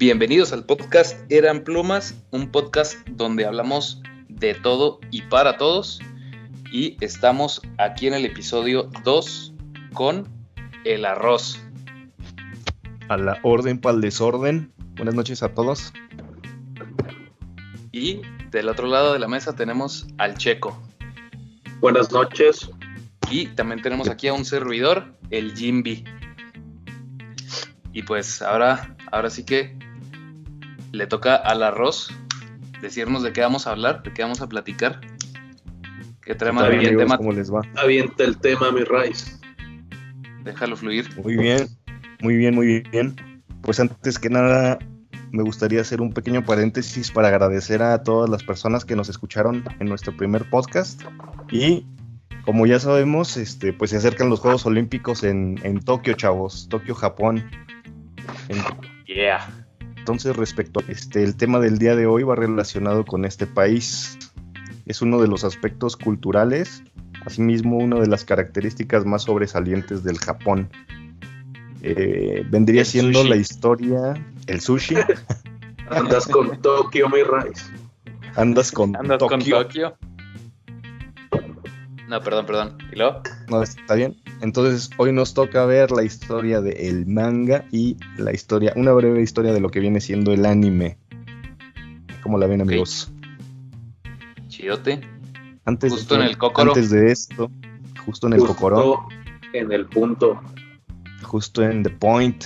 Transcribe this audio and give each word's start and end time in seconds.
Bienvenidos 0.00 0.54
al 0.54 0.64
podcast 0.64 1.30
Eran 1.30 1.62
Plumas, 1.62 2.14
un 2.30 2.50
podcast 2.50 3.06
donde 3.10 3.44
hablamos 3.44 4.00
de 4.30 4.54
todo 4.54 4.98
y 5.10 5.20
para 5.22 5.58
todos. 5.58 6.00
Y 6.72 6.96
estamos 7.04 7.60
aquí 7.76 8.06
en 8.06 8.14
el 8.14 8.24
episodio 8.24 8.88
2 9.04 9.52
con 9.92 10.26
el 10.86 11.04
arroz. 11.04 11.62
A 13.10 13.18
la 13.18 13.38
orden 13.42 13.78
para 13.78 13.96
el 13.96 14.00
desorden. 14.00 14.72
Buenas 14.96 15.14
noches 15.14 15.42
a 15.42 15.52
todos. 15.52 15.92
Y 17.92 18.22
del 18.50 18.68
otro 18.68 18.86
lado 18.86 19.12
de 19.12 19.18
la 19.18 19.28
mesa 19.28 19.54
tenemos 19.54 20.06
al 20.18 20.36
Checo. 20.36 20.80
Buenas 21.80 22.10
noches. 22.10 22.70
Y 23.30 23.46
también 23.46 23.80
tenemos 23.80 24.08
aquí 24.08 24.26
a 24.28 24.32
un 24.32 24.44
servidor, 24.44 25.14
el 25.30 25.54
Jimby. 25.54 26.04
Y 27.92 28.02
pues 28.02 28.42
ahora, 28.42 28.96
ahora 29.12 29.30
sí 29.30 29.44
que 29.44 29.78
le 30.92 31.06
toca 31.06 31.36
al 31.36 31.62
arroz 31.62 32.12
decirnos 32.82 33.22
de 33.22 33.32
qué 33.32 33.40
vamos 33.40 33.66
a 33.66 33.70
hablar, 33.70 34.02
de 34.02 34.12
qué 34.12 34.22
vamos 34.22 34.40
a 34.40 34.48
platicar. 34.48 35.00
¿Qué 36.22 36.34
tema 36.34 36.62
¿Qué 36.62 36.70
tal, 36.70 36.70
de 36.70 36.86
amigos? 36.86 37.04
tema? 37.04 37.16
¿Cómo 37.16 37.32
les 37.32 37.52
va? 37.52 37.62
Avienta 37.76 38.24
el 38.24 38.36
tema, 38.38 38.72
mi 38.72 38.82
Rice. 38.82 39.38
Déjalo 40.42 40.76
fluir. 40.76 41.08
Muy 41.22 41.36
bien, 41.36 41.68
muy 42.20 42.36
bien, 42.36 42.54
muy 42.54 42.82
bien. 42.90 43.42
Pues 43.62 43.78
antes 43.78 44.18
que 44.18 44.28
nada, 44.28 44.78
me 45.32 45.42
gustaría 45.42 45.80
hacer 45.80 46.00
un 46.00 46.12
pequeño 46.12 46.44
paréntesis 46.44 47.10
para 47.10 47.28
agradecer 47.28 47.82
a 47.82 48.02
todas 48.02 48.28
las 48.28 48.42
personas 48.42 48.84
que 48.84 48.96
nos 48.96 49.08
escucharon 49.08 49.64
en 49.78 49.88
nuestro 49.88 50.16
primer 50.16 50.48
podcast. 50.48 51.02
Y 51.50 51.86
como 52.44 52.66
ya 52.66 52.80
sabemos, 52.80 53.36
este, 53.36 53.72
pues 53.72 53.90
se 53.90 53.96
acercan 53.96 54.28
los 54.28 54.40
Juegos 54.40 54.66
Olímpicos 54.66 55.24
en, 55.24 55.58
en 55.62 55.80
Tokio, 55.80 56.14
chavos. 56.14 56.68
Tokio, 56.68 56.94
Japón. 56.94 57.48
Yeah. 59.06 59.48
Entonces, 59.96 60.36
respecto 60.36 60.80
a 60.80 60.90
este, 60.90 61.22
el 61.22 61.36
tema 61.36 61.60
del 61.60 61.78
día 61.78 61.94
de 61.94 62.06
hoy 62.06 62.22
va 62.22 62.34
relacionado 62.34 63.04
con 63.04 63.24
este 63.24 63.46
país. 63.46 64.18
Es 64.86 65.02
uno 65.02 65.20
de 65.20 65.28
los 65.28 65.44
aspectos 65.44 65.96
culturales, 65.96 66.82
asimismo 67.24 67.76
una 67.76 68.00
de 68.00 68.08
las 68.08 68.24
características 68.24 69.04
más 69.04 69.22
sobresalientes 69.22 70.02
del 70.02 70.18
Japón. 70.18 70.70
Eh, 71.82 72.44
vendría 72.50 72.80
El 72.82 72.86
siendo 72.86 73.20
sushi. 73.20 73.30
la 73.30 73.36
historia, 73.36 74.26
el 74.46 74.60
sushi. 74.60 74.94
Andas 75.90 76.26
con 76.26 76.60
Tokio, 76.62 77.08
mi 77.08 77.18
Rice. 77.22 77.64
Andas 78.36 78.70
con 78.70 78.94
¿Andas 78.96 79.18
con 79.18 79.40
Tokio. 79.40 79.62
Tokio? 79.62 79.96
No, 82.08 82.20
perdón, 82.20 82.46
perdón. 82.46 82.78
¿Y 82.92 82.96
luego? 82.96 83.22
No, 83.48 83.62
está 83.62 83.94
bien. 83.94 84.16
Entonces, 84.40 84.90
hoy 84.98 85.12
nos 85.12 85.32
toca 85.34 85.64
ver 85.64 85.90
la 85.92 86.02
historia 86.02 86.60
del 86.60 87.06
manga 87.06 87.64
y 87.70 87.96
la 88.16 88.32
historia, 88.32 88.72
una 88.74 88.92
breve 88.92 89.22
historia 89.22 89.52
de 89.52 89.60
lo 89.60 89.68
que 89.70 89.80
viene 89.80 90.00
siendo 90.00 90.32
el 90.32 90.44
anime. 90.44 90.98
¿Cómo 92.22 92.36
la 92.38 92.46
ven, 92.46 92.60
amigos? 92.62 93.12
Chidote. 94.48 95.00
Antes, 95.64 95.92
Justo 95.92 96.16
en 96.16 96.22
el 96.22 96.36
cócoro. 96.36 96.70
Antes 96.72 96.90
de 96.90 97.12
esto, 97.12 97.50
justo 98.04 98.26
en 98.26 98.32
el 98.34 98.40
Justo 98.40 98.54
cocorón, 98.54 98.96
En 99.52 99.70
el 99.72 99.86
punto. 99.86 100.40
Justo 101.30 101.62
en 101.62 101.84
The 101.84 101.90
Point. 101.90 102.44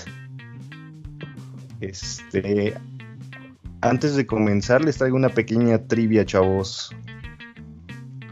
Este. 1.81 2.75
Antes 3.81 4.15
de 4.15 4.27
comenzar, 4.27 4.85
les 4.85 4.99
traigo 4.99 5.17
una 5.17 5.31
pequeña 5.31 5.79
trivia, 5.87 6.25
chavos. 6.25 6.95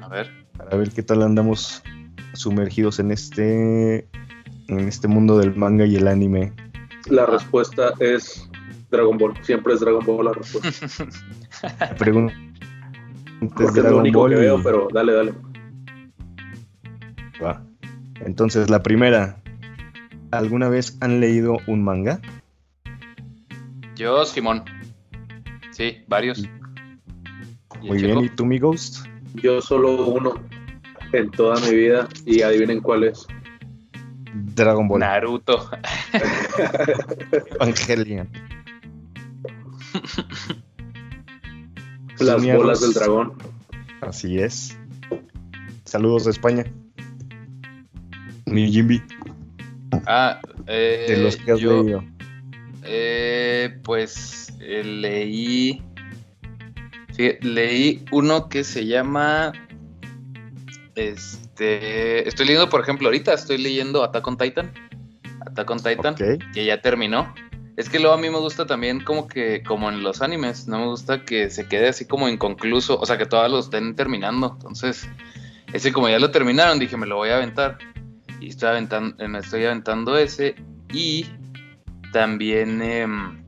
A 0.02 0.08
ver. 0.08 0.30
Para 0.56 0.76
ver 0.76 0.90
qué 0.90 1.02
tal 1.02 1.22
andamos 1.22 1.82
sumergidos 2.34 2.98
en 3.00 3.12
este. 3.12 4.06
En 4.68 4.80
este 4.80 5.08
mundo 5.08 5.38
del 5.38 5.56
manga 5.56 5.86
y 5.86 5.96
el 5.96 6.06
anime. 6.06 6.52
La 7.08 7.26
respuesta 7.26 7.94
es 7.98 8.48
Dragon 8.90 9.18
Ball. 9.18 9.34
Siempre 9.42 9.74
es 9.74 9.80
Dragon 9.80 10.04
Ball 10.04 10.26
la 10.26 10.32
respuesta. 10.32 11.88
Pregunta. 11.98 12.34
Porque 13.56 13.80
es 13.80 13.84
lo 13.84 13.98
único 13.98 14.28
que 14.28 14.36
veo, 14.36 14.62
pero 14.62 14.88
dale, 14.92 15.12
dale. 15.12 15.34
Va. 17.42 17.64
Entonces, 18.20 18.70
la 18.70 18.82
primera. 18.82 19.41
¿Alguna 20.32 20.68
vez 20.70 20.96
han 21.00 21.20
leído 21.20 21.58
un 21.66 21.84
manga? 21.84 22.18
Yo, 23.94 24.24
Simón. 24.24 24.64
Sí, 25.70 25.98
varios. 26.08 26.38
¿Y 26.38 26.46
el 26.46 27.80
Muy 27.82 28.02
bien. 28.02 28.18
¿Y 28.20 28.30
tú, 28.30 28.46
mi 28.46 28.58
Ghost? 28.58 29.04
Yo 29.34 29.60
solo 29.60 30.06
uno 30.06 30.32
en 31.12 31.30
toda 31.30 31.60
mi 31.60 31.76
vida 31.76 32.08
y 32.24 32.40
adivinen 32.40 32.80
cuál 32.80 33.04
es. 33.04 33.26
Dragon 34.32 34.88
Ball. 34.88 35.00
Naruto. 35.00 35.68
Evangelion. 37.60 38.30
Las 42.18 42.40
Soñados. 42.40 42.62
bolas 42.62 42.80
del 42.80 42.94
dragón. 42.94 43.34
Así 44.00 44.38
es. 44.38 44.78
Saludos 45.84 46.24
de 46.24 46.30
España. 46.30 46.64
Mi 48.46 48.72
Jimmy, 48.72 49.02
Ah, 50.06 50.40
eh, 50.66 51.06
de 51.08 51.16
los 51.18 51.36
que 51.36 51.52
has 51.52 51.60
yo, 51.60 51.82
leído. 51.82 52.04
eh, 52.84 53.78
pues 53.82 54.52
eh, 54.60 54.84
leí. 54.84 55.82
sí, 57.12 57.32
leí 57.42 58.04
uno 58.10 58.48
que 58.48 58.64
se 58.64 58.86
llama. 58.86 59.52
Este. 60.94 62.28
Estoy 62.28 62.46
leyendo, 62.46 62.68
por 62.68 62.80
ejemplo, 62.80 63.08
ahorita 63.08 63.32
estoy 63.34 63.58
leyendo 63.58 64.02
Attack 64.02 64.26
on 64.26 64.36
Titan. 64.36 64.72
Attack 65.46 65.70
on 65.70 65.78
Titan, 65.82 66.14
que 66.52 66.64
ya 66.64 66.80
terminó. 66.80 67.32
Es 67.76 67.88
que 67.88 67.98
luego 67.98 68.14
a 68.14 68.18
mí 68.18 68.28
me 68.28 68.38
gusta 68.38 68.66
también 68.66 69.00
como 69.00 69.26
que, 69.26 69.62
como 69.62 69.88
en 69.88 70.02
los 70.02 70.20
animes, 70.20 70.68
no 70.68 70.78
me 70.78 70.86
gusta 70.86 71.24
que 71.24 71.48
se 71.48 71.66
quede 71.66 71.88
así 71.88 72.04
como 72.04 72.28
inconcluso, 72.28 73.00
o 73.00 73.06
sea, 73.06 73.16
que 73.16 73.24
todos 73.24 73.50
lo 73.50 73.58
estén 73.60 73.96
terminando. 73.96 74.52
Entonces, 74.52 75.08
ese 75.72 75.90
como 75.90 76.08
ya 76.08 76.18
lo 76.18 76.30
terminaron, 76.30 76.78
dije, 76.78 76.96
me 76.98 77.06
lo 77.06 77.16
voy 77.16 77.30
a 77.30 77.36
aventar. 77.36 77.78
Y 78.42 78.48
estoy 78.48 78.70
aventando, 78.70 79.28
me 79.28 79.38
estoy 79.38 79.64
aventando 79.64 80.18
ese. 80.18 80.56
Y 80.92 81.26
también 82.12 82.82
em, 82.82 83.44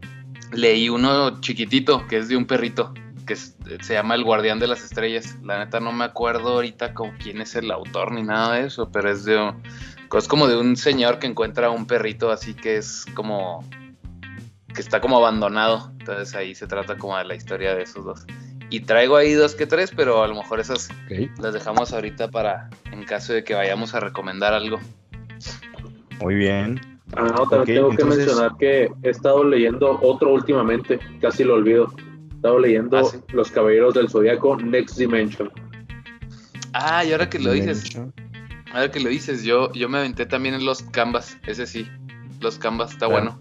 leí 0.53 0.89
uno 0.89 1.41
chiquitito, 1.41 2.07
que 2.07 2.19
es 2.19 2.29
de 2.29 2.37
un 2.37 2.47
perrito, 2.47 2.95
que 3.27 3.35
se 3.35 3.95
llama 3.95 4.15
El 4.15 4.23
Guardián 4.23 4.61
de 4.61 4.69
las 4.69 4.85
Estrellas. 4.85 5.37
La 5.43 5.59
neta 5.59 5.81
no 5.81 5.91
me 5.91 6.05
acuerdo 6.05 6.55
ahorita 6.55 6.95
con 6.95 7.17
quién 7.17 7.41
es 7.41 7.57
el 7.57 7.73
autor 7.73 8.13
ni 8.13 8.23
nada 8.23 8.55
de 8.55 8.67
eso, 8.67 8.91
pero 8.93 9.11
es 9.11 9.25
de... 9.25 9.53
Es 10.17 10.29
como 10.29 10.47
de 10.47 10.57
un 10.57 10.77
señor 10.77 11.19
que 11.19 11.27
encuentra 11.27 11.71
un 11.71 11.89
perrito 11.89 12.31
así 12.31 12.55
que 12.55 12.77
es 12.77 13.05
como 13.15 13.69
que 14.73 14.81
está 14.81 15.01
como 15.01 15.17
abandonado. 15.17 15.91
Entonces 15.99 16.37
ahí 16.37 16.55
se 16.55 16.69
trata 16.69 16.97
como 16.97 17.19
de 17.19 17.25
la 17.25 17.35
historia 17.35 17.75
de 17.75 17.83
esos 17.83 18.05
dos. 18.05 18.25
Y 18.71 18.81
traigo 18.81 19.17
ahí 19.17 19.33
dos 19.35 19.55
que 19.55 19.67
tres, 19.67 19.93
pero 19.95 20.23
a 20.23 20.29
lo 20.29 20.35
mejor 20.35 20.59
esas 20.61 20.89
las 21.41 21.55
dejamos 21.55 21.93
ahorita 21.93 22.29
para 22.31 22.71
en 22.91 23.05
caso 23.05 23.33
de 23.33 23.45
que 23.45 23.55
vayamos 23.55 23.95
a 23.95 24.01
recomendar 24.01 24.53
algo. 24.55 24.81
Muy 26.21 26.35
bien. 26.35 26.81
Ah, 27.17 27.23
no, 27.37 27.47
también 27.49 27.61
Ok, 27.61 27.67
tengo 27.67 27.89
que 27.91 27.95
entonces- 28.03 28.27
mencionar 28.27 28.57
que 28.59 28.89
he 29.03 29.11
estado 29.11 29.45
leyendo 29.45 29.99
otro 30.03 30.33
últimamente, 30.33 30.99
casi 31.21 31.45
lo 31.45 31.55
olvido. 31.55 31.93
He 32.33 32.35
estado 32.37 32.59
leyendo 32.59 32.97
Ah, 32.99 33.05
sí. 33.05 33.19
Los 33.33 33.51
Caballeros 33.51 33.95
del 33.95 34.09
Zodiaco 34.09 34.57
Next 34.57 34.97
Dimension. 34.99 35.51
Ah, 36.73 37.05
y 37.05 37.13
ahora 37.13 37.29
que 37.29 37.39
lo 37.39 37.53
dices, 37.53 37.85
Dimension. 37.85 38.13
ahora 38.73 38.91
que 38.91 39.01
lo 39.01 39.09
dices, 39.11 39.45
yo, 39.45 39.73
yo 39.73 39.89
me 39.89 39.99
aventé 39.99 40.27
también 40.27 40.55
en 40.55 40.65
los 40.65 40.83
Canvas, 40.83 41.39
ese 41.47 41.67
sí. 41.67 41.89
Los 42.41 42.59
Canvas 42.59 42.93
está 42.93 43.07
Claro. 43.07 43.37
bueno. 43.37 43.39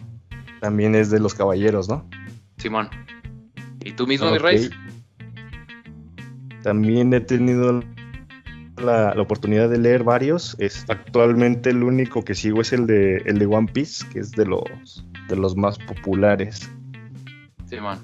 También 0.59 0.93
es 0.95 1.09
de 1.09 1.19
los 1.19 1.33
caballeros, 1.33 1.89
¿no? 1.89 2.07
Simón. 2.57 2.89
¿Y 3.83 3.93
tú 3.93 4.05
mismo, 4.07 4.29
mi 4.29 4.37
Ok. 4.37 4.43
Rey? 4.43 4.69
También 6.63 7.13
he 7.13 7.19
tenido 7.19 7.83
la, 8.77 9.13
la 9.13 9.21
oportunidad 9.21 9.69
de 9.69 9.77
leer 9.77 10.03
varios. 10.03 10.55
Es, 10.59 10.85
actualmente 10.89 11.69
el 11.69 11.83
único 11.83 12.23
que 12.23 12.33
sigo 12.33 12.61
es 12.61 12.73
el 12.73 12.87
de, 12.87 13.17
el 13.25 13.37
de 13.37 13.45
One 13.45 13.67
Piece, 13.71 14.05
que 14.11 14.19
es 14.19 14.31
de 14.31 14.45
los, 14.45 15.05
de 15.27 15.35
los 15.35 15.55
más 15.55 15.77
populares. 15.79 16.71
Simón. 17.65 17.99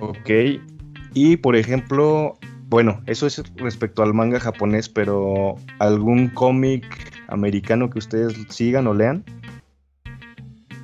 Ok. 0.00 0.30
Y 1.14 1.36
por 1.36 1.56
ejemplo, 1.56 2.38
bueno, 2.68 3.02
eso 3.06 3.26
es 3.26 3.42
respecto 3.56 4.02
al 4.02 4.14
manga 4.14 4.40
japonés, 4.40 4.88
pero 4.88 5.54
¿algún 5.78 6.28
cómic 6.28 6.84
americano 7.28 7.88
que 7.88 7.98
ustedes 7.98 8.34
sigan 8.48 8.86
o 8.86 8.94
lean? 8.94 9.24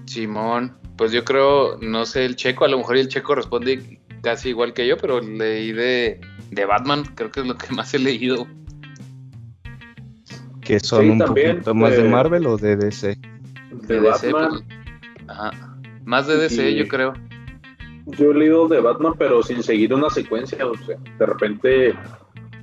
Simón. 0.06 0.76
Pues 0.96 1.12
yo 1.12 1.24
creo, 1.24 1.78
no 1.78 2.04
sé, 2.06 2.24
el 2.24 2.34
checo, 2.36 2.64
a 2.64 2.68
lo 2.68 2.78
mejor 2.78 2.96
el 2.96 3.08
checo 3.08 3.34
responde 3.34 4.00
casi 4.22 4.48
igual 4.50 4.72
que 4.72 4.86
yo, 4.86 4.96
pero 4.96 5.20
leí 5.20 5.72
de, 5.72 6.20
de 6.50 6.64
Batman, 6.64 7.04
creo 7.14 7.30
que 7.30 7.40
es 7.40 7.46
lo 7.46 7.56
que 7.56 7.72
más 7.74 7.92
he 7.94 7.98
leído. 7.98 8.46
Que 10.60 10.80
son 10.80 11.02
Sí, 11.04 11.10
un 11.10 11.18
también, 11.18 11.52
poquito 11.56 11.74
más 11.74 11.92
de 11.92 12.06
eh, 12.06 12.08
Marvel 12.10 12.46
o 12.46 12.56
de 12.56 12.76
DC. 12.76 13.16
De 13.86 14.00
DC, 14.00 14.32
Batman. 14.32 14.64
pues, 14.66 15.28
ajá. 15.28 15.50
Más 16.04 16.26
de 16.26 16.36
DC, 16.36 16.70
Y- 16.70 16.76
yo 16.76 16.88
creo. 16.88 17.12
Yo 18.06 18.30
he 18.30 18.34
leído 18.34 18.68
de 18.68 18.80
Batman, 18.80 19.12
pero 19.18 19.42
sin 19.42 19.62
seguir 19.62 19.92
una 19.92 20.08
secuencia. 20.10 20.66
O 20.66 20.74
sea, 20.78 20.96
de 21.18 21.26
repente, 21.26 21.94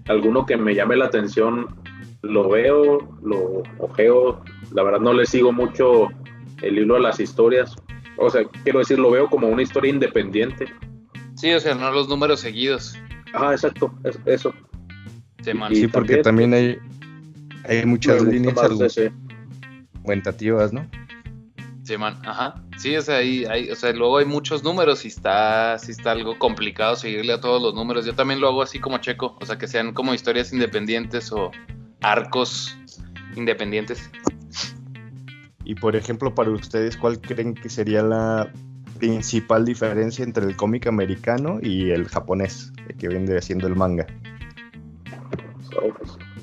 alguno 0.07 0.45
que 0.45 0.57
me 0.57 0.73
llame 0.73 0.95
la 0.95 1.05
atención, 1.05 1.67
lo 2.23 2.49
veo, 2.49 2.97
lo 3.23 3.61
ojeo. 3.77 4.43
La 4.73 4.81
verdad, 4.83 4.99
no 4.99 5.13
le 5.13 5.25
sigo 5.27 5.51
mucho 5.51 6.07
el 6.63 6.79
hilo 6.79 6.95
a 6.95 6.99
las 6.99 7.19
historias. 7.19 7.75
O 8.17 8.29
sea, 8.31 8.43
quiero 8.63 8.79
decir, 8.79 8.97
lo 8.97 9.11
veo 9.11 9.27
como 9.29 9.47
una 9.47 9.61
historia 9.61 9.91
independiente. 9.91 10.65
Sí, 11.35 11.51
o 11.53 11.59
sea, 11.59 11.75
no 11.75 11.91
los 11.91 12.07
números 12.09 12.39
seguidos. 12.39 12.97
Ah, 13.35 13.51
exacto, 13.51 13.93
es- 14.03 14.19
eso. 14.25 14.53
Sí, 15.43 15.53
man. 15.53 15.71
Y 15.71 15.75
Sí, 15.75 15.87
porque 15.87 16.17
también- 16.23 16.51
también 16.51 16.81
hay, 17.65 17.77
hay 17.79 17.85
muchas 17.85 18.23
líneas 18.23 18.57
argumentativas, 18.57 20.73
¿no? 20.73 20.87
Sí, 21.83 21.97
man. 21.97 22.17
Ajá. 22.25 22.55
Sí, 22.77 22.95
o 22.95 23.01
sea, 23.01 23.17
ahí, 23.17 23.45
hay, 23.45 23.69
o 23.69 23.75
sea, 23.75 23.93
luego 23.93 24.17
hay 24.17 24.25
muchos 24.25 24.63
números 24.63 25.05
y 25.05 25.09
está, 25.09 25.77
sí 25.77 25.91
está 25.91 26.11
algo 26.11 26.39
complicado 26.39 26.95
seguirle 26.95 27.33
a 27.33 27.39
todos 27.39 27.61
los 27.61 27.75
números. 27.75 28.05
Yo 28.05 28.15
también 28.15 28.39
lo 28.39 28.47
hago 28.47 28.61
así 28.63 28.79
como 28.79 28.97
checo, 28.97 29.37
o 29.39 29.45
sea, 29.45 29.57
que 29.57 29.67
sean 29.67 29.93
como 29.93 30.13
historias 30.13 30.51
independientes 30.51 31.31
o 31.31 31.51
arcos 32.01 32.75
independientes. 33.35 34.09
Y 35.63 35.75
por 35.75 35.95
ejemplo, 35.95 36.33
para 36.33 36.49
ustedes, 36.51 36.97
¿cuál 36.97 37.19
creen 37.19 37.53
que 37.53 37.69
sería 37.69 38.01
la 38.03 38.51
principal 38.99 39.65
diferencia 39.65 40.23
entre 40.23 40.45
el 40.45 40.55
cómic 40.55 40.87
americano 40.87 41.59
y 41.61 41.91
el 41.91 42.07
japonés, 42.07 42.73
que 42.97 43.07
viene 43.07 43.41
siendo 43.41 43.67
el 43.67 43.75
manga? 43.75 44.07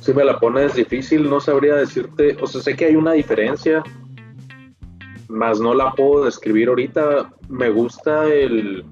Si 0.01 0.13
me 0.13 0.25
la 0.25 0.39
pones 0.39 0.75
difícil, 0.75 1.29
no 1.31 1.41
sabría 1.41 1.77
decirte. 1.77 2.37
O 2.41 2.47
sea, 2.47 2.61
sé 2.61 2.77
que 2.77 2.87
hay 2.87 2.97
una 2.97 3.13
diferencia, 3.13 3.83
más 5.29 5.61
no 5.61 5.75
la 5.75 5.93
puedo 5.93 6.25
describir 6.25 6.69
ahorita. 6.69 7.33
Me 7.49 7.71
gusta 7.71 8.27
el, 8.27 8.85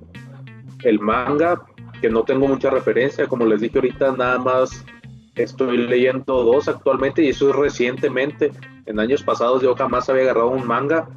el 0.84 1.00
manga, 1.00 1.62
que 2.00 2.08
no 2.08 2.22
tengo 2.22 2.48
mucha 2.48 2.70
referencia. 2.70 3.26
Como 3.26 3.44
les 3.44 3.60
dije 3.60 3.78
ahorita, 3.78 4.12
nada 4.12 4.38
más 4.38 4.84
estoy 5.34 5.76
leyendo 5.78 6.44
dos 6.44 6.68
actualmente 6.68 7.22
y 7.22 7.30
eso 7.30 7.50
es 7.50 7.56
recientemente. 7.56 8.52
En 8.86 8.98
años 9.00 9.22
pasados 9.22 9.62
yo 9.62 9.74
jamás 9.74 10.08
había 10.08 10.22
agarrado 10.22 10.50
un 10.50 10.66
manga. 10.66 11.08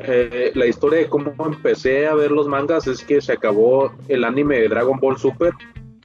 Eh, 0.00 0.52
la 0.54 0.66
historia 0.66 1.00
de 1.00 1.08
cómo 1.08 1.34
empecé 1.44 2.06
a 2.06 2.14
ver 2.14 2.30
los 2.30 2.46
mangas 2.46 2.86
es 2.86 3.02
que 3.02 3.20
se 3.20 3.32
acabó 3.32 3.92
el 4.08 4.24
anime 4.24 4.60
de 4.60 4.68
Dragon 4.68 4.98
Ball 5.00 5.18
Super 5.18 5.52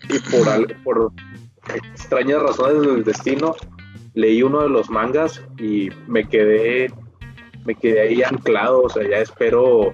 y 0.10 0.20
por, 0.36 0.50
al- 0.50 0.66
por 0.84 1.12
extrañas 1.94 2.42
razones 2.42 2.82
del 2.82 3.04
destino 3.04 3.56
leí 4.16 4.42
uno 4.44 4.62
de 4.64 4.70
los 4.70 4.90
mangas 4.90 5.44
y 5.60 5.90
me 6.08 6.28
quedé 6.28 6.92
me 7.66 7.76
quedé 7.76 8.02
ahí 8.02 8.22
anclado, 8.24 8.82
o 8.84 8.90
sea, 8.90 9.08
ya 9.08 9.20
espero 9.20 9.94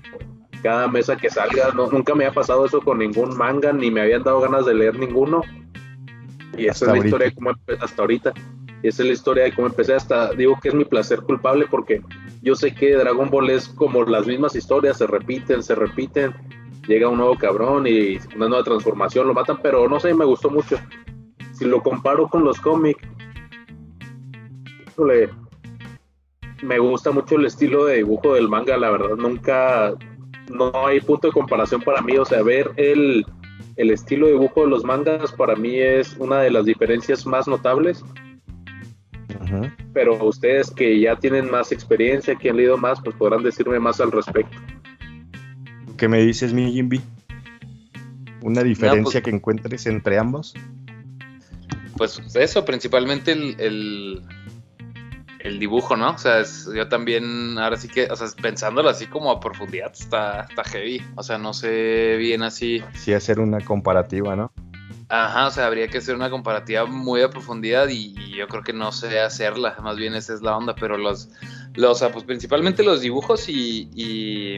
cada 0.63 0.87
mes 0.87 1.09
a 1.09 1.15
que 1.17 1.29
salga, 1.29 1.69
no, 1.75 1.87
nunca 1.91 2.15
me 2.15 2.25
ha 2.25 2.31
pasado 2.31 2.65
eso 2.65 2.81
con 2.81 2.97
ningún 2.97 3.37
manga, 3.37 3.71
ni 3.71 3.91
me 3.91 4.01
habían 4.01 4.23
dado 4.23 4.41
ganas 4.41 4.65
de 4.65 4.73
leer 4.73 4.97
ninguno. 4.97 5.41
Y 6.57 6.65
esa 6.65 6.71
Hasta 6.71 6.71
es 6.73 6.81
la 6.81 6.87
ahorita. 6.93 7.05
historia 7.07 7.27
de 7.27 7.35
cómo 7.35 7.51
empe- 7.51 7.77
hasta 7.79 8.01
ahorita. 8.01 8.33
Y 8.81 8.87
esa 8.87 9.03
es 9.03 9.07
la 9.07 9.13
historia 9.13 9.43
de 9.43 9.53
cómo 9.53 9.67
empecé 9.67 9.93
hasta, 9.93 10.33
digo 10.33 10.57
que 10.59 10.69
es 10.69 10.73
mi 10.73 10.83
placer 10.83 11.19
culpable 11.21 11.67
porque 11.69 12.01
yo 12.41 12.55
sé 12.55 12.73
que 12.73 12.95
Dragon 12.95 13.29
Ball 13.29 13.49
es 13.49 13.67
como 13.67 14.03
las 14.03 14.25
mismas 14.25 14.55
historias, 14.55 14.97
se 14.97 15.07
repiten, 15.07 15.61
se 15.61 15.75
repiten, 15.75 16.33
llega 16.87 17.09
un 17.09 17.17
nuevo 17.17 17.37
cabrón 17.37 17.85
y 17.87 18.17
una 18.35 18.47
nueva 18.47 18.63
transformación, 18.63 19.27
lo 19.27 19.33
matan, 19.33 19.59
pero 19.61 19.87
no 19.89 19.99
sé, 19.99 20.13
me 20.13 20.25
gustó 20.25 20.49
mucho. 20.49 20.77
Si 21.53 21.65
lo 21.65 21.83
comparo 21.83 22.27
con 22.29 22.43
los 22.43 22.59
cómics, 22.59 23.05
me 26.63 26.79
gusta 26.79 27.11
mucho 27.11 27.35
el 27.35 27.45
estilo 27.45 27.85
de 27.85 27.97
dibujo 27.97 28.33
del 28.33 28.49
manga, 28.49 28.77
la 28.77 28.91
verdad, 28.91 29.15
nunca, 29.17 29.93
no 30.49 30.71
hay 30.87 30.99
punto 31.01 31.27
de 31.27 31.33
comparación 31.33 31.81
para 31.81 32.01
mí, 32.01 32.17
o 32.17 32.25
sea, 32.25 32.41
ver 32.41 32.71
el, 32.77 33.25
el 33.75 33.91
estilo 33.91 34.27
de 34.27 34.33
dibujo 34.33 34.61
de 34.61 34.67
los 34.67 34.83
mangas 34.83 35.31
para 35.31 35.55
mí 35.55 35.77
es 35.77 36.15
una 36.17 36.41
de 36.41 36.51
las 36.51 36.65
diferencias 36.65 37.25
más 37.25 37.47
notables, 37.47 38.03
Pero 39.93 40.23
ustedes 40.25 40.71
que 40.71 40.99
ya 40.99 41.15
tienen 41.15 41.49
más 41.49 41.71
experiencia, 41.71 42.35
que 42.35 42.49
han 42.49 42.57
leído 42.57 42.77
más, 42.77 42.99
pues 43.01 43.15
podrán 43.15 43.43
decirme 43.43 43.79
más 43.79 43.99
al 44.01 44.11
respecto. 44.11 44.57
¿Qué 45.97 46.07
me 46.07 46.21
dices, 46.21 46.53
mi 46.53 46.71
Jimby? 46.71 47.01
¿Una 48.41 48.63
diferencia 48.63 49.03
pues- 49.19 49.23
que 49.23 49.29
encuentres 49.31 49.85
entre 49.85 50.17
ambos? 50.17 50.53
Pues 51.97 52.21
eso, 52.35 52.63
principalmente 52.63 53.33
el, 53.33 53.55
el, 53.59 54.21
el 55.39 55.59
dibujo, 55.59 55.97
¿no? 55.97 56.11
O 56.11 56.17
sea, 56.17 56.39
es- 56.39 56.69
yo 56.73 56.87
también, 56.87 57.57
ahora 57.57 57.75
sí 57.75 57.89
que, 57.89 58.05
o 58.09 58.15
sea, 58.15 58.27
pensándolo 58.41 58.89
así 58.89 59.07
como 59.07 59.29
a 59.31 59.39
profundidad, 59.41 59.91
está, 59.91 60.41
está 60.49 60.63
heavy. 60.63 61.01
O 61.15 61.23
sea, 61.23 61.37
no 61.37 61.53
sé 61.53 62.15
bien 62.17 62.43
así. 62.43 62.81
Sí, 62.93 63.11
hacer 63.13 63.39
una 63.41 63.59
comparativa, 63.59 64.37
¿no? 64.37 64.53
Ajá, 65.11 65.47
o 65.47 65.51
sea, 65.51 65.65
habría 65.65 65.87
que 65.87 65.97
hacer 65.97 66.15
una 66.15 66.29
comparativa 66.29 66.85
muy 66.85 67.23
a 67.23 67.31
profundidad 67.31 67.89
y, 67.89 68.13
yo 68.35 68.47
creo 68.47 68.61
que 68.63 68.73
no 68.73 68.91
sé 68.91 69.19
hacerla, 69.19 69.75
más 69.81 69.97
bien 69.97 70.13
esa 70.13 70.35
es 70.35 70.41
la 70.43 70.55
onda, 70.55 70.75
pero 70.75 70.97
los, 70.99 71.29
los 71.73 71.91
o 71.91 71.95
sea, 71.95 72.11
pues 72.11 72.23
principalmente 72.25 72.83
los 72.83 73.01
dibujos 73.01 73.49
y, 73.49 73.89
y, 73.95 74.57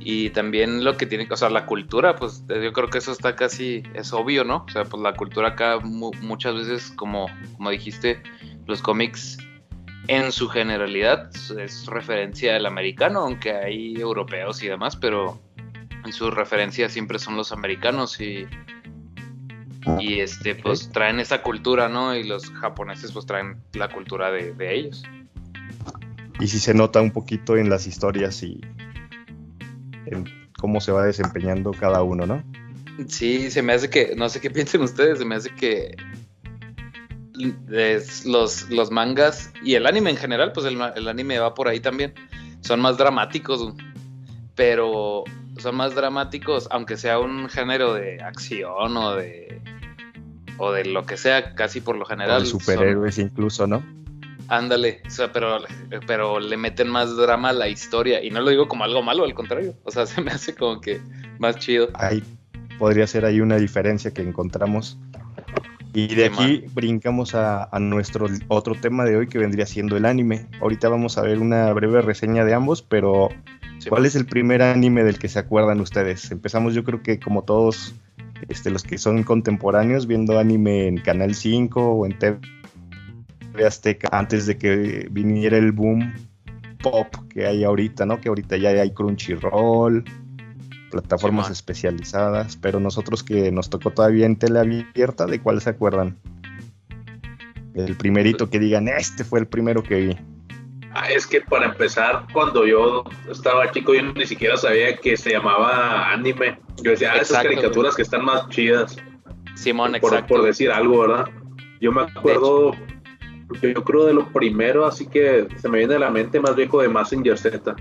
y 0.00 0.30
también 0.30 0.84
lo 0.84 0.96
que 0.96 1.04
tiene, 1.04 1.28
o 1.30 1.36
sea, 1.36 1.50
la 1.50 1.66
cultura, 1.66 2.16
pues 2.16 2.44
yo 2.48 2.72
creo 2.72 2.88
que 2.88 2.96
eso 2.96 3.12
está 3.12 3.36
casi, 3.36 3.82
es 3.92 4.10
obvio, 4.14 4.42
¿no? 4.42 4.64
O 4.66 4.70
sea, 4.70 4.84
pues 4.84 5.02
la 5.02 5.12
cultura 5.12 5.48
acá 5.48 5.80
mu- 5.80 6.12
muchas 6.22 6.54
veces, 6.54 6.90
como, 6.96 7.26
como 7.58 7.68
dijiste, 7.68 8.22
los 8.66 8.80
cómics 8.80 9.36
en 10.08 10.32
su 10.32 10.48
generalidad 10.48 11.30
es 11.58 11.84
referencia 11.86 12.54
del 12.54 12.64
americano, 12.64 13.20
aunque 13.20 13.52
hay 13.52 13.96
europeos 13.96 14.62
y 14.62 14.68
demás, 14.68 14.96
pero 14.96 15.38
en 16.06 16.12
su 16.12 16.30
referencia 16.30 16.88
siempre 16.88 17.18
son 17.18 17.36
los 17.36 17.52
americanos 17.52 18.18
y 18.20 18.46
y 19.98 20.20
este 20.20 20.54
pues 20.54 20.90
traen 20.90 21.20
esa 21.20 21.42
cultura, 21.42 21.88
¿no? 21.88 22.14
Y 22.16 22.24
los 22.24 22.50
japoneses 22.50 23.12
pues 23.12 23.26
traen 23.26 23.58
la 23.74 23.88
cultura 23.88 24.30
de, 24.30 24.52
de 24.52 24.74
ellos. 24.74 25.02
Y 26.40 26.48
si 26.48 26.58
se 26.58 26.74
nota 26.74 27.00
un 27.00 27.10
poquito 27.12 27.56
en 27.56 27.70
las 27.70 27.86
historias 27.86 28.42
y 28.42 28.60
en 30.06 30.24
cómo 30.58 30.80
se 30.80 30.92
va 30.92 31.04
desempeñando 31.04 31.70
cada 31.72 32.02
uno, 32.02 32.26
¿no? 32.26 32.44
Sí, 33.08 33.50
se 33.50 33.62
me 33.62 33.72
hace 33.74 33.90
que, 33.90 34.14
no 34.16 34.28
sé 34.28 34.40
qué 34.40 34.50
piensen 34.52 34.82
ustedes, 34.82 35.18
se 35.18 35.24
me 35.24 35.34
hace 35.36 35.50
que 35.54 35.96
es- 37.70 38.24
los, 38.24 38.68
los 38.70 38.90
mangas 38.90 39.52
y 39.62 39.74
el 39.74 39.86
anime 39.86 40.10
en 40.10 40.16
general, 40.16 40.52
pues 40.52 40.66
el, 40.66 40.78
el 40.96 41.08
anime 41.08 41.38
va 41.38 41.54
por 41.54 41.68
ahí 41.68 41.80
también, 41.80 42.14
son 42.60 42.80
más 42.80 42.96
dramáticos, 42.96 43.74
pero 44.54 45.24
son 45.58 45.76
más 45.76 45.94
dramáticos, 45.94 46.68
aunque 46.70 46.96
sea 46.96 47.18
un 47.18 47.48
género 47.48 47.94
de 47.94 48.20
acción 48.22 48.96
o 48.96 49.14
de 49.14 49.60
o 50.58 50.72
de 50.72 50.84
lo 50.84 51.04
que 51.04 51.16
sea, 51.16 51.54
casi 51.54 51.80
por 51.80 51.96
lo 51.96 52.02
O 52.02 52.06
general. 52.06 52.42
de 52.42 52.48
son- 52.48 52.60
superhéroes 52.60 53.18
incluso, 53.18 53.66
¿no? 53.66 53.82
Ándale, 54.48 55.02
o 55.06 55.10
sea, 55.10 55.32
pero, 55.32 55.58
pero 56.06 56.38
le 56.38 56.56
meten 56.56 56.88
más 56.88 57.16
drama 57.16 57.48
a 57.48 57.52
la 57.52 57.68
historia. 57.68 58.22
Y 58.22 58.30
no 58.30 58.40
lo 58.40 58.50
digo 58.50 58.68
como 58.68 58.84
algo 58.84 59.02
malo, 59.02 59.24
al 59.24 59.34
contrario. 59.34 59.74
O 59.84 59.90
sea, 59.90 60.06
se 60.06 60.20
me 60.20 60.30
hace 60.30 60.54
como 60.54 60.80
que 60.80 61.00
más 61.38 61.56
chido. 61.58 61.88
Ahí 61.94 62.22
podría 62.78 63.06
ser 63.06 63.24
ahí 63.24 63.40
una 63.40 63.56
diferencia 63.56 64.12
que 64.12 64.22
encontramos. 64.22 64.98
Y 65.92 66.14
de 66.14 66.26
aquí 66.26 66.64
brincamos 66.74 67.34
a, 67.34 67.64
a 67.74 67.80
nuestro 67.80 68.26
otro 68.48 68.74
tema 68.74 69.04
de 69.04 69.16
hoy 69.16 69.28
que 69.28 69.38
vendría 69.38 69.64
siendo 69.66 69.96
el 69.96 70.04
anime. 70.04 70.46
Ahorita 70.60 70.90
vamos 70.90 71.16
a 71.16 71.22
ver 71.22 71.38
una 71.38 71.72
breve 71.72 72.02
reseña 72.02 72.44
de 72.44 72.52
ambos, 72.52 72.82
pero 72.82 73.30
Sí, 73.78 73.88
¿cuál 73.88 74.04
es 74.06 74.14
el 74.14 74.26
primer 74.26 74.60
anime 74.62 75.04
del 75.04 75.18
que 75.18 75.28
se 75.28 75.38
acuerdan 75.38 75.80
ustedes? 75.80 76.30
Empezamos 76.30 76.74
yo 76.74 76.84
creo 76.84 77.02
que 77.02 77.18
como 77.18 77.42
todos 77.44 77.94
este, 78.48 78.70
los 78.70 78.82
que 78.82 78.98
son 78.98 79.22
contemporáneos 79.22 80.06
viendo 80.06 80.38
anime 80.38 80.86
en 80.88 80.98
Canal 80.98 81.34
5 81.34 81.80
o 81.80 82.06
en 82.06 82.18
TV 82.18 82.38
Azteca 83.66 84.08
antes 84.12 84.46
de 84.46 84.56
que 84.56 85.08
viniera 85.10 85.56
el 85.56 85.72
boom 85.72 86.12
pop 86.82 87.08
que 87.30 87.46
hay 87.46 87.64
ahorita, 87.64 88.06
¿no? 88.06 88.20
Que 88.20 88.28
ahorita 88.28 88.56
ya 88.56 88.70
hay 88.70 88.90
Crunchyroll, 88.92 90.04
plataformas 90.90 91.46
Sí, 91.46 91.52
especializadas, 91.52 92.56
pero 92.56 92.80
nosotros 92.80 93.22
que 93.22 93.50
nos 93.50 93.70
tocó 93.70 93.90
todavía 93.90 94.26
en 94.26 94.36
tele 94.36 94.60
abierta, 94.60 95.26
¿de 95.26 95.40
cuál 95.40 95.60
se 95.60 95.70
acuerdan? 95.70 96.16
El 97.74 97.96
primerito 97.96 98.48
que 98.48 98.58
digan, 98.58 98.88
este 98.88 99.24
fue 99.24 99.40
el 99.40 99.46
primero 99.46 99.82
que 99.82 99.96
vi. 99.96 100.16
Ah, 100.98 101.10
es 101.10 101.26
que 101.26 101.42
para 101.42 101.66
empezar, 101.66 102.26
cuando 102.32 102.66
yo 102.66 103.04
estaba 103.30 103.70
chico, 103.70 103.92
yo 103.92 104.00
ni 104.00 104.24
siquiera 104.24 104.56
sabía 104.56 104.96
que 104.96 105.14
se 105.18 105.30
llamaba 105.30 106.10
anime. 106.10 106.58
Yo 106.82 106.92
decía, 106.92 107.12
ah, 107.12 107.18
esas 107.18 107.42
caricaturas 107.42 107.94
que 107.94 108.00
están 108.00 108.24
más 108.24 108.48
chidas, 108.48 108.96
Simón, 109.54 109.92
por, 110.00 110.14
exacto. 110.14 110.34
por 110.34 110.44
decir 110.44 110.70
algo, 110.70 111.00
¿verdad? 111.00 111.26
Yo 111.82 111.92
me 111.92 112.00
acuerdo, 112.00 112.72
yo, 113.60 113.68
yo 113.68 113.84
creo 113.84 114.06
de 114.06 114.14
lo 114.14 114.32
primero, 114.32 114.86
así 114.86 115.06
que 115.06 115.46
se 115.60 115.68
me 115.68 115.78
viene 115.78 115.96
a 115.96 115.98
la 115.98 116.10
mente 116.10 116.40
más 116.40 116.56
viejo 116.56 116.80
de 116.80 116.88
Massinger 116.88 117.36
Z. 117.36 117.76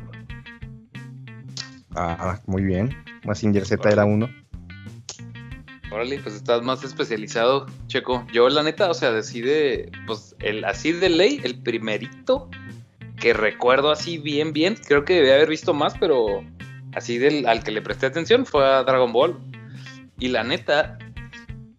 Ah, 1.96 2.38
muy 2.48 2.64
bien. 2.64 2.94
Massinger 3.24 3.66
Z 3.66 3.90
era 3.90 4.04
uno. 4.04 4.30
Órale, 5.90 6.20
pues 6.20 6.36
estás 6.36 6.62
más 6.64 6.84
especializado, 6.84 7.68
Checo. 7.88 8.28
Yo, 8.34 8.50
la 8.50 8.62
neta, 8.62 8.90
o 8.90 8.94
sea, 8.94 9.14
decide, 9.14 9.90
pues, 10.06 10.36
el 10.40 10.66
así 10.66 10.92
de 10.92 11.08
ley, 11.08 11.40
el 11.46 11.62
primerito 11.62 12.50
que 13.20 13.34
recuerdo 13.34 13.92
así 13.92 14.18
bien, 14.18 14.54
bien, 14.54 14.76
creo 14.76 15.06
que 15.06 15.16
debía 15.16 15.36
haber 15.36 15.50
visto 15.50 15.74
más, 15.74 15.96
pero 15.98 16.44
así 16.94 17.18
del 17.18 17.48
al 17.48 17.64
que 17.64 17.72
le 17.72 17.82
presté 17.82 18.06
atención 18.06 18.46
fue 18.46 18.66
a 18.66 18.84
Dragon 18.84 19.12
Ball. 19.12 19.38
Y 20.18 20.30
la 20.30 20.44
neta, 20.44 20.98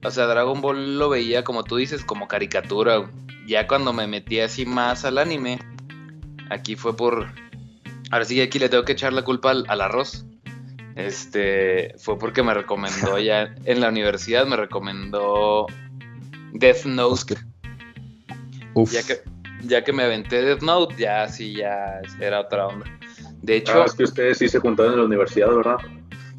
o 0.03 0.11
sea, 0.11 0.27
Dragon 0.27 0.61
Ball 0.61 0.99
lo 0.99 1.09
veía 1.09 1.45
como 1.45 1.65
tú 1.65 1.77
dices, 1.77 2.05
como 2.05 2.29
caricatura. 2.29 3.11
Ya 3.47 3.67
cuando 3.67 3.93
me 3.93 4.07
metí 4.07 4.41
así 4.41 4.67
más 4.67 5.05
al 5.05 5.19
anime, 5.19 5.59
aquí 6.51 6.77
fue 6.77 6.97
por... 6.97 7.33
Ahora 8.11 8.25
sí, 8.25 8.41
aquí 8.41 8.59
le 8.59 8.69
tengo 8.69 8.85
que 8.85 8.93
echar 8.93 9.13
la 9.13 9.23
culpa 9.23 9.51
al, 9.51 9.65
al 9.69 9.81
arroz. 9.81 10.27
Este, 10.97 11.95
fue 11.99 12.19
porque 12.19 12.43
me 12.43 12.55
recomendó 12.55 13.19
ya 13.21 13.55
en 13.65 13.81
la 13.81 13.89
universidad, 13.89 14.47
me 14.47 14.57
recomendó 14.57 15.67
Death 16.53 16.85
Note. 16.87 17.37
Uf. 18.75 18.93
Ya 18.93 19.03
que, 19.03 19.21
ya 19.69 19.85
que 19.85 19.93
me 19.93 20.05
aventé 20.05 20.43
Death 20.43 20.63
Note, 20.63 20.95
ya 20.99 21.29
sí, 21.29 21.55
ya 21.57 22.01
era 22.21 22.41
otra 22.41 22.67
onda. 22.69 22.87
De 23.43 23.55
Ah, 23.55 23.57
hecho, 23.57 23.85
es 23.85 23.95
que 23.95 24.05
ustedes 24.05 24.39
sí 24.39 24.49
se 24.49 24.59
juntaron 24.59 24.93
en 24.95 24.99
la 25.01 25.05
universidad, 25.05 25.49
¿verdad? 25.55 25.77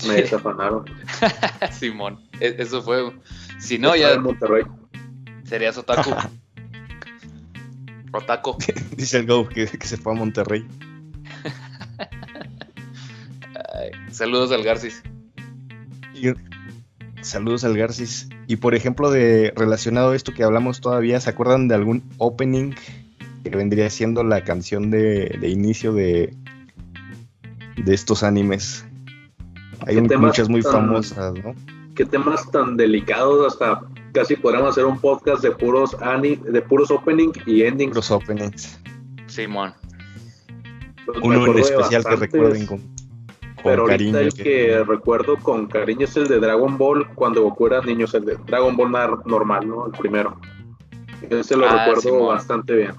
Me 0.08 0.16
Sí. 0.16 0.22
desafanaron. 0.22 0.86
Simón, 1.72 2.20
e- 2.40 2.56
eso 2.60 2.82
fue. 2.82 3.12
Si 3.60 3.78
no, 3.80 3.94
Estaba 3.96 4.12
ya 4.12 4.16
en 4.16 4.24
Monterrey. 4.24 4.64
serías 5.46 5.78
otaku. 5.78 6.12
Otaku. 8.14 8.58
Dice 8.98 9.20
el 9.20 9.28
Go 9.28 9.48
que, 9.48 9.68
que 9.68 9.88
se 9.88 9.98
fue 9.98 10.14
a 10.14 10.16
Monterrey. 10.16 10.66
Ay, 13.74 13.92
saludos 14.12 14.52
al 14.52 14.64
Garcis. 14.64 15.04
Y- 16.14 16.34
saludos 17.22 17.64
al 17.64 17.78
Garcis. 17.78 18.30
Y 18.48 18.58
por 18.58 18.76
ejemplo, 18.76 19.12
de 19.12 19.54
relacionado 19.56 20.12
a 20.12 20.16
esto 20.16 20.34
que 20.34 20.44
hablamos 20.44 20.82
todavía, 20.82 21.20
¿se 21.20 21.30
acuerdan 21.30 21.68
de 21.68 21.76
algún 21.76 22.04
opening 22.18 22.74
que 23.50 23.58
vendría 23.58 23.90
siendo 23.90 24.24
la 24.24 24.44
canción 24.44 24.90
de, 24.92 25.38
de 25.40 25.50
inicio 25.50 25.94
de, 25.94 26.34
de 27.78 27.94
estos 27.94 28.24
animes? 28.24 28.86
Hay 29.86 29.96
¿Qué 29.96 30.02
un- 30.02 30.08
temas 30.08 30.28
muchas 30.28 30.50
muy 30.50 30.62
tan- 30.62 30.72
famosas, 30.74 31.34
¿no? 31.44 31.54
Qué 31.96 32.06
temas 32.06 32.50
tan 32.52 32.78
delicados, 32.78 33.48
hasta 33.54 33.82
casi 34.14 34.36
podríamos 34.36 34.72
hacer 34.72 34.86
un 34.86 35.00
podcast 35.00 35.42
de 35.42 35.52
puros 35.52 35.96
ani 36.02 36.36
de 36.36 36.62
puros 36.62 36.92
opening 36.92 37.32
y 37.46 37.64
endings. 37.64 37.96
Los 37.96 38.12
openings. 38.12 38.80
Simón. 39.26 39.74
Pues 41.06 41.20
Uno 41.24 41.46
en 41.48 41.58
especial 41.60 42.04
que 42.04 42.16
recuerden 42.16 42.66
con, 42.68 42.78
con 42.80 42.88
Pero 43.64 43.82
ahorita 43.84 44.12
cariño. 44.12 44.18
el 44.20 44.34
que- 44.34 44.44
que 44.44 44.84
recuerdo 44.84 45.38
con 45.38 45.68
cariño 45.68 46.06
es 46.06 46.16
el 46.18 46.28
de 46.28 46.40
Dragon 46.40 46.78
Ball, 46.78 47.08
cuando 47.16 47.42
Goku 47.44 47.68
era 47.68 47.82
niño, 47.82 48.06
es 48.06 48.14
el 48.14 48.26
de 48.26 48.38
Dragon 48.46 48.76
Ball 48.78 48.92
normal, 49.26 49.68
¿no? 49.68 49.88
El 49.88 49.94
primero. 49.94 50.40
Ese 51.30 51.56
lo 51.58 51.68
Ah, 51.68 51.80
recuerdo 51.86 52.02
Simón. 52.02 52.28
bastante 52.28 52.76
bien. 52.76 52.92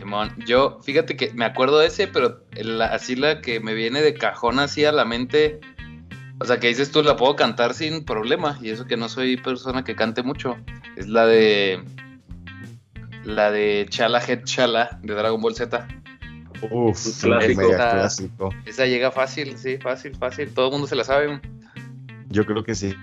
Simón, 0.00 0.34
yo, 0.46 0.78
fíjate 0.82 1.16
que 1.16 1.32
me 1.34 1.44
acuerdo 1.44 1.78
de 1.78 1.86
ese, 1.88 2.06
pero 2.08 2.42
la- 2.52 2.86
así 2.86 3.16
la 3.16 3.40
que 3.42 3.60
me 3.60 3.74
viene 3.74 4.00
de 4.00 4.14
cajón 4.14 4.58
así 4.58 4.84
a 4.84 4.92
la 4.92 5.04
mente, 5.04 5.60
o 6.38 6.44
sea, 6.46 6.58
que 6.58 6.68
dices 6.68 6.90
tú, 6.90 7.02
la 7.02 7.16
puedo 7.16 7.36
cantar 7.36 7.74
sin 7.74 8.04
problema, 8.04 8.58
y 8.62 8.70
eso 8.70 8.86
que 8.86 8.96
no 8.96 9.08
soy 9.10 9.36
persona 9.36 9.84
que 9.84 9.94
cante 9.94 10.22
mucho, 10.22 10.56
es 10.96 11.06
la 11.08 11.26
de, 11.26 11.82
la 13.24 13.50
de 13.50 13.86
Chala 13.90 14.22
Head 14.26 14.44
Chala 14.44 14.98
de 15.02 15.14
Dragon 15.14 15.40
Ball 15.40 15.54
Z. 15.54 15.86
Uf, 16.70 17.22
clásico. 17.22 17.60
mega 17.60 17.90
clásico. 17.92 18.54
Esa 18.66 18.86
llega 18.86 19.10
fácil, 19.10 19.56
sí, 19.58 19.76
fácil, 19.78 20.14
fácil, 20.16 20.50
todo 20.52 20.66
el 20.66 20.72
mundo 20.72 20.86
se 20.86 20.96
la 20.96 21.04
sabe. 21.04 21.40
Yo 22.30 22.46
creo 22.46 22.64
que 22.64 22.74
sí. 22.74 22.94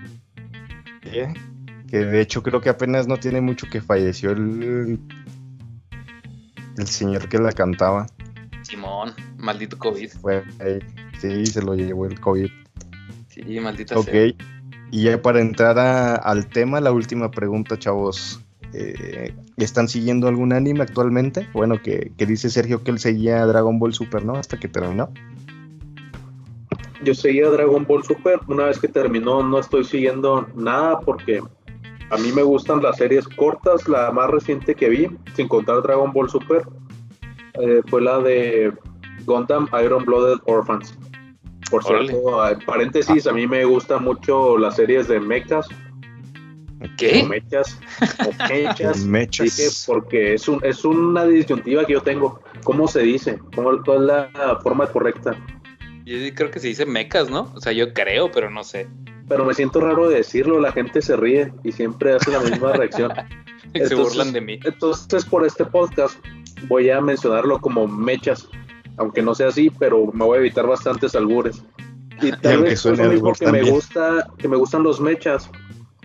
¿Eh? 1.04 1.32
Que 1.88 1.98
de 1.98 2.20
hecho 2.20 2.42
creo 2.42 2.60
que 2.60 2.68
apenas 2.68 3.06
no 3.06 3.16
tiene 3.18 3.40
mucho 3.40 3.66
que 3.70 3.80
falleció 3.80 4.30
el, 4.32 4.98
el 6.78 6.86
señor 6.86 7.28
que 7.28 7.38
la 7.38 7.52
cantaba. 7.52 8.06
Simón, 8.62 9.12
maldito 9.36 9.78
COVID. 9.78 10.10
Fue. 10.20 10.42
Sí, 11.20 11.46
se 11.46 11.62
lo 11.62 11.74
llevó 11.74 12.06
el 12.06 12.18
COVID. 12.20 12.48
Sí, 13.28 13.60
maldita 13.60 13.98
Ok. 13.98 14.06
sea. 14.08 14.32
Y 14.90 15.02
ya 15.04 15.20
para 15.20 15.40
entrar 15.40 15.78
a- 15.78 16.16
al 16.16 16.46
tema, 16.48 16.80
la 16.80 16.92
última 16.92 17.30
pregunta, 17.30 17.78
chavos. 17.78 18.40
Eh, 18.74 19.34
¿Están 19.56 19.88
siguiendo 19.88 20.28
algún 20.28 20.52
anime 20.52 20.82
actualmente? 20.82 21.48
Bueno, 21.54 21.80
que, 21.82 22.12
que 22.18 22.26
dice 22.26 22.50
Sergio 22.50 22.82
que 22.84 22.90
él 22.90 22.98
seguía 22.98 23.44
Dragon 23.46 23.78
Ball 23.78 23.94
Super, 23.94 24.24
¿no? 24.24 24.34
Hasta 24.36 24.58
que 24.58 24.68
terminó. 24.68 25.10
Yo 27.02 27.14
seguía 27.14 27.48
Dragon 27.48 27.84
Ball 27.86 28.02
Super, 28.04 28.40
una 28.48 28.64
vez 28.66 28.78
que 28.78 28.88
terminó 28.88 29.42
no 29.42 29.60
estoy 29.60 29.84
siguiendo 29.84 30.48
nada 30.56 31.00
porque 31.00 31.40
a 32.10 32.16
mí 32.16 32.32
me 32.32 32.42
gustan 32.42 32.82
las 32.82 32.96
series 32.96 33.28
cortas, 33.28 33.86
la 33.88 34.10
más 34.10 34.30
reciente 34.30 34.74
que 34.74 34.88
vi, 34.88 35.08
sin 35.34 35.48
contar 35.48 35.82
Dragon 35.82 36.12
Ball 36.12 36.28
Super, 36.28 36.62
eh, 37.60 37.82
fue 37.88 38.00
la 38.02 38.18
de 38.20 38.72
Gundam 39.24 39.68
Iron 39.84 40.04
Blooded 40.04 40.38
Orphans. 40.46 40.96
Por 41.70 41.84
Órale. 41.86 42.08
cierto, 42.08 42.48
en 42.48 42.58
paréntesis, 42.60 43.26
a 43.26 43.32
mí 43.32 43.46
me 43.46 43.64
gustan 43.64 44.02
mucho 44.02 44.56
las 44.56 44.76
series 44.76 45.06
de 45.08 45.20
mechas, 45.20 45.68
o 46.80 46.86
¿Qué? 46.96 47.24
mechas, 47.28 47.78
o 48.26 48.30
mechas, 48.48 49.04
Mechas. 49.04 49.56
dije, 49.56 49.68
porque 49.86 50.34
es, 50.34 50.48
un, 50.48 50.64
es 50.64 50.84
una 50.84 51.24
disyuntiva 51.26 51.84
que 51.84 51.92
yo 51.94 52.00
tengo. 52.02 52.40
¿Cómo 52.64 52.88
se 52.88 53.00
dice? 53.02 53.38
¿Cómo, 53.54 53.82
¿Cuál 53.84 54.02
es 54.02 54.32
la 54.34 54.58
forma 54.62 54.86
correcta? 54.86 55.36
Yo 56.06 56.16
creo 56.34 56.50
que 56.50 56.60
se 56.60 56.68
dice 56.68 56.86
mecas, 56.86 57.28
¿no? 57.28 57.52
O 57.54 57.60
sea, 57.60 57.72
yo 57.72 57.92
creo, 57.92 58.30
pero 58.30 58.48
no 58.48 58.64
sé. 58.64 58.88
Pero 59.28 59.44
me 59.44 59.54
siento 59.54 59.80
raro 59.80 60.08
de 60.08 60.16
decirlo, 60.16 60.60
la 60.60 60.72
gente 60.72 61.02
se 61.02 61.16
ríe 61.16 61.52
y 61.64 61.72
siempre 61.72 62.14
hace 62.14 62.30
la 62.30 62.40
misma 62.40 62.72
reacción. 62.72 63.12
Se 63.74 63.82
Entonces- 63.82 63.98
burlan 63.98 64.32
de 64.32 64.40
mí. 64.40 64.60
Entonces, 64.64 65.26
por 65.26 65.44
este 65.44 65.66
podcast 65.66 66.18
voy 66.68 66.88
a 66.88 67.02
mencionarlo 67.02 67.60
como 67.60 67.86
mechas, 67.86 68.48
aunque 68.96 69.20
no 69.20 69.34
sea 69.34 69.48
así, 69.48 69.68
pero 69.68 70.06
me 70.14 70.24
voy 70.24 70.38
a 70.38 70.40
evitar 70.40 70.66
bastantes 70.66 71.14
albures. 71.14 71.62
Y 72.22 72.32
tal 72.32 72.62
vez 72.62 72.80
suene 72.80 73.04
lo 73.04 73.12
mismo 73.12 73.32
que 73.34 73.52
me 73.52 73.62
gusta, 73.70 74.26
que 74.38 74.48
me 74.48 74.56
gustan 74.56 74.82
los 74.84 75.00
mechas, 75.00 75.50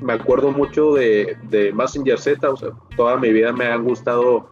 me 0.02 0.14
acuerdo 0.14 0.52
mucho 0.52 0.94
de, 0.96 1.38
de 1.44 1.72
Mazinger 1.72 2.20
Z, 2.20 2.50
o 2.50 2.58
sea, 2.58 2.70
toda 2.98 3.16
mi 3.18 3.32
vida 3.32 3.54
me 3.54 3.66
han 3.66 3.84
gustado 3.86 4.50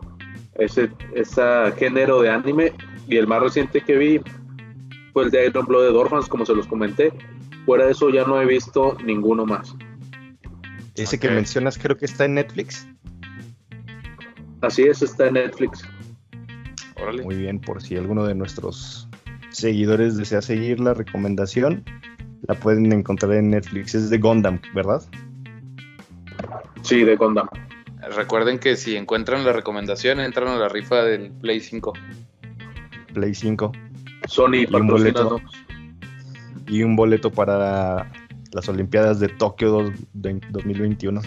ese, 0.56 0.90
ese 1.14 1.42
género 1.78 2.22
de 2.22 2.30
anime 2.30 2.74
y 3.08 3.18
el 3.18 3.28
más 3.28 3.42
reciente 3.42 3.82
que 3.82 3.98
vi 3.98 4.22
fue 5.12 5.26
el 5.26 5.32
de 5.32 5.48
Iron 5.48 5.66
Blooded 5.66 5.96
Orphans, 5.96 6.28
como 6.30 6.46
se 6.46 6.56
los 6.56 6.66
comenté. 6.68 7.12
Fuera 7.66 7.86
de 7.86 7.92
eso 7.92 8.10
ya 8.10 8.26
no 8.26 8.42
he 8.42 8.46
visto 8.46 8.98
ninguno 9.04 9.46
más. 9.46 9.76
Ese 10.96 11.20
que 11.20 11.30
mencionas 11.30 11.78
creo 11.78 11.98
que 11.98 12.06
está 12.06 12.26
en 12.26 12.36
Netflix. 12.36 12.88
Así 14.62 14.84
es, 14.84 15.02
está 15.02 15.28
en 15.28 15.34
Netflix. 15.34 15.84
Órale. 17.02 17.24
Muy 17.24 17.36
bien, 17.36 17.60
por 17.60 17.82
si 17.82 17.96
alguno 17.96 18.26
de 18.26 18.36
nuestros 18.36 19.08
seguidores 19.50 20.18
desea 20.18 20.42
seguir 20.42 20.80
la 20.80 20.94
recomendación, 20.94 21.84
la 22.48 22.56
pueden 22.56 22.92
encontrar 22.92 23.34
en 23.34 23.50
Netflix. 23.50 23.96
Es 23.96 24.10
de 24.10 24.18
Gundam, 24.18 24.60
¿verdad? 24.74 25.02
Sí, 26.82 27.04
de 27.04 27.16
Gundam. 27.16 27.48
Recuerden 28.16 28.60
que 28.60 28.76
si 28.76 28.96
encuentran 28.96 29.46
la 29.46 29.54
recomendación, 29.54 30.20
entran 30.20 30.50
a 30.50 30.58
la 30.58 30.70
rifa 30.70 31.04
del 31.04 31.32
Play 31.32 31.60
5. 31.60 31.94
Play 33.14 33.34
5. 33.34 33.72
Sony 34.28 34.66
Y 34.70 34.76
un 34.76 34.88
boleto. 34.88 35.40
Y 36.72 36.84
un 36.84 36.96
boleto 36.96 37.30
para 37.32 38.10
las 38.54 38.68
Olimpiadas 38.70 39.20
de 39.20 39.28
Tokio 39.28 39.70
dos- 39.72 39.92
de- 40.14 40.40
2021. 40.50 41.22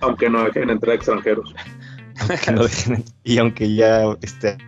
Aunque 0.00 0.28
no 0.30 0.44
dejen 0.44 0.70
entrar 0.70 0.94
extranjeros. 0.94 1.54
Que 2.44 2.52
no 2.52 2.62
dejen- 2.64 3.04
y 3.24 3.38
aunque 3.38 3.74
ya 3.74 4.02
esté 4.20 4.58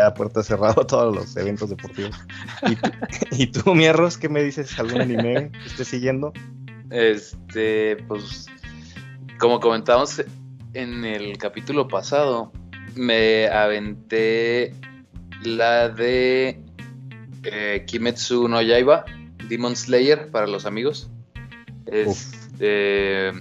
a 0.00 0.14
puerta 0.14 0.42
cerrada 0.44 0.74
todos 0.86 1.14
los 1.14 1.36
eventos 1.36 1.70
deportivos. 1.70 2.16
¿Y 2.68 2.76
tú, 2.76 2.90
y 3.32 3.46
tú, 3.48 3.74
mi 3.74 3.86
arroz, 3.86 4.16
qué 4.16 4.28
me 4.28 4.42
dices? 4.44 4.78
¿Algún 4.78 5.00
anime 5.00 5.50
que 5.50 5.66
estés 5.66 5.88
siguiendo? 5.88 6.32
Este, 6.90 7.96
pues, 8.06 8.46
como 9.38 9.58
comentamos 9.58 10.22
en 10.74 11.04
el 11.04 11.36
capítulo 11.36 11.88
pasado, 11.88 12.52
me 12.94 13.48
aventé 13.48 14.72
la 15.42 15.88
de 15.88 16.62
eh, 17.44 17.84
Kimetsu 17.86 18.48
no 18.48 18.62
Yaiba, 18.62 19.04
Demon 19.48 19.76
Slayer 19.76 20.30
para 20.30 20.46
los 20.46 20.66
amigos. 20.66 21.10
Este, 21.86 23.32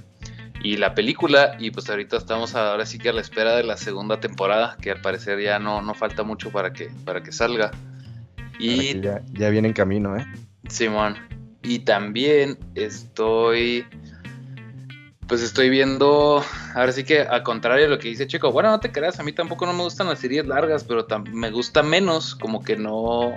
y 0.64 0.78
la 0.78 0.96
película, 0.96 1.56
y 1.60 1.72
pues 1.72 1.90
ahorita 1.90 2.18
estamos 2.18 2.56
ahora 2.56 2.86
sí 2.86 2.98
que 2.98 3.10
a 3.10 3.14
la 3.14 3.22
espera 3.22 3.56
de 3.56 3.64
la 3.64 3.78
segunda 3.78 4.20
temporada, 4.20 4.78
que 4.82 4.92
al 4.92 5.02
parecer 5.02 5.40
ya 5.42 5.60
no, 5.60 5.82
no 5.82 5.94
falta 5.94 6.24
mucho 6.24 6.52
para 6.52 6.74
que, 6.74 6.90
para 7.06 7.22
que 7.22 7.32
salga. 7.32 7.72
Y 8.60 9.00
ya, 9.02 9.22
ya 9.34 9.50
viene 9.50 9.68
en 9.68 9.74
camino, 9.74 10.18
¿eh? 10.18 10.26
Simón. 10.68 11.16
Y 11.64 11.80
también 11.80 12.58
estoy. 12.76 13.86
Pues 15.28 15.42
estoy 15.42 15.70
viendo. 15.70 16.44
Ahora 16.74 16.92
sí 16.92 17.04
que, 17.04 17.22
a 17.22 17.44
contrario 17.44 17.86
de 17.86 17.90
lo 17.90 18.00
que 18.00 18.08
dice 18.08 18.28
Chico. 18.28 18.52
Bueno, 18.52 18.70
no 18.70 18.80
te 18.80 18.92
creas, 18.92 19.20
a 19.20 19.24
mí 19.24 19.34
tampoco 19.34 19.66
no 19.66 19.74
me 19.74 19.84
gustan 19.84 20.08
las 20.08 20.20
series 20.20 20.48
largas, 20.48 20.84
pero 20.84 21.06
me 21.32 21.52
gusta 21.52 21.84
menos 21.84 22.36
como 22.36 22.64
que 22.64 22.78
no. 22.78 23.36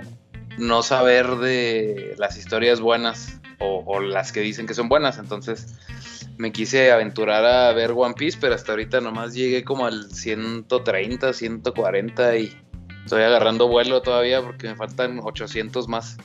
No 0.57 0.83
saber 0.83 1.37
de 1.37 2.15
las 2.17 2.37
historias 2.37 2.81
buenas 2.81 3.39
o, 3.59 3.99
las 3.99 4.31
que 4.31 4.41
dicen 4.41 4.67
que 4.67 4.73
son 4.73 4.89
buenas. 4.89 5.17
Entonces 5.17 5.77
me 6.37 6.51
quise 6.51 6.91
aventurar 6.91 7.45
a 7.45 7.71
ver 7.73 7.91
One 7.95 8.15
Piece, 8.15 8.37
pero 8.41 8.55
hasta 8.55 8.71
ahorita 8.71 9.01
nomás 9.01 9.33
llegué 9.33 9.63
como 9.63 9.85
al 9.85 10.11
130, 10.11 11.33
140 11.33 12.37
y 12.37 12.57
Estoy 13.05 13.23
agarrando 13.23 13.67
vuelo 13.67 14.01
todavía 14.01 14.41
porque 14.41 14.69
me 14.69 14.75
faltan 14.75 15.19
800 15.23 15.87
más 15.87 16.17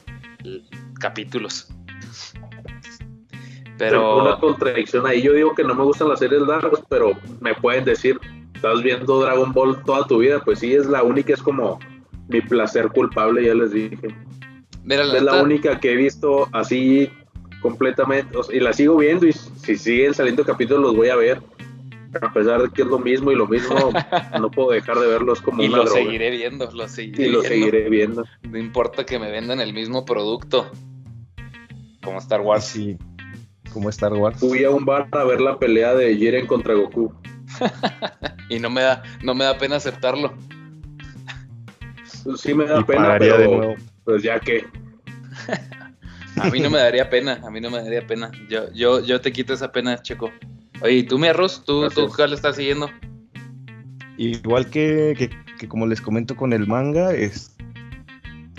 capítulos. 1.01 1.69
Pero 3.79 4.23
una 4.23 4.39
contradicción 4.39 5.07
ahí. 5.07 5.23
Yo 5.23 5.33
digo 5.33 5.55
que 5.55 5.65
no 5.65 5.75
me 5.75 5.85
gustan 5.85 6.09
las 6.09 6.19
series 6.19 6.43
largas, 6.43 6.81
pero 6.89 7.13
me 7.41 7.55
pueden 7.55 7.85
decir, 7.85 8.19
estás 8.55 8.83
viendo 8.83 9.21
Dragon 9.21 9.53
Ball 9.53 9.83
toda 9.85 10.07
tu 10.07 10.19
vida, 10.19 10.41
pues 10.45 10.61
sí, 10.61 10.75
es 10.75 10.87
la 10.87 11.03
única, 11.03 11.35
es 11.35 11.43
como 11.43 11.79
mi 12.29 12.41
placer 12.41 12.89
culpable, 12.89 13.45
ya 13.45 13.55
les 13.55 13.73
dije. 13.73 14.09
es 14.89 15.23
la 15.23 15.43
única 15.43 15.79
que 15.79 15.93
he 15.93 15.97
visto 15.97 16.49
así 16.53 17.11
completamente, 17.61 18.39
y 18.53 18.61
la 18.61 18.73
sigo 18.73 18.97
viendo 18.97 19.27
y 19.27 19.33
si 19.33 19.77
siguen 19.77 20.15
saliendo 20.15 20.45
capítulos 20.45 20.83
los 20.83 20.97
voy 20.97 21.09
a 21.09 21.17
ver. 21.17 21.43
A 22.23 22.33
pesar 22.33 22.63
de 22.63 22.71
que 22.71 22.83
es 22.83 22.89
lo 22.89 22.99
mismo 22.99 23.31
y 23.31 23.35
lo 23.35 23.47
mismo, 23.47 23.75
no 24.41 24.51
puedo 24.51 24.71
dejar 24.71 24.99
de 24.99 25.07
verlos 25.07 25.43
como 25.43 25.63
y 25.63 25.69
lo 25.69 25.87
seguiré 25.87 26.31
viendo, 26.31 26.71
lo 26.71 26.89
seguiré 26.89 27.27
y 27.27 27.29
lo 27.29 27.43
seguiré 27.43 27.91
viendo. 27.91 28.25
No 28.49 28.59
importa 28.59 29.05
que 29.05 29.19
me 29.19 29.31
vendan 29.31 29.61
el 29.61 29.75
mismo 29.75 30.05
producto. 30.07 30.71
Como 32.03 32.19
Star 32.19 32.41
Wars. 32.41 32.65
Sí, 32.65 32.97
como 33.73 33.91
Star 33.91 34.15
Wars. 34.15 34.39
Fui 34.39 34.65
a 34.65 34.71
un 34.71 34.87
bar 34.87 35.09
a 35.13 35.25
ver 35.25 35.41
la 35.43 35.59
pelea 35.59 35.95
de 35.95 36.17
Jiren 36.17 36.47
contra 36.47 36.73
Goku. 36.73 37.13
y 38.49 38.59
no 38.61 38.71
me 38.71 38.83
da, 38.83 39.03
no 39.23 39.35
me 39.35 39.45
da 39.45 39.59
pena 39.59 39.77
aceptarlo. 39.77 40.33
Sí 42.37 42.55
me 42.55 42.65
da 42.65 42.85
pena, 42.85 43.17
pero 43.19 43.75
pues 44.05 44.23
ya 44.23 44.41
que. 44.41 44.65
a 46.37 46.51
mí 46.51 46.61
no 46.61 46.71
me 46.71 46.79
daría 46.79 47.09
pena, 47.09 47.41
a 47.45 47.51
mí 47.51 47.61
no 47.61 47.71
me 47.71 47.83
daría 47.83 48.07
pena. 48.07 48.31
Yo, 48.49 48.73
yo, 48.73 49.05
yo 49.05 49.21
te 49.21 49.33
quito 49.33 49.53
esa 49.53 49.71
pena, 49.71 50.01
Checo. 50.03 50.31
Oye, 50.81 50.95
¿y 50.95 51.03
tú, 51.05 51.19
mi 51.19 51.29
arroz? 51.29 51.65
¿Tú, 51.65 51.89
tú 51.89 52.09
cuál 52.15 52.33
estás 52.33 52.57
siguiendo? 52.57 52.91
Igual 54.19 54.69
que, 54.71 55.31
que, 55.59 55.69
como 55.69 55.87
les 55.87 56.01
comento 56.01 56.37
con 56.37 56.53
el 56.53 56.67
manga, 56.67 57.13
es, 57.13 57.57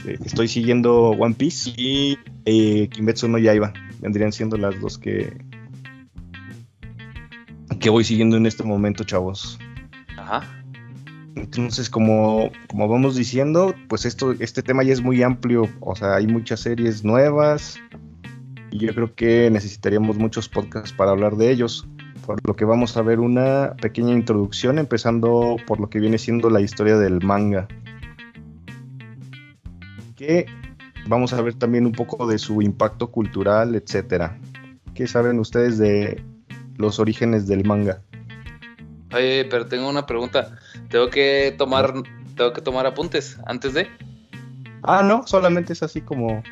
eh, 0.06 0.18
estoy 0.24 0.48
siguiendo 0.48 1.10
One 1.12 1.36
Piece 1.36 1.74
y 1.76 2.18
eh, 2.46 2.88
Kimetsu 2.90 3.28
no 3.28 3.38
Yaiba 3.38 3.74
vendrían 4.00 4.32
siendo 4.32 4.58
las 4.58 4.80
dos 4.80 4.98
que, 4.98 5.34
que 7.80 7.90
voy 7.90 8.04
siguiendo 8.04 8.38
en 8.38 8.46
este 8.46 8.64
momento, 8.64 9.04
chavos. 9.04 9.60
Ajá. 10.18 10.57
Entonces, 11.40 11.90
como, 11.90 12.52
como 12.68 12.88
vamos 12.88 13.16
diciendo, 13.16 13.76
pues 13.88 14.06
esto, 14.06 14.34
este 14.40 14.64
tema 14.64 14.84
ya 14.84 14.94
es 14.94 15.02
muy 15.02 15.24
amplio, 15.24 15.70
o 15.80 15.96
sea, 15.96 16.16
hay 16.16 16.28
muchas 16.28 16.62
series 16.62 17.04
nuevas 17.04 17.78
y 18.72 18.80
yo 18.80 18.94
creo 18.94 19.14
que 19.16 19.50
necesitaríamos 19.50 20.18
muchos 20.18 20.50
podcasts 20.50 20.92
para 20.92 21.12
hablar 21.12 21.36
de 21.38 21.52
ellos, 21.52 21.88
por 22.26 22.40
lo 22.46 22.56
que 22.56 22.66
vamos 22.66 22.98
a 22.98 23.02
ver 23.02 23.20
una 23.20 23.76
pequeña 23.82 24.14
introducción, 24.14 24.80
empezando 24.80 25.58
por 25.66 25.80
lo 25.80 25.90
que 25.90 26.00
viene 26.00 26.18
siendo 26.18 26.50
la 26.50 26.62
historia 26.62 26.98
del 26.98 27.24
manga. 27.24 27.68
Que 30.16 30.48
Vamos 31.08 31.32
a 31.32 31.42
ver 31.42 31.54
también 31.54 31.86
un 31.86 31.94
poco 31.94 32.28
de 32.28 32.38
su 32.38 32.62
impacto 32.62 33.12
cultural, 33.12 33.76
etcétera. 33.76 34.38
¿Qué 34.94 35.08
saben 35.08 35.40
ustedes 35.40 35.78
de 35.78 36.22
los 36.78 37.00
orígenes 37.00 37.48
del 37.48 37.64
manga? 37.64 38.02
Oye, 39.14 39.46
pero 39.50 39.68
tengo 39.68 39.90
una 39.90 40.06
pregunta. 40.06 40.60
Tengo 40.90 41.10
que 41.10 41.54
tomar, 41.58 41.94
tengo 42.36 42.54
que 42.54 42.62
tomar 42.62 42.86
apuntes 42.86 43.38
antes 43.46 43.74
de. 43.74 43.88
Ah, 44.84 45.04
no, 45.04 45.26
solamente 45.28 45.74
es 45.74 45.84
así 45.84 46.02
como. 46.02 46.44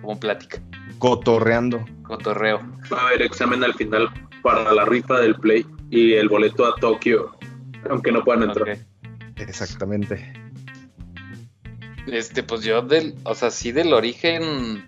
Como 0.00 0.18
plática. 0.18 0.60
Cotorreando. 0.98 1.84
Cotorreo. 2.02 2.60
Va 2.92 3.02
a 3.02 3.06
haber 3.08 3.22
examen 3.22 3.62
al 3.64 3.74
final 3.74 4.08
para 4.42 4.72
la 4.72 4.84
rifa 4.84 5.20
del 5.20 5.34
Play 5.36 5.66
y 5.90 6.14
el 6.14 6.28
boleto 6.28 6.66
a 6.66 6.74
Tokio, 6.76 7.36
aunque 7.88 8.12
no 8.12 8.24
puedan 8.24 8.44
entrar. 8.44 8.78
Exactamente. 9.36 10.32
Este, 12.06 12.42
pues 12.42 12.62
yo 12.62 12.82
del, 12.82 13.14
o 13.24 13.34
sea, 13.34 13.50
sí 13.50 13.70
del 13.72 13.92
origen 13.92 14.84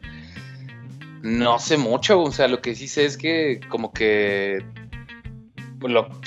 no 1.25 1.59
sé 1.59 1.79
mucho, 1.79 2.21
o 2.21 2.31
sea, 2.31 2.49
lo 2.49 2.61
que 2.61 2.75
sí 2.75 2.87
sé 2.87 3.07
es 3.07 3.17
que 3.17 3.61
como 3.71 3.93
que 3.93 4.63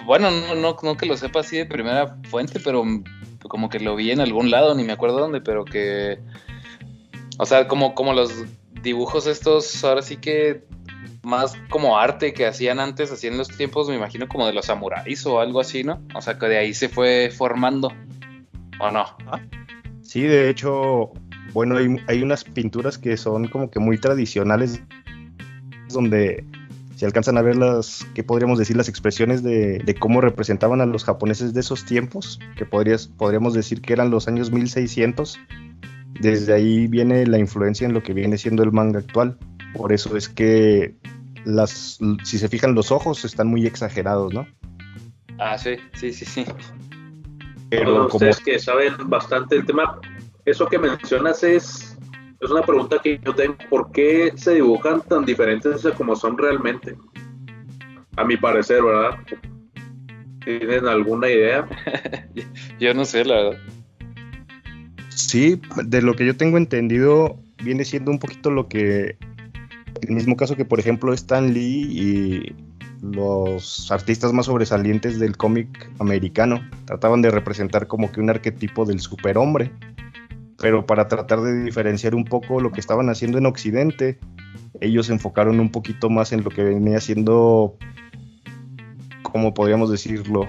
bueno, 0.05 0.31
no, 0.31 0.55
no, 0.55 0.77
no 0.81 0.97
que 0.97 1.05
lo 1.05 1.17
sepa 1.17 1.41
así 1.41 1.57
de 1.57 1.65
primera 1.65 2.17
fuente, 2.29 2.59
pero 2.59 2.83
como 3.47 3.69
que 3.69 3.79
lo 3.79 3.95
vi 3.95 4.11
en 4.11 4.21
algún 4.21 4.51
lado, 4.51 4.75
ni 4.75 4.83
me 4.83 4.93
acuerdo 4.93 5.19
dónde, 5.19 5.41
pero 5.41 5.65
que 5.65 6.19
o 7.37 7.45
sea, 7.45 7.67
como, 7.67 7.93
los 8.13 8.45
dibujos 8.81 9.27
estos, 9.27 9.83
ahora 9.83 10.01
sí 10.01 10.17
que 10.17 10.63
más 11.23 11.55
como 11.69 11.97
arte 11.97 12.33
que 12.33 12.45
hacían 12.45 12.79
antes, 12.79 13.11
así 13.11 13.27
en 13.27 13.37
los 13.37 13.49
tiempos, 13.49 13.89
me 13.89 13.95
imagino 13.95 14.27
como 14.27 14.47
de 14.47 14.53
los 14.53 14.65
samuráis 14.65 15.25
o 15.25 15.39
algo 15.39 15.59
así, 15.59 15.83
¿no? 15.83 16.01
O 16.15 16.21
sea, 16.21 16.39
que 16.39 16.47
de 16.47 16.57
ahí 16.57 16.73
se 16.73 16.89
fue 16.89 17.31
formando, 17.35 17.91
¿o 18.79 18.91
no? 18.91 19.05
¿Ah? 19.27 19.39
Sí, 20.01 20.21
de 20.21 20.49
hecho, 20.49 21.11
bueno, 21.53 21.77
hay, 22.07 22.23
unas 22.23 22.43
pinturas 22.43 22.97
que 22.97 23.17
son 23.17 23.47
como 23.49 23.69
que 23.69 23.79
muy 23.79 23.99
tradicionales, 23.99 24.81
donde 25.89 26.43
se 26.97 27.05
alcanzan 27.05 27.37
a 27.37 27.43
ver 27.43 27.55
las, 27.55 28.07
¿qué 28.15 28.23
podríamos 28.23 28.57
decir? 28.57 28.75
Las 28.75 28.89
expresiones 28.89 29.43
de, 29.43 29.95
cómo 29.99 30.19
representaban 30.19 30.81
a 30.81 30.87
los 30.87 31.03
japoneses 31.03 31.53
de 31.53 31.59
esos 31.59 31.85
tiempos, 31.85 32.39
que 32.57 32.65
podrías, 32.65 33.05
podríamos 33.05 33.53
decir 33.53 33.81
que 33.81 33.93
eran 33.93 34.09
los 34.09 34.27
años 34.27 34.51
1600. 34.51 35.39
Desde 36.19 36.53
ahí 36.53 36.87
viene 36.87 37.27
la 37.27 37.37
influencia 37.37 37.85
en 37.85 37.93
lo 37.93 38.01
que 38.01 38.13
viene 38.13 38.39
siendo 38.39 38.63
el 38.63 38.71
manga 38.71 38.97
actual. 38.97 39.37
Por 39.75 39.93
eso 39.93 40.17
es 40.17 40.27
que 40.27 40.95
las, 41.45 41.99
si 42.23 42.39
se 42.39 42.49
fijan 42.49 42.73
los 42.73 42.91
ojos 42.91 43.23
están 43.25 43.47
muy 43.47 43.67
exagerados, 43.67 44.33
¿no? 44.33 44.47
Ah, 45.37 45.55
sí, 45.55 45.75
sí, 45.93 46.11
sí, 46.11 46.25
sí. 46.25 46.45
Pero 47.69 48.07
ustedes 48.07 48.39
que 48.39 48.57
saben 48.57 48.93
bastante 49.05 49.55
el 49.55 49.67
tema, 49.67 49.99
eso 50.45 50.65
que 50.65 50.79
mencionas 50.79 51.43
es, 51.43 51.95
es 52.39 52.51
una 52.51 52.61
pregunta 52.61 52.99
que 53.03 53.19
yo 53.23 53.33
tengo, 53.33 53.55
¿por 53.69 53.91
qué 53.91 54.31
se 54.35 54.55
dibujan 54.55 55.01
tan 55.01 55.25
diferentes 55.25 55.81
como 55.97 56.15
son 56.15 56.37
realmente? 56.37 56.95
A 58.15 58.23
mi 58.23 58.37
parecer, 58.37 58.83
¿verdad? 58.83 59.17
¿Tienen 60.43 60.87
alguna 60.87 61.29
idea? 61.29 61.67
yo 62.79 62.93
no 62.93 63.05
sé, 63.05 63.25
la 63.25 63.35
verdad. 63.35 63.59
Sí, 65.09 65.59
de 65.83 66.01
lo 66.01 66.15
que 66.15 66.25
yo 66.25 66.37
tengo 66.37 66.57
entendido, 66.57 67.37
viene 67.63 67.83
siendo 67.83 68.11
un 68.11 68.19
poquito 68.19 68.51
lo 68.51 68.67
que, 68.67 69.17
el 70.01 70.11
mismo 70.11 70.37
caso 70.37 70.55
que 70.55 70.65
por 70.65 70.79
ejemplo 70.79 71.13
Stan 71.13 71.53
Lee 71.53 71.87
y 71.91 72.55
los 73.01 73.91
artistas 73.91 74.33
más 74.33 74.45
sobresalientes 74.45 75.19
del 75.19 75.37
cómic 75.37 75.89
americano. 75.99 76.61
Trataban 76.85 77.21
de 77.21 77.31
representar 77.31 77.87
como 77.87 78.11
que 78.11 78.21
un 78.21 78.29
arquetipo 78.29 78.85
del 78.85 78.99
superhombre, 78.99 79.71
pero 80.57 80.85
para 80.85 81.07
tratar 81.07 81.41
de 81.41 81.63
diferenciar 81.63 82.15
un 82.15 82.25
poco 82.25 82.59
lo 82.61 82.71
que 82.71 82.79
estaban 82.79 83.09
haciendo 83.09 83.37
en 83.37 83.45
Occidente, 83.45 84.19
ellos 84.81 85.07
se 85.07 85.13
enfocaron 85.13 85.59
un 85.59 85.71
poquito 85.71 86.09
más 86.09 86.31
en 86.31 86.43
lo 86.43 86.49
que 86.49 86.63
venía 86.63 86.99
siendo, 86.99 87.77
como 89.21 89.53
podríamos 89.53 89.91
decirlo, 89.91 90.47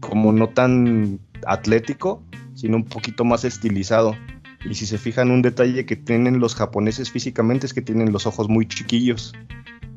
como 0.00 0.32
no 0.32 0.48
tan 0.48 1.20
atlético, 1.46 2.22
sino 2.54 2.76
un 2.76 2.84
poquito 2.84 3.24
más 3.24 3.44
estilizado. 3.44 4.16
Y 4.64 4.74
si 4.74 4.86
se 4.86 4.98
fijan, 4.98 5.30
un 5.30 5.42
detalle 5.42 5.86
que 5.86 5.96
tienen 5.96 6.38
los 6.38 6.54
japoneses 6.54 7.10
físicamente 7.10 7.66
es 7.66 7.74
que 7.74 7.82
tienen 7.82 8.12
los 8.12 8.26
ojos 8.26 8.48
muy 8.48 8.66
chiquillos. 8.66 9.32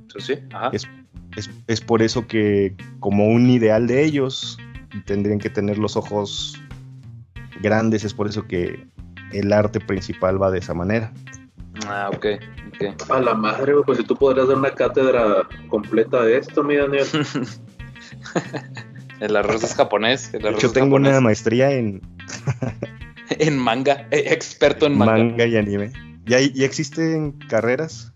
Eso 0.09 0.19
sí, 0.19 0.39
ajá. 0.51 0.71
Es, 1.67 1.81
por 1.81 2.01
eso 2.01 2.27
que 2.27 2.75
como 2.99 3.27
un 3.27 3.49
ideal 3.49 3.87
de 3.87 4.05
ellos 4.05 4.57
tendrían 5.05 5.39
que 5.39 5.49
tener 5.49 5.77
los 5.77 5.97
ojos 5.97 6.57
grandes, 7.61 8.05
es 8.05 8.13
por 8.13 8.27
eso 8.27 8.47
que 8.47 8.87
el 9.31 9.53
arte 9.53 9.79
principal 9.79 10.41
va 10.41 10.51
de 10.51 10.59
esa 10.59 10.73
manera. 10.73 11.11
Ah, 11.87 12.09
ok. 12.09 12.15
okay. 12.15 12.39
A 13.09 13.19
la 13.19 13.33
madre, 13.33 13.73
pues 13.85 13.97
si 13.97 14.03
tú 14.03 14.15
podrías 14.15 14.47
dar 14.47 14.57
una 14.57 14.71
cátedra 14.71 15.47
completa 15.69 16.23
de 16.23 16.37
esto, 16.37 16.63
mi 16.63 16.75
Daniel. 16.75 17.05
el 19.19 19.35
arroz 19.35 19.63
es 19.63 19.75
japonés. 19.75 20.31
Yo 20.59 20.71
tengo 20.71 20.95
una 20.95 21.19
maestría 21.21 21.71
en... 21.71 22.01
en 23.29 23.57
manga, 23.57 24.07
eh, 24.11 24.25
experto 24.27 24.85
en 24.85 24.97
manga. 24.97 25.13
Manga 25.13 25.45
y 25.45 25.57
anime. 25.57 25.91
¿Ya, 26.25 26.39
ya 26.39 26.65
existen 26.65 27.33
carreras 27.49 28.15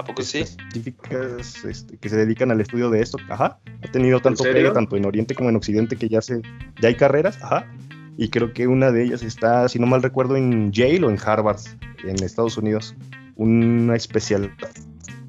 ¿A 0.00 0.04
poco 0.04 0.22
sí? 0.22 0.38
Específicas 0.38 1.62
este, 1.64 1.98
que 1.98 2.08
se 2.08 2.16
dedican 2.16 2.50
al 2.50 2.60
estudio 2.60 2.88
de 2.88 3.02
esto. 3.02 3.18
Ajá. 3.28 3.58
Ha 3.82 3.92
tenido 3.92 4.20
tanto 4.20 4.44
pega 4.44 4.72
tanto 4.72 4.96
en 4.96 5.04
Oriente 5.04 5.34
como 5.34 5.50
en 5.50 5.56
Occidente 5.56 5.96
que 5.96 6.08
ya 6.08 6.22
se 6.22 6.40
ya 6.80 6.88
hay 6.88 6.94
carreras. 6.94 7.38
Ajá. 7.42 7.70
Y 8.20 8.28
creo 8.28 8.52
que 8.52 8.68
una 8.68 8.92
de 8.92 9.02
ellas 9.02 9.22
está, 9.22 9.66
si 9.66 9.78
no 9.78 9.86
mal 9.86 10.02
recuerdo, 10.02 10.36
en 10.36 10.70
Yale 10.72 11.06
o 11.06 11.08
en 11.08 11.16
Harvard, 11.24 11.60
en 12.04 12.22
Estados 12.22 12.58
Unidos. 12.58 12.94
Una 13.36 13.96
especial. 13.96 14.54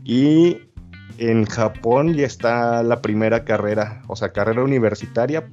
Y 0.04 0.58
en 1.17 1.45
Japón 1.45 2.13
ya 2.15 2.25
está 2.25 2.84
la 2.84 3.01
primera 3.01 3.45
carrera, 3.45 4.01
o 4.08 4.17
sea, 4.17 4.34
carrera 4.34 4.62
universitaria 4.62 5.47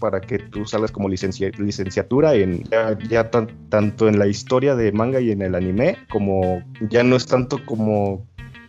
para 0.00 0.20
que 0.20 0.40
tú 0.40 0.66
salgas 0.66 0.90
como 0.90 1.08
licenciatura 1.08 2.34
en 2.34 2.64
ya, 3.08 3.30
tanto 3.30 4.08
en 4.08 4.18
la 4.18 4.26
historia 4.26 4.74
de 4.74 4.90
manga 4.90 5.20
y 5.20 5.30
en 5.30 5.42
el 5.42 5.54
anime, 5.54 5.98
como 6.10 6.64
ya 6.88 7.04
no 7.04 7.14
es 7.14 7.26
tanto 7.26 7.64
como 7.64 8.26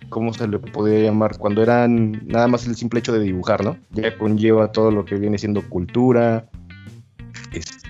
¿cómo 0.10 0.34
se 0.34 0.48
le 0.48 0.60
podría 0.60 1.06
llamar? 1.06 1.40
Cuando 1.40 1.64
eran 1.64 2.22
nada 2.28 2.48
más 2.48 2.68
el 2.68 2.76
simple 2.76 3.00
hecho 3.00 3.14
de 3.14 3.22
dibujar, 3.22 3.64
¿no? 3.64 3.78
Ya 3.92 4.16
conlleva 4.18 4.72
todo 4.72 4.92
lo 4.92 5.06
que 5.06 5.16
viene 5.16 5.40
siendo 5.40 5.68
cultura, 5.68 6.48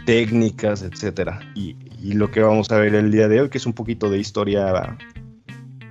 técnicas, 0.05 0.81
etcétera. 0.81 1.39
Y, 1.55 1.75
lo 2.13 2.31
que 2.31 2.41
vamos 2.41 2.71
a 2.71 2.77
ver 2.77 2.95
el 2.95 3.11
día 3.11 3.27
de 3.27 3.41
hoy, 3.41 3.49
que 3.49 3.59
es 3.59 3.65
un 3.65 3.73
poquito 3.73 4.09
de 4.09 4.17
historia 4.17 4.97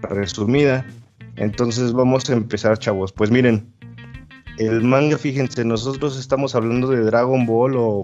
resumida. 0.03 0.85
Entonces 1.37 1.93
vamos 1.93 2.29
a 2.29 2.33
empezar, 2.33 2.79
chavos. 2.79 3.13
Pues 3.13 3.31
miren, 3.31 3.73
el 4.59 4.83
manga, 4.83 5.17
fíjense, 5.17 5.65
nosotros 5.65 6.19
estamos 6.19 6.55
hablando 6.55 6.89
de 6.89 7.01
Dragon 7.03 7.47
Ball 7.47 7.77
o, 7.77 8.03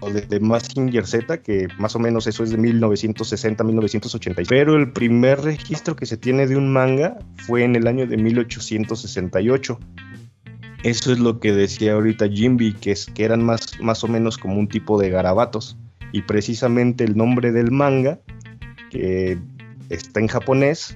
o 0.00 0.10
de, 0.10 0.22
de 0.22 0.40
Mazinger 0.40 1.06
Z, 1.06 1.42
que 1.42 1.68
más 1.78 1.94
o 1.94 1.98
menos 1.98 2.26
eso 2.26 2.42
es 2.42 2.50
de 2.50 2.58
1960-1980. 2.58 4.46
Pero 4.48 4.74
el 4.76 4.90
primer 4.90 5.42
registro 5.42 5.94
que 5.96 6.06
se 6.06 6.16
tiene 6.16 6.46
de 6.46 6.56
un 6.56 6.72
manga 6.72 7.18
fue 7.46 7.62
en 7.62 7.76
el 7.76 7.86
año 7.86 8.06
de 8.06 8.16
1868. 8.16 9.78
Eso 10.84 11.12
es 11.12 11.18
lo 11.18 11.40
que 11.40 11.52
decía 11.52 11.94
ahorita 11.94 12.28
Jimby, 12.28 12.74
que, 12.74 12.92
es, 12.92 13.06
que 13.06 13.24
eran 13.24 13.42
más, 13.42 13.80
más 13.80 14.04
o 14.04 14.08
menos 14.08 14.36
como 14.36 14.58
un 14.58 14.68
tipo 14.68 15.00
de 15.00 15.08
garabatos. 15.08 15.78
Y 16.12 16.20
precisamente 16.20 17.04
el 17.04 17.16
nombre 17.16 17.52
del 17.52 17.70
manga, 17.70 18.20
que 18.90 19.38
está 19.88 20.20
en 20.20 20.28
japonés, 20.28 20.94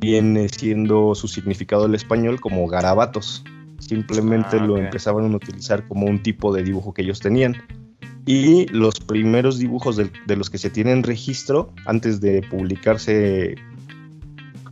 viene 0.00 0.50
siendo 0.50 1.14
su 1.14 1.28
significado 1.28 1.84
del 1.84 1.94
español 1.94 2.42
como 2.42 2.68
garabatos. 2.68 3.42
Simplemente 3.78 4.58
Ah, 4.58 4.66
lo 4.66 4.76
empezaban 4.76 5.32
a 5.32 5.36
utilizar 5.36 5.88
como 5.88 6.04
un 6.04 6.22
tipo 6.22 6.54
de 6.54 6.62
dibujo 6.62 6.92
que 6.92 7.00
ellos 7.00 7.20
tenían. 7.20 7.56
Y 8.26 8.66
los 8.66 9.00
primeros 9.00 9.58
dibujos 9.58 9.96
de, 9.96 10.10
de 10.26 10.36
los 10.36 10.50
que 10.50 10.58
se 10.58 10.68
tienen 10.68 11.02
registro, 11.02 11.72
antes 11.86 12.20
de 12.20 12.42
publicarse 12.42 13.54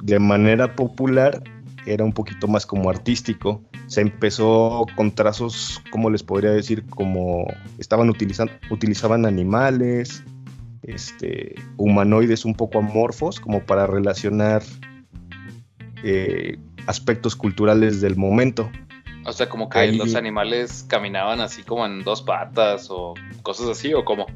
de 0.03 0.19
manera 0.19 0.77
popular, 0.77 1.43
era 1.87 2.05
un 2.05 2.13
poquito 2.13 2.47
más 2.47 2.67
como 2.67 2.91
artístico. 2.91 3.63
Se 3.95 4.01
empezó 4.01 4.87
con 4.97 5.13
trazos, 5.15 5.81
como 5.93 6.11
les 6.11 6.25
podría 6.25 6.51
decir, 6.51 6.85
como 6.89 7.47
estaban 7.79 8.11
utilizando, 8.11 8.53
utilizaban 8.69 9.25
animales, 9.25 10.25
este, 10.83 11.55
humanoides 11.77 12.45
un 12.45 12.55
poco 12.57 12.81
amorfos, 12.81 13.39
como 13.39 13.61
para 13.65 13.87
relacionar 13.87 14.65
eh, 16.03 16.59
aspectos 16.89 17.37
culturales 17.37 18.01
del 18.01 18.17
momento. 18.17 18.69
O 19.27 19.33
sea, 19.33 19.49
como 19.49 19.69
que 19.69 19.79
Ahí- 19.79 19.97
los 19.97 20.17
animales 20.17 20.85
caminaban 20.89 21.41
así 21.41 21.63
como 21.63 21.87
en 21.87 22.03
dos 22.03 22.21
patas 22.21 22.89
o 22.91 23.15
cosas 23.45 23.69
así, 23.69 23.95
o 23.95 24.05
como. 24.05 24.27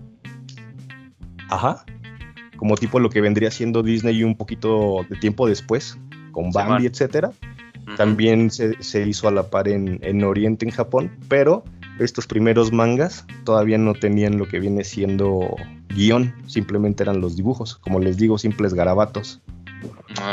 Ajá. 1.51 1.85
Como 2.59 2.77
tipo 2.77 3.01
lo 3.01 3.11
que 3.11 3.21
vendría 3.21 3.51
siendo 3.51 3.83
Disney 3.83 4.23
un 4.23 4.37
poquito 4.37 5.05
de 5.11 5.17
tiempo 5.17 5.49
después, 5.49 5.99
con 6.31 6.53
Bambi, 6.53 6.87
etcétera. 6.87 7.33
También 7.97 8.51
se, 8.51 8.81
se 8.83 9.07
hizo 9.07 9.29
a 9.29 9.31
la 9.31 9.51
par 9.51 9.69
en, 9.69 9.99
en 10.03 10.25
Oriente, 10.25 10.65
en 10.65 10.71
Japón, 10.73 11.11
pero 11.29 11.65
estos 11.99 12.27
primeros 12.27 12.73
mangas 12.73 13.27
todavía 13.45 13.79
no 13.79 13.95
tenían 13.95 14.39
lo 14.39 14.47
que 14.47 14.61
viene 14.61 14.85
siendo 14.85 15.57
guion, 15.89 16.35
simplemente 16.47 17.03
eran 17.03 17.21
los 17.21 17.37
dibujos, 17.37 17.77
como 17.77 17.99
les 17.99 18.17
digo, 18.17 18.39
simples 18.39 18.75
garabatos. 18.75 19.41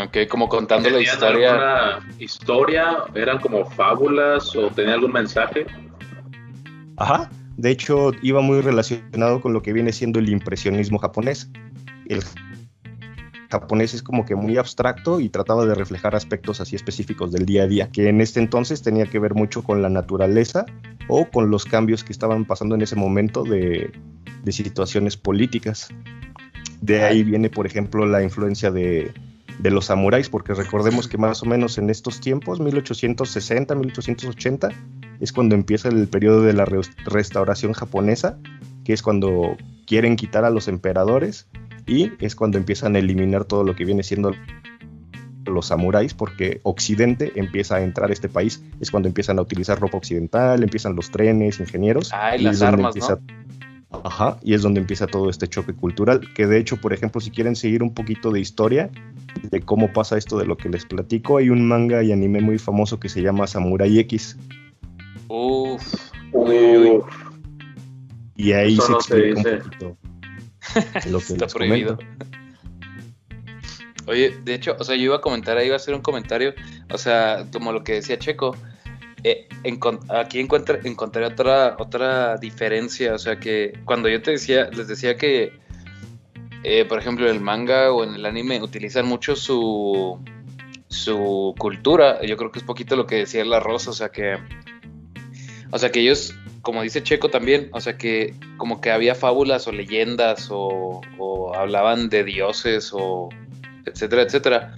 Ok, 0.05 0.27
como 0.29 0.49
contando 0.49 0.89
la 0.89 0.97
¿Tenían 0.97 1.13
historia. 1.13 1.51
alguna 1.51 2.13
historia? 2.19 2.97
¿Eran 3.13 3.39
como 3.39 3.65
fábulas 3.65 4.55
o 4.55 4.69
tenía 4.69 4.95
algún 4.95 5.11
mensaje? 5.11 5.65
Ajá. 6.97 7.29
De 7.57 7.71
hecho, 7.71 8.11
iba 8.21 8.41
muy 8.41 8.59
relacionado 8.61 9.39
con 9.39 9.53
lo 9.53 9.61
que 9.61 9.71
viene 9.71 9.93
siendo 9.93 10.19
el 10.19 10.29
impresionismo 10.29 10.97
japonés. 10.97 11.49
El 12.07 12.21
japonés 13.59 13.93
es 13.93 14.03
como 14.03 14.25
que 14.25 14.35
muy 14.35 14.57
abstracto 14.57 15.19
y 15.19 15.29
trataba 15.29 15.65
de 15.65 15.75
reflejar 15.75 16.15
aspectos 16.15 16.59
así 16.61 16.75
específicos 16.75 17.31
del 17.31 17.45
día 17.45 17.63
a 17.63 17.67
día, 17.67 17.89
que 17.89 18.09
en 18.09 18.21
este 18.21 18.39
entonces 18.39 18.81
tenía 18.81 19.05
que 19.05 19.19
ver 19.19 19.33
mucho 19.33 19.63
con 19.63 19.81
la 19.81 19.89
naturaleza 19.89 20.65
o 21.07 21.25
con 21.25 21.49
los 21.49 21.65
cambios 21.65 22.03
que 22.03 22.11
estaban 22.11 22.45
pasando 22.45 22.75
en 22.75 22.81
ese 22.81 22.95
momento 22.95 23.43
de, 23.43 23.91
de 24.43 24.51
situaciones 24.51 25.17
políticas. 25.17 25.87
De 26.81 27.03
ahí 27.03 27.23
viene, 27.23 27.49
por 27.49 27.65
ejemplo, 27.65 28.05
la 28.05 28.21
influencia 28.21 28.69
de, 28.71 29.13
de 29.59 29.71
los 29.71 29.85
samuráis, 29.85 30.29
porque 30.29 30.53
recordemos 30.53 31.07
que 31.07 31.17
más 31.17 31.41
o 31.41 31.45
menos 31.45 31.77
en 31.77 31.89
estos 31.89 32.19
tiempos, 32.19 32.59
1860, 32.59 33.73
1880, 33.75 34.69
es 35.21 35.31
cuando 35.31 35.55
empieza 35.55 35.87
el 35.89 36.07
periodo 36.07 36.41
de 36.41 36.53
la 36.53 36.65
re- 36.65 36.81
restauración 37.05 37.73
japonesa, 37.73 38.37
que 38.83 38.93
es 38.93 39.01
cuando 39.01 39.55
quieren 39.87 40.15
quitar 40.15 40.43
a 40.45 40.49
los 40.49 40.67
emperadores 40.67 41.47
y 41.87 42.11
es 42.19 42.35
cuando 42.35 42.57
empiezan 42.57 42.95
a 42.95 42.99
eliminar 42.99 43.45
todo 43.45 43.63
lo 43.63 43.75
que 43.75 43.85
viene 43.85 44.03
siendo 44.03 44.31
los 45.45 45.67
samuráis, 45.67 46.13
porque 46.13 46.59
Occidente 46.63 47.31
empieza 47.35 47.75
a 47.75 47.83
entrar 47.83 48.09
a 48.09 48.13
este 48.13 48.29
país, 48.29 48.63
es 48.79 48.89
cuando 48.89 49.07
empiezan 49.07 49.37
a 49.37 49.43
utilizar 49.43 49.79
ropa 49.79 49.97
occidental, 49.97 50.63
empiezan 50.63 50.95
los 50.95 51.11
trenes, 51.11 51.59
ingenieros. 51.59 52.11
Ah, 52.13 52.35
y 52.35 52.41
las 52.41 52.59
¿no? 52.61 52.91
Ajá, 54.03 54.37
y 54.43 54.53
es 54.53 54.61
donde 54.61 54.81
empieza 54.81 55.07
todo 55.07 55.29
este 55.29 55.47
choque 55.47 55.73
cultural, 55.73 56.21
que 56.33 56.47
de 56.47 56.57
hecho, 56.57 56.77
por 56.77 56.91
ejemplo, 56.91 57.21
si 57.21 57.31
quieren 57.31 57.55
seguir 57.55 57.81
un 57.81 57.93
poquito 57.93 58.31
de 58.31 58.39
historia 58.41 58.89
de 59.51 59.61
cómo 59.61 59.93
pasa 59.93 60.17
esto 60.17 60.37
de 60.37 60.45
lo 60.45 60.57
que 60.57 60.67
les 60.69 60.85
platico, 60.85 61.37
hay 61.37 61.49
un 61.49 61.65
manga 61.67 62.03
y 62.03 62.11
anime 62.11 62.41
muy 62.41 62.57
famoso 62.57 62.99
que 62.99 63.07
se 63.07 63.21
llama 63.21 63.47
Samurai 63.47 63.99
X, 63.99 64.37
Uf. 65.27 66.11
Uy, 66.31 67.01
y 68.35 68.51
ahí 68.51 68.73
Eso 68.73 68.83
se 68.85 68.91
no 68.91 68.99
se 69.01 69.17
explica 69.17 69.49
dice. 69.49 69.55
un 69.55 69.61
poquito 69.63 69.97
lo 71.09 71.19
que 71.19 71.33
Está 71.33 71.47
prohibido. 71.47 71.97
comento. 71.97 72.25
Oye, 74.07 74.37
de 74.43 74.53
hecho, 74.53 74.75
o 74.79 74.83
sea, 74.83 74.95
yo 74.95 75.03
iba 75.03 75.15
a 75.15 75.21
comentar, 75.21 75.57
ahí 75.57 75.65
iba 75.67 75.75
a 75.75 75.77
hacer 75.77 75.95
un 75.95 76.01
comentario, 76.01 76.53
o 76.91 76.97
sea, 76.97 77.45
como 77.51 77.71
lo 77.71 77.83
que 77.83 77.93
decía 77.93 78.19
Checo, 78.19 78.55
eh, 79.23 79.47
aquí 80.09 80.39
encontré 80.39 81.25
otra, 81.25 81.75
otra 81.79 82.37
diferencia, 82.37 83.15
o 83.15 83.17
sea, 83.17 83.39
que 83.39 83.73
cuando 83.83 84.07
yo 84.07 84.21
te 84.21 84.31
decía, 84.31 84.69
les 84.69 84.87
decía 84.87 85.17
que, 85.17 85.53
eh, 86.63 86.85
por 86.85 86.99
ejemplo, 86.99 87.27
en 87.27 87.35
el 87.35 87.41
manga 87.41 87.91
o 87.91 88.03
en 88.03 88.13
el 88.13 88.25
anime 88.27 88.61
utilizan 88.61 89.07
mucho 89.07 89.35
su, 89.35 90.23
su 90.87 91.55
cultura, 91.57 92.23
yo 92.23 92.37
creo 92.37 92.51
que 92.51 92.59
es 92.59 92.65
poquito 92.65 92.95
lo 92.95 93.07
que 93.07 93.15
decía 93.15 93.43
la 93.43 93.59
Rosa, 93.59 93.89
o 93.89 93.93
sea, 93.93 94.09
que, 94.09 94.37
o 95.71 95.79
sea, 95.79 95.91
que 95.91 96.01
ellos, 96.01 96.35
como 96.65 96.81
dice 96.81 97.03
Checo 97.03 97.29
también, 97.29 97.69
o 97.71 97.79
sea, 97.79 97.95
que 97.97 98.33
como 98.57 98.81
que 98.81 98.91
había 98.91 99.13
fábulas 99.15 99.67
o 99.67 99.71
leyendas 99.71 100.47
o, 100.51 100.99
hablaban 101.55 102.09
de 102.09 102.23
dioses 102.23 102.89
o 102.91 103.29
etcétera, 103.85 104.23
etcétera, 104.23 104.75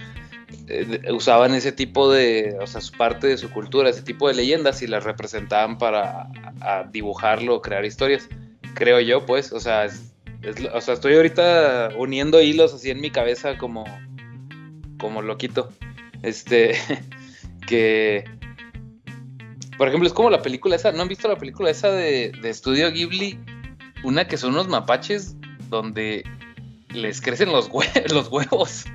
eh, 0.68 1.02
usaban 1.14 1.56
ese 1.56 1.72
tipo 1.72 2.12
de, 2.12 2.58
o 2.62 2.68
sea, 2.68 2.82
parte 2.98 3.28
de 3.28 3.38
su 3.38 3.50
cultura, 3.50 3.90
ese 3.90 4.02
tipo 4.02 4.28
de 4.28 4.34
leyendas 4.36 4.82
y 4.82 4.88
las 4.88 5.06
representaban 5.06 5.78
para 5.78 6.24
a- 6.62 6.80
a 6.80 6.84
dibujarlo, 6.84 7.62
crear 7.62 7.86
historias. 7.86 8.28
Creo 8.76 9.00
yo, 9.00 9.26
pues, 9.26 9.54
o 9.54 9.60
sea, 9.62 9.86
es- 9.86 10.14
o 10.74 10.82
sea, 10.82 10.94
estoy 10.94 11.16
ahorita 11.16 11.90
uniendo 11.98 12.42
hilos 12.42 12.74
así 12.74 12.92
en 12.92 13.00
mi 13.02 13.10
cabeza 13.12 13.58
como, 13.58 13.86
como 15.00 15.22
loquito. 15.22 15.72
Este, 16.22 16.74
que, 17.68 18.26
por 19.78 19.88
ejemplo, 19.88 20.08
es 20.08 20.14
como 20.14 20.30
la 20.30 20.42
película 20.42 20.76
esa, 20.76 20.92
¿no 20.92 21.02
han 21.02 21.08
visto 21.08 21.28
la 21.28 21.36
película 21.38 21.70
esa 21.70 21.90
de, 21.92 22.32
de 22.42 22.50
Estudio 22.50 22.92
Ghibli? 22.92 23.40
Una 24.04 24.28
que 24.28 24.38
son 24.38 24.52
unos 24.52 24.68
mapaches 24.68 25.36
donde 25.70 26.24
les 26.94 27.20
crecen 27.22 27.52
los, 27.52 27.70
hue- 27.72 28.08
los 28.14 28.28
huevos. 28.30 28.86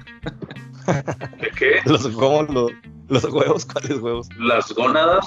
¿De 1.40 1.50
qué? 1.58 1.72
Los, 1.84 2.06
¿cómo 2.08 2.42
lo- 2.44 2.70
los 3.08 3.24
huevos? 3.24 3.66
¿Cuáles 3.66 3.98
huevos? 3.98 4.28
¿Las 4.38 4.72
gónadas? 4.72 5.26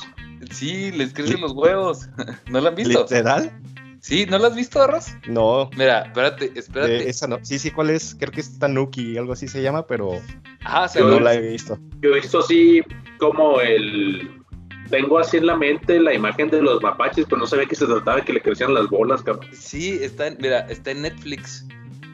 Sí, 0.51 0.91
les 0.91 1.13
crecen 1.13 1.41
los 1.41 1.51
huevos. 1.53 2.07
¿No 2.49 2.59
la 2.61 2.69
han 2.69 2.75
visto? 2.75 3.01
¿Literal? 3.03 3.51
Sí, 4.01 4.25
¿no 4.27 4.37
la 4.37 4.49
has 4.49 4.55
visto, 4.55 4.81
Arroz? 4.83 5.07
No, 5.27 5.69
Mira, 5.75 6.01
espérate, 6.03 6.51
espérate. 6.55 6.91
de 6.91 7.09
esa 7.09 7.27
no. 7.27 7.39
Sí, 7.41 7.57
sí, 7.57 7.71
¿cuál 7.71 7.89
es? 7.89 8.15
Creo 8.19 8.31
que 8.31 8.41
es 8.41 8.59
Tanuki, 8.59 9.17
algo 9.17 9.33
así 9.33 9.47
se 9.47 9.63
llama, 9.63 9.87
pero 9.87 10.21
Ajá, 10.63 10.83
o 10.83 10.87
sea, 10.89 11.01
no 11.01 11.19
la 11.19 11.33
he 11.33 11.41
visto. 11.41 11.79
Yo 12.01 12.11
he 12.11 12.19
visto 12.21 12.39
así 12.39 12.81
como 13.17 13.59
el... 13.61 14.29
Tengo 14.89 15.17
así 15.19 15.37
en 15.37 15.47
la 15.47 15.55
mente 15.55 15.99
la 15.99 16.13
imagen 16.13 16.49
de 16.49 16.61
los 16.61 16.81
mapaches, 16.81 17.25
pero 17.25 17.37
no 17.37 17.47
sabía 17.47 17.65
que 17.65 17.75
se 17.75 17.85
trataba 17.85 18.17
de 18.17 18.23
que 18.23 18.33
le 18.33 18.41
crecían 18.41 18.73
las 18.73 18.87
bolas, 18.89 19.23
cabrón. 19.23 19.47
Sí, 19.51 19.97
está 20.01 20.27
en, 20.27 20.37
mira, 20.39 20.59
está 20.69 20.91
en 20.91 21.01
Netflix. 21.01 21.65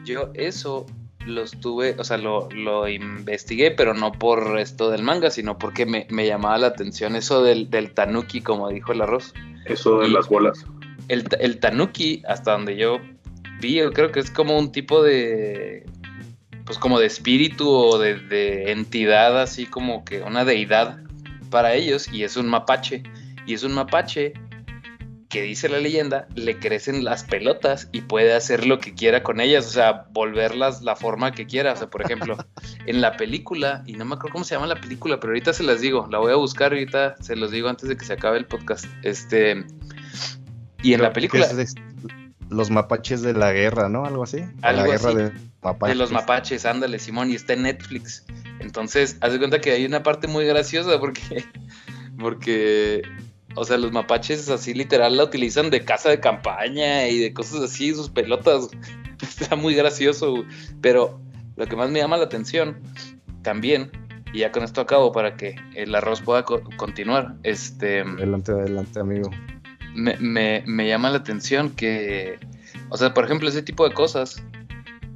Yo 0.04 0.30
eso 0.34 0.86
lo 1.26 1.42
estuve, 1.42 1.94
o 1.98 2.04
sea, 2.04 2.16
lo, 2.18 2.48
lo 2.50 2.88
investigué, 2.88 3.70
pero 3.70 3.94
no 3.94 4.10
por 4.12 4.58
esto 4.58 4.90
del 4.90 5.02
manga, 5.02 5.30
sino 5.30 5.58
porque 5.58 5.86
me, 5.86 6.06
me 6.10 6.26
llamaba 6.26 6.58
la 6.58 6.68
atención 6.68 7.14
eso 7.14 7.42
del, 7.44 7.70
del 7.70 7.92
tanuki, 7.92 8.40
como 8.40 8.68
dijo 8.70 8.92
el 8.92 9.02
arroz. 9.02 9.32
Eso 9.66 10.00
de 10.00 10.08
Y- 10.08 10.12
las 10.12 10.28
bolas. 10.28 10.64
El, 11.08 11.24
el 11.40 11.58
tanuki, 11.60 12.22
hasta 12.26 12.52
donde 12.52 12.76
yo 12.76 12.98
vi, 13.60 13.74
yo 13.74 13.92
creo 13.92 14.10
que 14.12 14.20
es 14.20 14.30
como 14.30 14.58
un 14.58 14.72
tipo 14.72 15.02
de, 15.02 15.84
pues 16.64 16.78
como 16.78 16.98
de 16.98 17.06
espíritu 17.06 17.68
o 17.68 17.98
de, 17.98 18.18
de 18.18 18.72
entidad, 18.72 19.40
así 19.40 19.66
como 19.66 20.04
que 20.04 20.22
una 20.22 20.44
deidad 20.44 20.98
para 21.52 21.74
ellos, 21.74 22.08
y 22.12 22.24
es 22.24 22.36
un 22.36 22.48
mapache. 22.48 23.04
Y 23.46 23.54
es 23.54 23.62
un 23.62 23.74
mapache 23.74 24.32
que 25.28 25.42
dice 25.42 25.68
la 25.68 25.78
leyenda, 25.78 26.28
le 26.34 26.58
crecen 26.58 27.04
las 27.04 27.24
pelotas 27.24 27.88
y 27.90 28.02
puede 28.02 28.34
hacer 28.34 28.66
lo 28.66 28.78
que 28.78 28.92
quiera 28.92 29.22
con 29.22 29.40
ellas, 29.40 29.66
o 29.66 29.70
sea, 29.70 30.04
volverlas 30.10 30.82
la 30.82 30.94
forma 30.94 31.32
que 31.32 31.46
quiera. 31.46 31.72
O 31.72 31.76
sea, 31.76 31.88
por 31.88 32.02
ejemplo, 32.02 32.36
en 32.86 33.00
la 33.00 33.16
película, 33.16 33.82
y 33.86 33.94
no 33.94 34.04
me 34.04 34.16
acuerdo 34.16 34.32
cómo 34.32 34.44
se 34.44 34.54
llama 34.54 34.66
la 34.66 34.80
película, 34.80 35.18
pero 35.20 35.30
ahorita 35.30 35.52
se 35.52 35.62
las 35.62 35.80
digo, 35.80 36.06
la 36.10 36.18
voy 36.18 36.32
a 36.32 36.36
buscar 36.36 36.72
ahorita, 36.72 37.16
se 37.20 37.36
los 37.36 37.50
digo 37.50 37.68
antes 37.68 37.88
de 37.88 37.96
que 37.96 38.04
se 38.04 38.12
acabe 38.12 38.38
el 38.38 38.46
podcast. 38.46 38.84
Este, 39.02 39.64
y 40.82 40.92
en 40.94 41.02
la 41.02 41.12
película, 41.12 41.46
es 41.46 41.74
los 42.50 42.70
mapaches 42.70 43.22
de 43.22 43.32
la 43.32 43.52
guerra, 43.52 43.88
¿no? 43.88 44.04
Algo 44.04 44.24
así. 44.24 44.44
Algo 44.60 44.82
la 44.82 44.86
guerra 44.86 45.08
así. 45.08 45.18
de 45.18 45.32
mapaches. 45.62 45.96
De 45.96 45.98
los 45.98 46.12
mapaches, 46.12 46.66
ándale, 46.66 46.98
Simón, 46.98 47.30
y 47.30 47.36
está 47.36 47.54
en 47.54 47.62
Netflix. 47.62 48.24
Entonces, 48.62 49.16
haz 49.20 49.32
de 49.32 49.38
cuenta 49.38 49.60
que 49.60 49.72
hay 49.72 49.84
una 49.84 50.02
parte 50.02 50.26
muy 50.28 50.44
graciosa 50.46 50.98
porque, 51.00 51.44
porque, 52.18 53.02
o 53.54 53.64
sea, 53.64 53.76
los 53.78 53.92
mapaches 53.92 54.48
así 54.48 54.72
literal 54.74 55.16
la 55.16 55.24
utilizan 55.24 55.70
de 55.70 55.84
casa 55.84 56.08
de 56.08 56.20
campaña 56.20 57.08
y 57.08 57.18
de 57.18 57.32
cosas 57.34 57.60
así, 57.62 57.94
sus 57.94 58.08
pelotas. 58.08 58.68
Está 59.22 59.54
muy 59.56 59.74
gracioso, 59.74 60.44
pero 60.80 61.20
lo 61.56 61.66
que 61.66 61.76
más 61.76 61.90
me 61.90 61.98
llama 62.00 62.16
la 62.16 62.24
atención 62.24 62.78
también, 63.42 63.90
y 64.32 64.38
ya 64.40 64.50
con 64.52 64.62
esto 64.64 64.80
acabo 64.80 65.12
para 65.12 65.36
que 65.36 65.56
el 65.74 65.94
arroz 65.94 66.22
pueda 66.22 66.44
co- 66.44 66.62
continuar, 66.76 67.34
este... 67.42 68.00
Adelante, 68.00 68.52
adelante, 68.52 68.98
amigo. 69.00 69.30
me, 69.94 70.16
me, 70.18 70.62
me 70.66 70.88
llama 70.88 71.10
la 71.10 71.18
atención 71.18 71.70
que, 71.70 72.38
o 72.88 72.96
sea, 72.96 73.12
por 73.14 73.24
ejemplo, 73.24 73.48
ese 73.48 73.62
tipo 73.62 73.86
de 73.86 73.94
cosas 73.94 74.42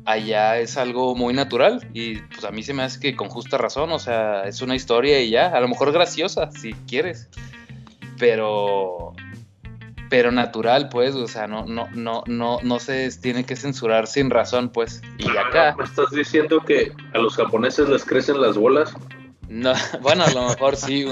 allá 0.07 0.59
es 0.59 0.77
algo 0.77 1.15
muy 1.15 1.35
natural 1.35 1.87
y 1.93 2.19
pues 2.19 2.45
a 2.45 2.51
mí 2.51 2.63
se 2.63 2.73
me 2.73 2.85
hace 2.85 3.01
que 3.01 3.17
con 3.17 3.29
justa 3.29 3.59
razón, 3.59 3.91
o 3.93 3.99
sea, 3.99 4.45
es 4.45 4.63
una 4.63 4.77
historia 4.77 5.21
y 5.21 5.31
ya, 5.31 5.49
a 5.49 5.61
lo 5.61 5.69
mejor 5.69 5.93
graciosa 5.93 6.51
si 6.53 6.73
quieres, 6.73 7.29
pero 8.19 9.13
pero 10.09 10.31
natural, 10.31 10.89
pues, 10.89 11.17
o 11.17 11.27
sea, 11.27 11.49
no 11.49 11.67
no 11.67 11.89
no 11.93 12.23
no 12.27 12.61
no 12.63 12.79
se 12.79 13.11
tiene 13.21 13.45
que 13.45 13.57
censurar 13.57 14.07
sin 14.07 14.31
razón, 14.31 14.71
pues. 14.71 15.03
Y 15.19 15.29
acá 15.37 15.75
¿Me 15.77 15.85
estás 15.85 16.11
diciendo 16.11 16.61
que 16.61 16.93
a 17.13 17.19
los 17.19 17.37
japoneses 17.37 17.89
les 17.89 18.05
crecen 18.05 18.41
las 18.41 18.57
bolas? 18.57 18.95
no, 19.49 19.73
bueno, 20.03 20.25
a 20.25 20.31
lo 20.31 20.49
mejor 20.49 20.77
sí, 20.77 21.07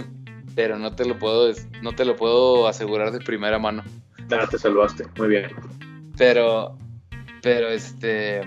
pero 0.54 0.78
no 0.78 0.94
te 0.94 1.04
lo 1.04 1.18
puedo 1.18 1.52
no 1.83 1.92
te 1.94 2.04
lo 2.04 2.14
puedo 2.14 2.68
asegurar 2.68 3.11
de 3.11 3.18
primera 3.18 3.59
mano. 3.59 3.83
Ah, 4.30 4.46
te 4.48 4.57
salvaste. 4.57 5.04
Muy 5.18 5.28
bien. 5.28 5.50
Pero, 6.16 6.78
pero 7.42 7.68
este, 7.68 8.40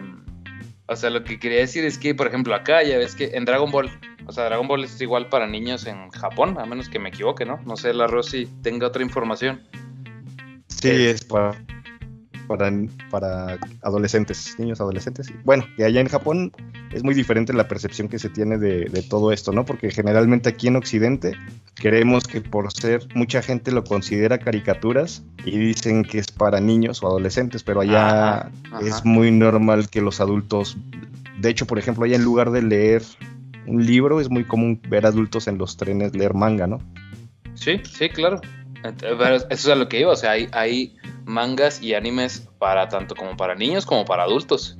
o 0.88 0.96
sea, 0.96 1.10
lo 1.10 1.24
que 1.24 1.40
quería 1.40 1.60
decir 1.60 1.84
es 1.86 1.98
que, 1.98 2.16
por 2.16 2.28
ejemplo, 2.28 2.56
acá 2.56 2.84
ya 2.84 2.98
ves 2.98 3.16
que 3.16 3.32
en 3.34 3.46
Dragon 3.46 3.70
Ball, 3.70 3.90
o 4.26 4.32
sea, 4.32 4.46
Dragon 4.46 4.68
Ball 4.68 4.86
es 4.86 5.00
igual 5.02 5.30
para 5.30 5.46
niños 5.48 5.86
en 5.86 6.10
Japón, 6.12 6.58
a 6.60 6.66
menos 6.66 6.90
que 6.90 7.00
me 7.00 7.10
equivoque, 7.10 7.46
¿no? 7.46 7.60
No 7.66 7.76
sé, 7.76 7.94
la 7.94 8.08
Rosy 8.08 8.48
tenga 8.62 8.88
otra 8.88 9.04
información. 9.04 9.62
Sí, 10.68 10.90
es 10.90 11.26
para, 11.26 11.58
para, 12.48 12.72
para 13.10 13.58
adolescentes, 13.82 14.56
niños 14.58 14.80
adolescentes. 14.82 15.32
Bueno, 15.44 15.66
que 15.76 15.84
allá 15.84 16.02
en 16.02 16.08
Japón 16.08 16.52
es 16.92 17.04
muy 17.04 17.14
diferente 17.14 17.54
la 17.54 17.68
percepción 17.68 18.08
que 18.08 18.20
se 18.20 18.30
tiene 18.30 18.58
de, 18.58 18.86
de 18.86 19.02
todo 19.04 19.32
esto, 19.32 19.52
¿no? 19.52 19.66
Porque 19.66 19.92
generalmente 19.92 20.50
aquí 20.50 20.68
en 20.68 20.78
Occidente 20.78 21.34
creemos 21.76 22.28
que 22.28 22.42
por 22.42 22.72
ser 22.72 23.08
mucha 23.14 23.42
gente 23.42 23.72
lo 23.72 23.84
considera 23.84 24.40
caricaturas 24.40 25.24
y 25.46 25.58
dicen 25.58 26.04
que 26.04 26.20
es 26.20 26.32
para 26.32 26.60
niños 26.60 27.04
o 27.04 27.08
adolescentes, 27.08 27.64
pero 27.64 27.82
allá 27.82 28.08
Ajá, 28.08 28.52
ajá. 28.72 28.80
es 28.82 29.06
muy 29.06 29.32
normal 29.32 29.90
que 29.90 30.02
los 30.02 30.20
adultos, 30.20 30.78
de 31.40 31.50
hecho, 31.50 31.68
por 31.68 31.78
ejemplo, 31.78 32.06
allá 32.06 32.16
en 32.16 32.24
lugar 32.24 32.52
de 32.52 32.62
leer 32.62 33.04
un 33.68 33.86
libro, 33.86 34.22
es 34.22 34.30
muy 34.30 34.46
común 34.46 34.82
ver 34.90 35.06
adultos 35.06 35.48
en 35.48 35.58
los 35.58 35.78
trenes 35.78 36.16
leer 36.16 36.34
manga, 36.34 36.68
¿no? 36.68 36.80
Sí, 37.54 37.82
sí, 37.84 38.10
claro. 38.10 38.40
Pero 39.00 39.36
eso 39.36 39.48
es 39.50 39.68
a 39.68 39.76
lo 39.76 39.90
que 39.90 40.00
iba, 40.00 40.12
o 40.12 40.16
sea, 40.16 40.32
hay, 40.32 40.48
hay 40.52 40.96
mangas 41.26 41.82
y 41.82 41.94
animes 41.94 42.48
para 42.60 42.88
tanto 42.90 43.16
como 43.16 43.36
para 43.36 43.56
niños 43.56 43.86
como 43.86 44.06
para 44.06 44.24
adultos. 44.24 44.76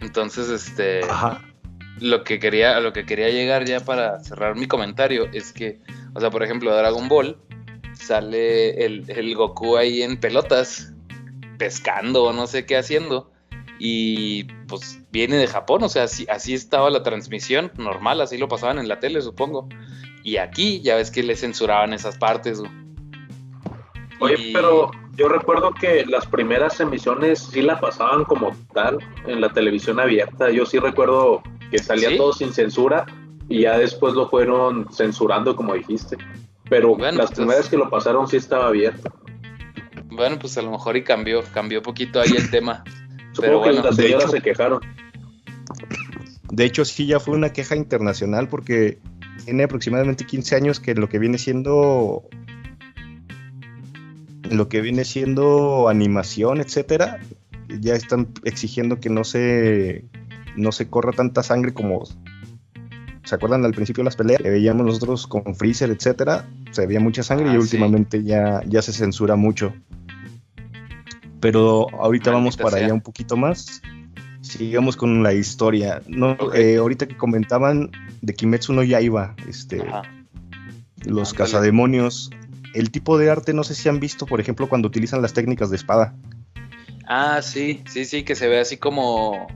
Entonces, 0.00 0.48
este, 0.48 1.00
Ajá. 1.04 1.42
lo 2.00 2.24
que 2.24 2.38
quería, 2.38 2.76
a 2.76 2.80
lo 2.80 2.92
que 2.92 3.04
quería 3.04 3.28
llegar 3.30 3.64
ya 3.64 3.80
para 3.80 4.20
cerrar 4.20 4.56
mi 4.56 4.66
comentario 4.66 5.28
es 5.32 5.52
que, 5.52 5.80
o 6.14 6.20
sea, 6.20 6.30
por 6.30 6.42
ejemplo, 6.42 6.74
Dragon 6.74 7.08
Ball 7.08 7.38
sale 7.94 8.84
el, 8.84 9.04
el 9.08 9.34
Goku 9.34 9.76
ahí 9.76 10.02
en 10.02 10.18
pelotas, 10.18 10.92
pescando 11.58 12.24
o 12.24 12.32
no 12.32 12.46
sé 12.46 12.64
qué 12.64 12.76
haciendo. 12.76 13.30
Y 13.80 14.44
pues 14.66 15.00
viene 15.12 15.36
de 15.36 15.46
Japón, 15.46 15.84
o 15.84 15.88
sea, 15.88 16.04
así, 16.04 16.26
así 16.28 16.52
estaba 16.52 16.90
la 16.90 17.04
transmisión 17.04 17.70
normal, 17.76 18.20
así 18.20 18.36
lo 18.36 18.48
pasaban 18.48 18.78
en 18.78 18.88
la 18.88 18.98
tele, 18.98 19.22
supongo. 19.22 19.68
Y 20.24 20.38
aquí 20.38 20.80
ya 20.80 20.96
ves 20.96 21.10
que 21.10 21.22
le 21.22 21.36
censuraban 21.36 21.92
esas 21.92 22.18
partes. 22.18 22.58
güey. 22.58 22.87
Oye, 24.20 24.34
Y- 24.38 24.52
pero 24.52 24.90
yo 25.16 25.28
recuerdo 25.28 25.72
que 25.72 26.04
las 26.06 26.26
primeras 26.26 26.80
emisiones 26.80 27.38
sí 27.40 27.62
la 27.62 27.78
pasaban 27.80 28.24
como 28.24 28.54
tal 28.74 28.98
en 29.26 29.40
la 29.40 29.48
televisión 29.52 30.00
abierta. 30.00 30.50
Yo 30.50 30.66
sí 30.66 30.78
recuerdo 30.78 31.42
que 31.70 31.78
salía 31.78 32.10
¿Sí? 32.10 32.16
todo 32.16 32.32
sin 32.32 32.52
censura 32.52 33.06
y 33.48 33.62
ya 33.62 33.78
después 33.78 34.14
lo 34.14 34.28
fueron 34.28 34.86
censurando, 34.92 35.54
como 35.56 35.74
dijiste. 35.74 36.16
Pero 36.68 36.96
Bueno, 36.96 37.18
las 37.18 37.28
pues- 37.28 37.38
primeras 37.38 37.68
que 37.68 37.76
lo 37.76 37.88
pasaron 37.90 38.26
sí 38.28 38.36
estaba 38.36 38.66
abierto. 38.68 39.10
Bueno, 40.10 40.38
pues 40.38 40.58
a 40.58 40.62
lo 40.62 40.70
mejor 40.70 40.96
y 40.96 41.04
cambió, 41.04 41.42
cambió 41.54 41.80
poquito 41.82 42.20
ahí 42.20 42.32
el 42.36 42.50
tema. 42.50 42.82
Supongo 43.32 43.60
bueno, 43.60 43.82
que 43.82 43.88
las 43.88 43.96
de 43.96 44.02
señoras 44.04 44.24
hecho- 44.24 44.32
se 44.32 44.40
quejaron. 44.42 44.80
De 46.50 46.64
hecho, 46.64 46.84
sí, 46.84 47.06
ya 47.06 47.20
fue 47.20 47.34
una 47.36 47.52
queja 47.52 47.76
internacional 47.76 48.48
porque 48.48 48.98
tiene 49.44 49.64
aproximadamente 49.64 50.24
15 50.24 50.56
años 50.56 50.80
que 50.80 50.94
lo 50.94 51.08
que 51.08 51.18
viene 51.18 51.38
siendo. 51.38 52.24
Lo 54.50 54.68
que 54.68 54.80
viene 54.80 55.04
siendo 55.04 55.88
animación, 55.88 56.60
etcétera, 56.60 57.18
ya 57.80 57.94
están 57.94 58.28
exigiendo 58.44 58.98
que 59.00 59.10
no 59.10 59.24
se, 59.24 60.04
no 60.56 60.72
se 60.72 60.88
corra 60.88 61.12
tanta 61.12 61.42
sangre 61.42 61.72
como. 61.74 62.04
¿Se 63.24 63.34
acuerdan 63.34 63.62
al 63.66 63.74
principio 63.74 64.02
de 64.02 64.06
las 64.06 64.16
peleas 64.16 64.40
que 64.40 64.48
veíamos 64.48 64.86
nosotros 64.86 65.26
con 65.26 65.54
Freezer, 65.54 65.90
etcétera? 65.90 66.48
Se 66.70 66.86
veía 66.86 66.98
mucha 67.00 67.22
sangre 67.22 67.48
Ah, 67.50 67.52
y 67.52 67.56
sí. 67.56 67.58
últimamente 67.60 68.22
ya, 68.24 68.62
ya 68.66 68.80
se 68.80 68.92
censura 68.92 69.36
mucho. 69.36 69.74
Pero 71.40 71.86
ahorita 72.00 72.30
vamos 72.30 72.56
para 72.56 72.70
sea. 72.78 72.84
allá 72.86 72.94
un 72.94 73.00
poquito 73.00 73.36
más. 73.36 73.80
Sigamos 74.40 74.96
con 74.96 75.22
la 75.22 75.34
historia. 75.34 76.02
No, 76.08 76.36
eh, 76.54 76.78
ahorita 76.78 77.06
que 77.06 77.16
comentaban 77.16 77.90
de 78.22 78.34
Kimetsu 78.34 78.72
no 78.72 78.82
Yaiba, 78.82 79.36
este, 79.46 79.82
Ajá. 79.82 80.02
los 81.04 81.30
Ándale. 81.32 81.36
cazademonios, 81.36 82.30
el 82.74 82.90
tipo 82.90 83.18
de 83.18 83.30
arte, 83.30 83.52
no 83.52 83.64
sé 83.64 83.74
si 83.74 83.88
han 83.88 84.00
visto, 84.00 84.26
por 84.26 84.40
ejemplo, 84.40 84.68
cuando 84.68 84.88
utilizan 84.88 85.22
las 85.22 85.32
técnicas 85.32 85.70
de 85.70 85.76
espada, 85.76 86.14
Ah, 87.10 87.40
sí, 87.40 87.82
sí, 87.88 88.04
sí, 88.04 88.22
que 88.22 88.34
se 88.34 88.48
ve 88.48 88.60
así 88.60 88.76
como. 88.76 89.46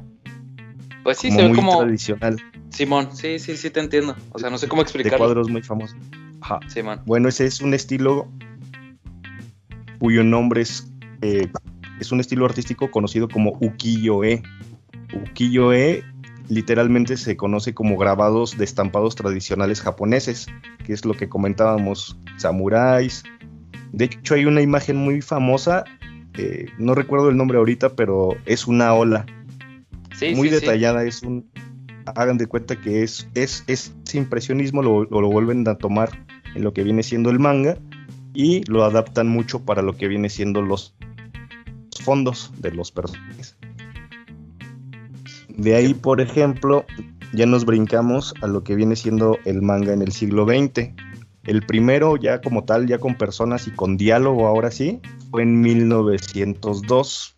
Pues 1.02 1.18
sí, 1.18 1.28
como 1.28 1.36
se 1.38 1.42
ve 1.42 1.48
muy 1.48 1.56
como. 1.56 1.78
tradicional, 1.80 2.36
Simón, 2.70 3.14
sí, 3.14 3.38
sí, 3.38 3.56
sí, 3.58 3.68
te 3.68 3.80
entiendo. 3.80 4.16
O 4.30 4.38
sea, 4.38 4.48
no 4.48 4.56
sé 4.56 4.68
cómo 4.68 4.80
de 4.80 4.84
explicarlo. 4.84 5.18
cuadros 5.18 5.50
muy 5.50 5.62
famosos. 5.62 5.96
Ajá. 6.40 6.60
Simón. 6.68 7.02
Bueno, 7.04 7.28
ese 7.28 7.44
es 7.44 7.60
un 7.60 7.74
estilo 7.74 8.26
cuyo 9.98 10.24
nombre 10.24 10.62
es, 10.62 10.88
eh, 11.20 11.46
es 12.00 12.10
un 12.10 12.20
estilo 12.20 12.46
artístico 12.46 12.90
conocido 12.90 13.28
como 13.28 13.58
ukiyo-e. 13.60 14.42
Ukiyo-e 15.14 16.04
literalmente 16.52 17.16
se 17.16 17.34
conoce 17.36 17.72
como 17.72 17.96
grabados 17.96 18.58
de 18.58 18.64
estampados 18.64 19.14
tradicionales 19.14 19.80
japoneses, 19.80 20.46
que 20.84 20.92
es 20.92 21.04
lo 21.06 21.14
que 21.14 21.28
comentábamos, 21.28 22.18
samuráis. 22.36 23.22
De 23.92 24.04
hecho, 24.04 24.34
hay 24.34 24.44
una 24.44 24.60
imagen 24.60 24.96
muy 24.96 25.22
famosa, 25.22 25.84
eh, 26.36 26.66
no 26.78 26.94
recuerdo 26.94 27.30
el 27.30 27.38
nombre 27.38 27.56
ahorita, 27.56 27.96
pero 27.96 28.36
es 28.44 28.66
una 28.66 28.92
ola 28.92 29.24
Sí, 30.14 30.34
muy 30.34 30.48
sí, 30.50 30.54
sí. 30.54 30.60
detallada, 30.60 31.04
es 31.04 31.22
un 31.22 31.50
hagan 32.16 32.36
de 32.36 32.46
cuenta 32.46 32.78
que 32.78 33.02
es, 33.02 33.28
es, 33.34 33.64
es 33.66 33.94
impresionismo, 34.12 34.82
lo, 34.82 35.04
lo, 35.04 35.20
lo 35.22 35.30
vuelven 35.30 35.66
a 35.68 35.76
tomar 35.76 36.10
en 36.54 36.64
lo 36.64 36.74
que 36.74 36.82
viene 36.82 37.02
siendo 37.02 37.30
el 37.30 37.38
manga 37.38 37.78
y 38.34 38.62
lo 38.64 38.84
adaptan 38.84 39.28
mucho 39.28 39.64
para 39.64 39.80
lo 39.80 39.96
que 39.96 40.08
viene 40.08 40.28
siendo 40.28 40.60
los 40.60 40.94
fondos 42.02 42.52
de 42.58 42.72
los 42.72 42.92
personajes. 42.92 43.56
De 45.56 45.74
ahí, 45.76 45.94
por 45.94 46.20
ejemplo, 46.20 46.84
ya 47.32 47.46
nos 47.46 47.64
brincamos 47.64 48.34
a 48.42 48.46
lo 48.46 48.62
que 48.64 48.74
viene 48.74 48.96
siendo 48.96 49.38
el 49.44 49.62
manga 49.62 49.92
en 49.92 50.02
el 50.02 50.12
siglo 50.12 50.44
XX. 50.46 50.90
El 51.44 51.62
primero, 51.66 52.16
ya 52.16 52.40
como 52.40 52.64
tal, 52.64 52.86
ya 52.86 52.98
con 52.98 53.16
personas 53.16 53.66
y 53.66 53.72
con 53.72 53.96
diálogo, 53.96 54.46
ahora 54.46 54.70
sí, 54.70 55.00
fue 55.30 55.42
en 55.42 55.60
1902. 55.60 57.36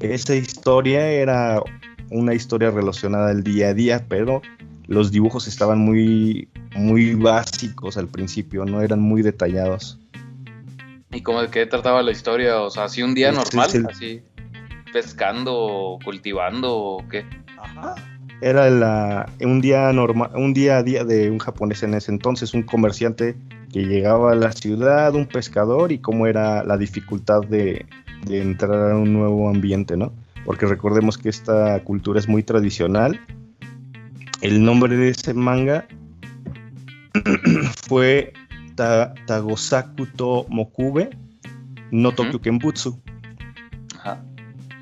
Esa 0.00 0.34
historia 0.34 1.08
era 1.10 1.62
una 2.10 2.34
historia 2.34 2.70
relacionada 2.70 3.30
al 3.30 3.42
día 3.42 3.68
a 3.68 3.74
día, 3.74 4.04
pero 4.08 4.42
los 4.86 5.10
dibujos 5.10 5.48
estaban 5.48 5.78
muy, 5.78 6.48
muy 6.76 7.14
básicos 7.14 7.96
al 7.96 8.08
principio, 8.08 8.64
no 8.64 8.80
eran 8.82 9.00
muy 9.00 9.22
detallados. 9.22 9.98
¿Y 11.10 11.22
cómo 11.22 11.42
de 11.42 11.48
qué 11.48 11.66
trataba 11.66 12.02
la 12.02 12.10
historia? 12.10 12.60
O 12.60 12.70
sea, 12.70 12.84
así 12.84 13.02
un 13.02 13.14
día 13.14 13.32
normal, 13.32 13.68
el- 13.74 13.86
así 13.86 14.22
pescando, 14.92 15.54
o 15.54 15.98
cultivando 15.98 16.76
o 16.76 17.08
qué. 17.08 17.24
Era 18.40 18.68
la- 18.70 19.26
un 19.40 19.60
día 19.60 19.92
normal, 19.92 20.30
un 20.34 20.52
día 20.52 20.78
a 20.78 20.82
día 20.82 21.04
de 21.04 21.30
un 21.30 21.38
japonés 21.38 21.82
en 21.84 21.94
ese 21.94 22.10
entonces, 22.10 22.54
un 22.54 22.62
comerciante 22.64 23.36
que 23.72 23.84
llegaba 23.86 24.32
a 24.32 24.34
la 24.34 24.52
ciudad, 24.52 25.14
un 25.14 25.26
pescador 25.26 25.92
y 25.92 25.98
cómo 25.98 26.26
era 26.26 26.62
la 26.64 26.76
dificultad 26.76 27.40
de, 27.42 27.86
de 28.26 28.42
entrar 28.42 28.90
a 28.92 28.96
un 28.96 29.12
nuevo 29.12 29.48
ambiente, 29.48 29.96
¿no? 29.96 30.12
Porque 30.44 30.66
recordemos 30.66 31.16
que 31.18 31.28
esta 31.28 31.78
cultura 31.84 32.18
es 32.18 32.28
muy 32.28 32.42
tradicional. 32.42 33.18
El 34.40 34.64
nombre 34.64 34.96
de 34.96 35.10
ese 35.10 35.34
manga 35.34 35.86
fue 37.88 38.32
Ta- 38.74 39.14
Tagosaku 39.26 40.06
to 40.06 40.46
Mokube 40.48 41.10
no. 41.90 42.12
Tokyo 42.12 42.40
Kenbutsu. 42.40 42.98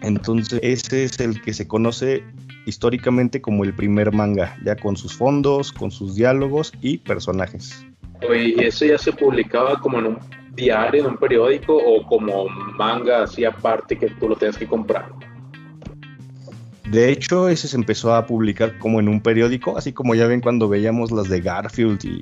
Entonces, 0.02 0.60
ese 0.62 1.04
es 1.04 1.20
el 1.20 1.40
que 1.42 1.52
se 1.52 1.68
conoce 1.68 2.24
históricamente 2.66 3.40
como 3.40 3.64
el 3.64 3.74
primer 3.74 4.12
manga, 4.12 4.56
ya 4.64 4.76
con 4.76 4.96
sus 4.96 5.14
fondos, 5.14 5.72
con 5.72 5.90
sus 5.90 6.14
diálogos 6.14 6.72
y 6.80 6.98
personajes. 6.98 7.84
Oye, 8.28 8.54
¿y 8.56 8.64
eso 8.64 8.84
ya 8.84 8.98
se 8.98 9.12
publicaba 9.12 9.80
como 9.80 9.98
en 9.98 10.06
un 10.06 10.18
diario, 10.54 11.02
en 11.02 11.10
un 11.10 11.16
periódico 11.16 11.76
o 11.76 12.06
como 12.06 12.48
manga 12.48 13.24
así 13.24 13.44
aparte 13.44 13.96
que 13.96 14.08
tú 14.08 14.28
lo 14.28 14.36
tienes 14.36 14.56
que 14.56 14.66
comprar? 14.66 15.10
De 16.90 17.10
hecho, 17.10 17.48
ese 17.48 17.68
se 17.68 17.76
empezó 17.76 18.14
a 18.14 18.26
publicar 18.26 18.78
como 18.78 19.00
en 19.00 19.08
un 19.08 19.20
periódico, 19.20 19.78
así 19.78 19.92
como 19.92 20.14
ya 20.14 20.26
ven 20.26 20.40
cuando 20.40 20.68
veíamos 20.68 21.12
las 21.12 21.28
de 21.28 21.40
Garfield 21.40 22.04
y 22.04 22.20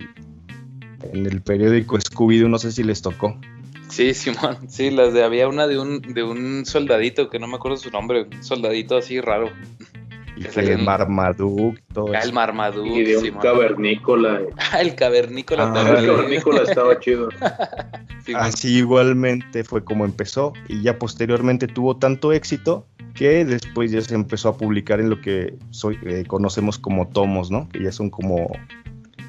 en 1.13 1.27
el 1.27 1.41
periódico 1.41 1.97
Scooby-Doo, 1.97 2.49
no 2.49 2.59
sé 2.59 2.73
si 2.73 2.83
les 2.83 3.01
tocó. 3.01 3.39
Sí, 3.89 4.15
Simón, 4.15 4.59
sí, 4.69 4.91
las 4.91 5.13
de 5.13 5.25
había 5.25 5.49
una 5.49 5.67
de 5.67 5.79
un, 5.79 6.01
de 6.01 6.23
un 6.23 6.65
soldadito 6.67 7.31
que 7.31 7.39
no 7.39 7.47
me 7.47 7.57
acuerdo 7.57 7.77
su 7.77 7.91
nombre, 7.91 8.23
un 8.23 8.43
soldadito 8.43 8.97
así 8.97 9.21
raro. 9.21 9.51
Y 10.37 10.61
el 10.61 10.79
Marmaduke, 10.85 11.83
todo 11.93 12.13
ah, 12.15 12.21
el 12.21 12.33
Marmaduke. 12.33 12.89
Y 12.89 13.03
de 13.03 13.17
un 13.17 13.39
cavernícola. 13.39 14.41
Ah, 14.71 14.81
el 14.81 14.95
cavernícola. 14.95 15.73
Ah, 15.75 15.99
el 15.99 16.07
cavernícola 16.07 16.63
estaba 16.63 17.01
chido. 17.01 17.29
Así 18.35 18.77
igualmente 18.77 19.65
fue 19.65 19.83
como 19.83 20.05
empezó 20.05 20.53
y 20.69 20.83
ya 20.83 20.99
posteriormente 20.99 21.67
tuvo 21.67 21.97
tanto 21.97 22.33
éxito 22.33 22.87
que 23.15 23.45
después 23.45 23.91
ya 23.91 24.03
se 24.03 24.15
empezó 24.15 24.51
a 24.51 24.57
publicar 24.57 25.01
en 25.01 25.11
lo 25.11 25.21
que 25.21 25.55
soy, 25.71 25.99
eh, 26.05 26.25
conocemos 26.27 26.79
como 26.79 27.09
tomos, 27.09 27.51
¿no? 27.51 27.69
Que 27.71 27.83
ya 27.83 27.91
son 27.91 28.11
como 28.11 28.53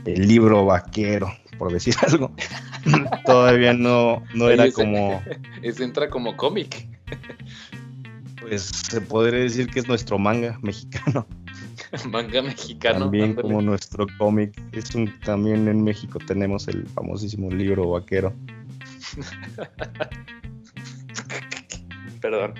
el 0.06 0.28
libro 0.28 0.66
vaquero, 0.66 1.32
por 1.58 1.72
decir 1.72 1.96
algo. 2.06 2.32
Todavía 3.26 3.74
no, 3.74 4.24
no 4.34 4.50
era 4.50 4.72
como... 4.72 5.22
Ese 5.62 5.84
entra 5.84 6.10
como 6.10 6.36
cómic. 6.36 6.88
pues 8.42 8.64
se 8.64 9.02
podría 9.02 9.42
decir 9.42 9.68
que 9.68 9.80
es 9.80 9.88
nuestro 9.88 10.18
manga 10.18 10.58
mexicano. 10.62 11.28
manga 12.12 12.42
mexicano. 12.42 13.00
También 13.00 13.36
como 13.36 13.62
nuestro 13.62 14.08
cómic. 14.18 14.60
Es 14.72 14.96
un, 14.96 15.12
también 15.20 15.68
en 15.68 15.84
México 15.84 16.20
tenemos 16.26 16.68
el 16.68 16.88
famosísimo 16.88 17.50
libro 17.50 17.90
vaquero. 17.90 18.34
Perdón. 22.22 22.54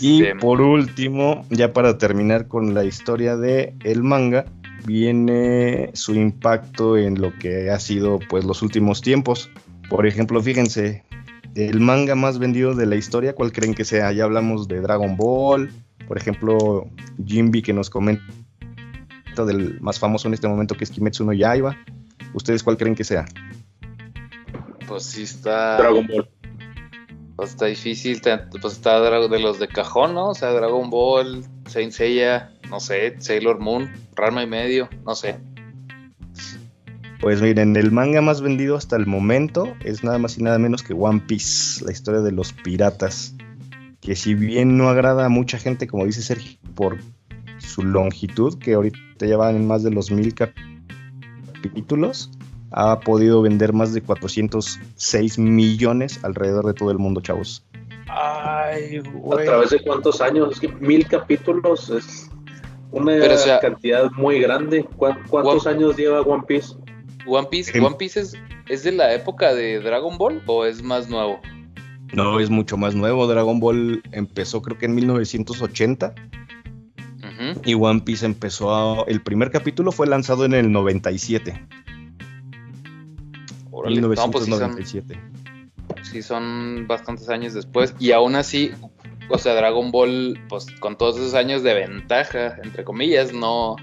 Y 0.00 0.22
este, 0.22 0.36
por 0.36 0.60
último, 0.60 1.46
ya 1.50 1.72
para 1.72 1.98
terminar 1.98 2.48
con 2.48 2.74
la 2.74 2.84
historia 2.84 3.36
de 3.36 3.74
el 3.84 4.02
manga, 4.02 4.44
viene 4.88 5.90
su 5.92 6.14
impacto 6.14 6.96
en 6.96 7.20
lo 7.20 7.38
que 7.38 7.70
ha 7.70 7.78
sido 7.78 8.18
pues 8.30 8.46
los 8.46 8.62
últimos 8.62 9.02
tiempos. 9.02 9.50
Por 9.90 10.06
ejemplo, 10.06 10.42
fíjense, 10.42 11.04
el 11.54 11.78
manga 11.80 12.14
más 12.14 12.38
vendido 12.38 12.74
de 12.74 12.86
la 12.86 12.96
historia, 12.96 13.34
¿cuál 13.34 13.52
creen 13.52 13.74
que 13.74 13.84
sea? 13.84 14.10
Ya 14.12 14.24
hablamos 14.24 14.66
de 14.66 14.80
Dragon 14.80 15.14
Ball, 15.16 15.70
por 16.06 16.16
ejemplo, 16.16 16.88
Jimby 17.22 17.60
que 17.60 17.74
nos 17.74 17.90
comenta 17.90 18.24
del 19.46 19.78
más 19.82 19.98
famoso 19.98 20.26
en 20.26 20.34
este 20.34 20.48
momento 20.48 20.74
que 20.74 20.84
es 20.84 20.90
Kimetsu 20.90 21.22
no 21.24 21.34
Yaiba. 21.34 21.76
¿Ustedes 22.32 22.62
cuál 22.62 22.78
creen 22.78 22.94
que 22.94 23.04
sea? 23.04 23.26
Pues 24.86 25.04
sí 25.04 25.24
está 25.24 25.76
Dragon 25.76 26.06
Ball. 26.06 26.30
Pues 27.36 27.50
está 27.50 27.66
difícil, 27.66 28.22
pues 28.60 28.72
está 28.72 29.00
de 29.00 29.38
los 29.38 29.58
de 29.58 29.68
cajón, 29.68 30.14
¿no? 30.14 30.30
O 30.30 30.34
sea, 30.34 30.50
Dragon 30.50 30.88
Ball, 30.88 31.44
Saint 31.66 31.92
Seiya, 31.92 32.52
no 32.70 32.80
sé, 32.80 33.14
Sailor 33.18 33.58
Moon, 33.58 33.90
Rama 34.14 34.42
y 34.42 34.46
medio, 34.46 34.88
no 35.04 35.14
sé. 35.14 35.36
Pues 37.20 37.42
miren, 37.42 37.76
el 37.76 37.90
manga 37.90 38.20
más 38.20 38.40
vendido 38.40 38.76
hasta 38.76 38.94
el 38.96 39.06
momento 39.06 39.74
es 39.84 40.04
nada 40.04 40.18
más 40.18 40.38
y 40.38 40.42
nada 40.42 40.58
menos 40.58 40.84
que 40.84 40.94
One 40.94 41.22
Piece, 41.26 41.84
la 41.84 41.90
historia 41.90 42.20
de 42.20 42.30
los 42.30 42.52
piratas. 42.52 43.34
Que 44.00 44.14
si 44.14 44.34
bien 44.34 44.76
no 44.78 44.88
agrada 44.88 45.24
a 45.26 45.28
mucha 45.28 45.58
gente, 45.58 45.88
como 45.88 46.06
dice 46.06 46.22
Sergio, 46.22 46.58
por 46.76 46.98
su 47.58 47.82
longitud, 47.82 48.58
que 48.58 48.74
ahorita 48.74 49.26
llevan 49.26 49.56
en 49.56 49.66
más 49.66 49.82
de 49.82 49.90
los 49.90 50.12
mil 50.12 50.32
capítulos, 50.34 52.30
ha 52.70 53.00
podido 53.00 53.42
vender 53.42 53.72
más 53.72 53.92
de 53.92 54.02
406 54.02 55.38
millones 55.38 56.20
alrededor 56.22 56.66
de 56.66 56.74
todo 56.74 56.92
el 56.92 56.98
mundo, 56.98 57.20
chavos. 57.20 57.64
Ay, 58.06 59.00
güey. 59.00 59.42
¿A 59.42 59.44
través 59.44 59.70
de 59.70 59.80
cuántos 59.80 60.20
años? 60.20 60.52
Es 60.52 60.60
que 60.60 60.68
mil 60.68 61.06
capítulos 61.06 61.90
es 61.90 62.30
una 62.90 63.60
cantidad 63.60 64.10
muy 64.12 64.40
grande. 64.40 64.86
¿Cuántos 64.96 65.66
años 65.66 65.96
lleva 65.96 66.20
One 66.22 66.44
Piece? 66.46 66.74
One 67.26 67.48
Piece, 67.50 67.78
One 67.80 67.96
Piece 67.96 68.20
es, 68.20 68.34
es, 68.68 68.84
de 68.84 68.92
la 68.92 69.12
época 69.12 69.54
de 69.54 69.80
Dragon 69.80 70.16
Ball 70.16 70.42
o 70.46 70.64
es 70.64 70.82
más 70.82 71.08
nuevo? 71.08 71.40
No, 72.12 72.40
es 72.40 72.48
mucho 72.48 72.76
más 72.76 72.94
nuevo. 72.94 73.26
Dragon 73.26 73.60
Ball 73.60 74.02
empezó 74.12 74.62
creo 74.62 74.78
que 74.78 74.86
en 74.86 74.94
1980. 74.94 76.14
Y 77.64 77.74
One 77.74 78.00
Piece 78.00 78.26
empezó 78.26 78.74
a, 78.74 79.04
El 79.06 79.22
primer 79.22 79.50
capítulo 79.50 79.92
fue 79.92 80.06
lanzado 80.06 80.44
en 80.44 80.54
el 80.54 80.72
97. 80.72 81.68
1997. 83.86 85.20
Pues 85.86 86.08
sí, 86.08 86.22
son, 86.22 86.86
bastantes 86.88 87.28
años 87.28 87.54
después. 87.54 87.94
Y 87.98 88.12
aún 88.12 88.34
así, 88.34 88.72
o 89.28 89.38
sea, 89.38 89.54
Dragon 89.54 89.90
Ball, 89.90 90.38
pues 90.48 90.66
con 90.80 90.96
todos 90.96 91.16
esos 91.16 91.34
años 91.34 91.62
de 91.62 91.74
ventaja, 91.74 92.56
entre 92.62 92.84
comillas, 92.84 93.32
no. 93.32 93.76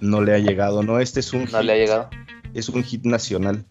No 0.00 0.22
le 0.22 0.34
ha 0.34 0.38
llegado, 0.38 0.82
¿no? 0.82 0.98
Este 0.98 1.20
es 1.20 1.32
un. 1.32 1.44
No 1.50 1.62
le 1.62 1.72
ha 1.72 1.76
llegado. 1.76 2.10
Es 2.54 2.68
un 2.68 2.82
hit 2.82 3.04
nacional. 3.04 3.64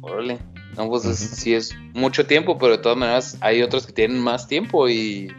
Órale. 0.00 0.38
No, 0.76 0.88
pues 0.88 1.02
sí 1.04 1.54
es 1.54 1.74
mucho 1.94 2.26
tiempo, 2.26 2.58
pero 2.58 2.76
de 2.76 2.82
todas 2.82 2.98
maneras 2.98 3.38
hay 3.40 3.62
otros 3.62 3.86
que 3.86 3.92
tienen 3.92 4.18
más 4.18 4.48
tiempo 4.48 4.88
y. 4.88 5.32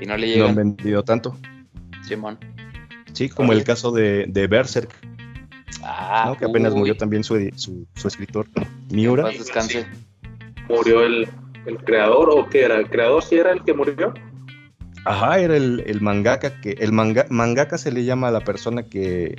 Y 0.00 0.06
no 0.06 0.16
le 0.16 0.28
llegan. 0.28 0.42
No 0.42 0.48
han 0.48 0.54
vendido 0.76 1.02
tanto. 1.02 1.36
Simón. 2.06 2.38
Sí, 3.12 3.28
como 3.28 3.52
el 3.52 3.64
caso 3.64 3.90
de, 3.90 4.26
de 4.28 4.46
Berserk, 4.46 4.94
Ah, 5.82 6.36
que 6.38 6.44
apenas 6.44 6.74
murió 6.74 6.96
también 6.96 7.24
su, 7.24 7.36
escritor, 8.04 8.46
Miura. 8.90 9.28
descanse. 9.28 9.86
¿Murió 10.68 11.02
el, 11.02 11.28
creador 11.76 12.30
o 12.30 12.48
qué 12.48 12.62
era? 12.62 12.76
¿El 12.76 12.88
creador 12.88 13.22
sí 13.22 13.36
era 13.36 13.52
el 13.52 13.62
que 13.62 13.74
murió? 13.74 14.14
Ajá, 15.04 15.38
era 15.38 15.56
el, 15.56 16.00
mangaka, 16.00 16.60
que 16.60 16.72
el 16.80 16.92
manga, 16.92 17.26
mangaka 17.30 17.78
se 17.78 17.92
le 17.92 18.04
llama 18.04 18.28
a 18.28 18.30
la 18.30 18.40
persona 18.40 18.82
que, 18.82 19.36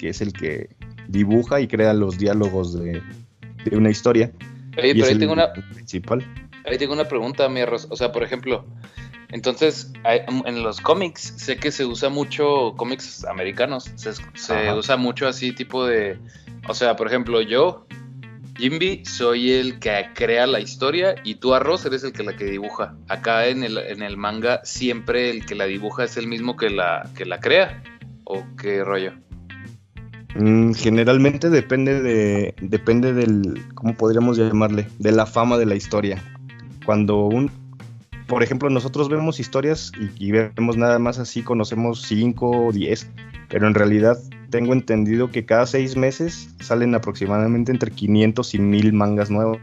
es 0.00 0.20
el 0.20 0.32
que 0.32 0.70
dibuja 1.08 1.60
y 1.60 1.68
crea 1.68 1.92
los 1.92 2.18
diálogos 2.18 2.72
de, 2.78 3.02
una 3.72 3.90
historia. 3.90 4.32
pero 4.74 5.06
ahí 5.06 5.18
tengo 5.18 5.32
una 5.32 5.52
principal. 5.52 6.24
Ahí 6.64 6.78
tengo 6.78 6.92
una 6.92 7.06
pregunta, 7.08 7.48
mi 7.48 7.60
arroz. 7.60 7.88
O 7.90 7.96
sea, 7.96 8.12
por 8.12 8.22
ejemplo, 8.22 8.64
entonces, 9.32 9.90
en 10.04 10.62
los 10.62 10.80
cómics, 10.80 11.34
sé 11.38 11.56
que 11.56 11.72
se 11.72 11.86
usa 11.86 12.10
mucho, 12.10 12.74
cómics 12.76 13.24
americanos, 13.24 13.90
se, 13.94 14.10
usa 14.72 14.96
mucho 14.98 15.26
así 15.26 15.52
tipo 15.52 15.86
de, 15.86 16.18
o 16.68 16.74
sea, 16.74 16.96
por 16.96 17.06
ejemplo, 17.06 17.40
yo, 17.40 17.86
Jimby, 18.56 19.04
soy 19.04 19.52
el 19.52 19.78
que 19.78 20.08
crea 20.14 20.46
la 20.46 20.60
historia 20.60 21.14
y 21.24 21.36
tú, 21.36 21.54
Arroz, 21.54 21.86
eres 21.86 22.04
el 22.04 22.12
que 22.12 22.22
la 22.22 22.36
que 22.36 22.44
dibuja. 22.44 22.96
Acá 23.08 23.46
en 23.46 23.64
el, 23.64 23.78
en 23.78 24.02
el 24.02 24.16
manga, 24.16 24.60
siempre 24.64 25.30
el 25.30 25.46
que 25.46 25.54
la 25.54 25.64
dibuja 25.64 26.04
es 26.04 26.16
el 26.16 26.26
mismo 26.26 26.56
que 26.56 26.70
la, 26.70 27.08
que 27.16 27.24
la 27.24 27.40
crea, 27.40 27.82
¿o 28.24 28.44
qué 28.60 28.84
rollo? 28.84 29.12
Mm, 30.34 30.72
generalmente 30.72 31.50
depende 31.50 32.02
de, 32.02 32.54
depende 32.60 33.12
del, 33.12 33.62
¿cómo 33.74 33.94
podríamos 33.94 34.36
llamarle? 34.36 34.86
De 34.98 35.12
la 35.12 35.26
fama 35.26 35.58
de 35.58 35.66
la 35.66 35.74
historia. 35.74 36.22
Cuando 36.84 37.26
un, 37.26 37.50
por 38.32 38.42
ejemplo, 38.42 38.70
nosotros 38.70 39.10
vemos 39.10 39.40
historias 39.40 39.92
y, 40.18 40.32
vemos 40.32 40.78
nada 40.78 40.98
más 40.98 41.18
así, 41.18 41.42
conocemos 41.42 42.00
5 42.08 42.50
o 42.68 42.72
10, 42.72 43.10
pero 43.50 43.66
en 43.66 43.74
realidad 43.74 44.16
tengo 44.48 44.72
entendido 44.72 45.30
que 45.30 45.44
cada 45.44 45.66
seis 45.66 45.98
meses 45.98 46.48
salen 46.58 46.94
aproximadamente 46.94 47.72
entre 47.72 47.90
500 47.90 48.54
y 48.54 48.58
1000 48.58 48.92
mangas 48.94 49.30
nuevos. 49.30 49.60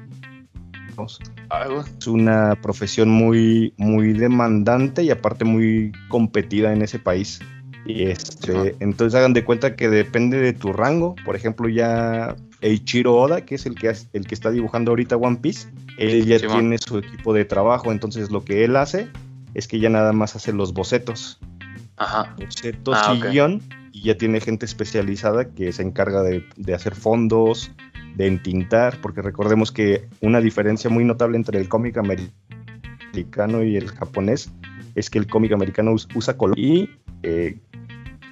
Es 1.97 2.05
una 2.05 2.59
profesión 2.61 3.09
muy, 3.09 3.73
muy 3.77 4.13
demandante 4.13 5.01
y 5.01 5.09
aparte 5.09 5.45
muy 5.45 5.91
competida 6.07 6.71
en 6.71 6.83
ese 6.83 6.99
país. 6.99 7.39
Y 7.87 8.03
este, 8.03 8.75
entonces 8.81 9.17
hagan 9.17 9.33
de 9.33 9.45
cuenta 9.45 9.75
que 9.75 9.89
depende 9.89 10.37
de 10.37 10.53
tu 10.53 10.73
rango. 10.73 11.15
Por 11.25 11.35
ejemplo, 11.35 11.69
ya 11.69 12.35
Eiichiro 12.61 13.15
Oda, 13.15 13.45
que 13.45 13.55
es 13.55 13.65
el 13.65 13.75
que, 13.75 13.93
el 14.13 14.27
que 14.27 14.35
está 14.35 14.51
dibujando 14.51 14.91
ahorita 14.91 15.17
One 15.17 15.37
Piece, 15.37 15.69
él 15.97 16.25
ya 16.25 16.39
tiene 16.39 16.77
su 16.77 16.97
equipo 16.97 17.33
de 17.33 17.45
trabajo, 17.45 17.91
entonces 17.91 18.31
lo 18.31 18.43
que 18.43 18.63
él 18.63 18.75
hace 18.75 19.09
es 19.53 19.67
que 19.67 19.79
ya 19.79 19.89
nada 19.89 20.13
más 20.13 20.35
hace 20.35 20.53
los 20.53 20.73
bocetos. 20.73 21.39
Ajá. 21.97 22.35
Bocetos 22.37 22.97
ah, 22.97 23.15
y 23.15 23.21
guion, 23.21 23.61
y 23.91 24.03
ya 24.03 24.17
tiene 24.17 24.39
gente 24.39 24.65
especializada 24.65 25.49
que 25.53 25.71
se 25.71 25.83
encarga 25.83 26.21
de, 26.23 26.73
hacer 26.73 26.95
fondos, 26.95 27.71
de 28.15 28.27
entintar, 28.27 28.99
porque 29.01 29.21
recordemos 29.21 29.71
que 29.71 30.07
una 30.21 30.41
diferencia 30.41 30.89
muy 30.89 31.03
notable 31.03 31.37
entre 31.37 31.59
el 31.59 31.69
cómic 31.69 31.97
americano 31.97 33.63
y 33.63 33.77
el 33.77 33.89
japonés 33.89 34.51
es 34.95 35.09
que 35.09 35.19
el 35.19 35.27
cómic 35.27 35.51
americano 35.53 35.93
usa 36.15 36.37
color 36.37 36.57
y, 36.57 36.89
eh, 37.23 37.57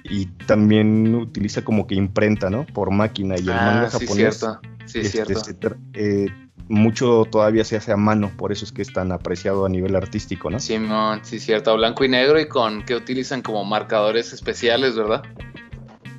y 0.08 0.26
también 0.26 1.14
utiliza 1.14 1.62
como 1.62 1.86
que 1.86 1.94
imprenta, 1.94 2.50
¿no? 2.50 2.66
Por 2.66 2.90
máquina 2.90 3.36
y 3.36 3.42
el 3.42 3.50
ah, 3.50 3.54
manga 3.54 3.90
japonés. 3.90 4.46
Sí, 4.86 5.00
este, 5.00 5.24
cierto. 5.34 5.76
Eh, 5.92 6.28
mucho 6.68 7.26
todavía 7.30 7.64
se 7.64 7.76
hace 7.76 7.92
a 7.92 7.96
mano, 7.96 8.30
por 8.36 8.52
eso 8.52 8.64
es 8.64 8.72
que 8.72 8.82
es 8.82 8.92
tan 8.92 9.12
apreciado 9.12 9.66
a 9.66 9.68
nivel 9.68 9.96
artístico, 9.96 10.50
¿no? 10.50 10.60
Sí, 10.60 10.78
sí, 11.22 11.40
cierto, 11.40 11.76
blanco 11.76 12.04
y 12.04 12.08
negro 12.08 12.38
y 12.40 12.46
con 12.46 12.84
que 12.84 12.94
utilizan 12.94 13.42
como 13.42 13.64
marcadores 13.64 14.32
especiales, 14.32 14.96
¿verdad? 14.96 15.22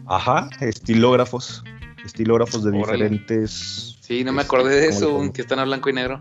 Ajá, 0.08 0.50
estilógrafos, 0.60 1.64
estilógrafos 2.04 2.64
de 2.64 2.72
diferentes... 2.72 3.98
Sí, 4.02 4.24
no 4.24 4.34
me 4.34 4.42
acordé 4.42 4.76
de 4.76 4.88
este, 4.88 5.06
eso, 5.06 5.32
que 5.32 5.42
están 5.42 5.60
a 5.60 5.66
blanco 5.66 5.90
y 5.90 5.94
negro. 5.94 6.20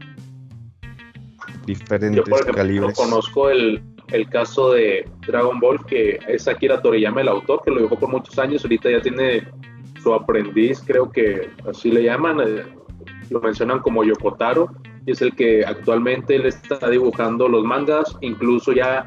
Diferentes 1.64 2.16
Yo, 2.16 2.24
por 2.24 2.54
calibres. 2.54 2.94
conozco 2.94 3.48
el, 3.48 3.82
el 4.12 4.28
caso 4.28 4.72
de 4.72 5.09
Dragon 5.26 5.59
Ball, 5.61 5.84
que 5.86 6.18
es 6.28 6.48
Akira 6.48 6.80
Toriyama 6.80 7.20
el 7.20 7.28
autor, 7.28 7.62
que 7.64 7.70
lo 7.70 7.78
dibujó 7.78 7.98
por 7.98 8.11
muchos 8.11 8.38
años, 8.38 8.64
ahorita 8.64 8.90
ya 8.90 9.00
tiene 9.00 9.46
su 10.02 10.14
aprendiz, 10.14 10.82
creo 10.86 11.11
que 11.11 11.50
así 11.68 11.90
le 11.90 12.04
llaman, 12.04 12.40
eh, 12.40 12.64
lo 13.30 13.40
mencionan 13.40 13.80
como 13.80 14.04
Yokotaro, 14.04 14.70
y 15.06 15.12
es 15.12 15.22
el 15.22 15.34
que 15.34 15.64
actualmente 15.64 16.36
él 16.36 16.46
está 16.46 16.88
dibujando 16.88 17.48
los 17.48 17.64
mangas, 17.64 18.16
incluso 18.20 18.72
ya 18.72 19.06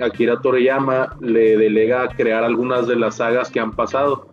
Akira 0.00 0.40
Toriyama 0.40 1.16
le 1.20 1.56
delega 1.56 2.08
crear 2.08 2.44
algunas 2.44 2.86
de 2.86 2.96
las 2.96 3.16
sagas 3.16 3.50
que 3.50 3.60
han 3.60 3.72
pasado. 3.72 4.28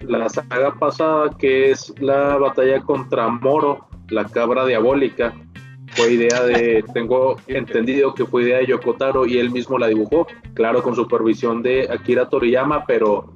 La 0.00 0.28
saga 0.28 0.74
pasada, 0.78 1.30
que 1.38 1.70
es 1.70 1.92
la 2.00 2.36
batalla 2.36 2.80
contra 2.80 3.28
Moro, 3.28 3.88
la 4.08 4.24
cabra 4.24 4.64
diabólica, 4.64 5.34
fue 5.96 6.12
idea 6.12 6.42
de, 6.44 6.84
tengo 6.92 7.36
entendido 7.46 8.14
que 8.14 8.26
fue 8.26 8.42
idea 8.42 8.58
de 8.58 8.66
Yokotaro 8.66 9.26
y 9.26 9.38
él 9.38 9.50
mismo 9.50 9.78
la 9.78 9.88
dibujó, 9.88 10.26
claro, 10.54 10.82
con 10.82 10.94
supervisión 10.94 11.62
de 11.62 11.88
Akira 11.90 12.28
Toriyama, 12.28 12.84
pero 12.84 13.32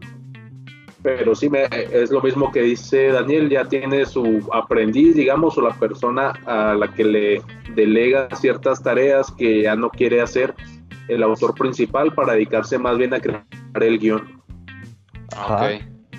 pero 1.02 1.34
sí 1.34 1.48
me, 1.48 1.66
es 1.70 2.10
lo 2.10 2.20
mismo 2.20 2.52
que 2.52 2.60
dice 2.60 3.08
Daniel, 3.08 3.48
ya 3.48 3.66
tiene 3.66 4.04
su 4.04 4.46
aprendiz, 4.52 5.14
digamos, 5.14 5.56
o 5.56 5.62
la 5.62 5.72
persona 5.72 6.34
a 6.44 6.74
la 6.74 6.92
que 6.92 7.04
le 7.04 7.42
delega 7.74 8.28
ciertas 8.36 8.82
tareas 8.82 9.32
que 9.32 9.62
ya 9.62 9.76
no 9.76 9.88
quiere 9.88 10.20
hacer 10.20 10.54
el 11.08 11.22
autor 11.22 11.54
principal 11.54 12.12
para 12.12 12.34
dedicarse 12.34 12.78
más 12.78 12.98
bien 12.98 13.14
a 13.14 13.20
crear 13.20 13.44
el 13.80 13.98
guion. 13.98 14.42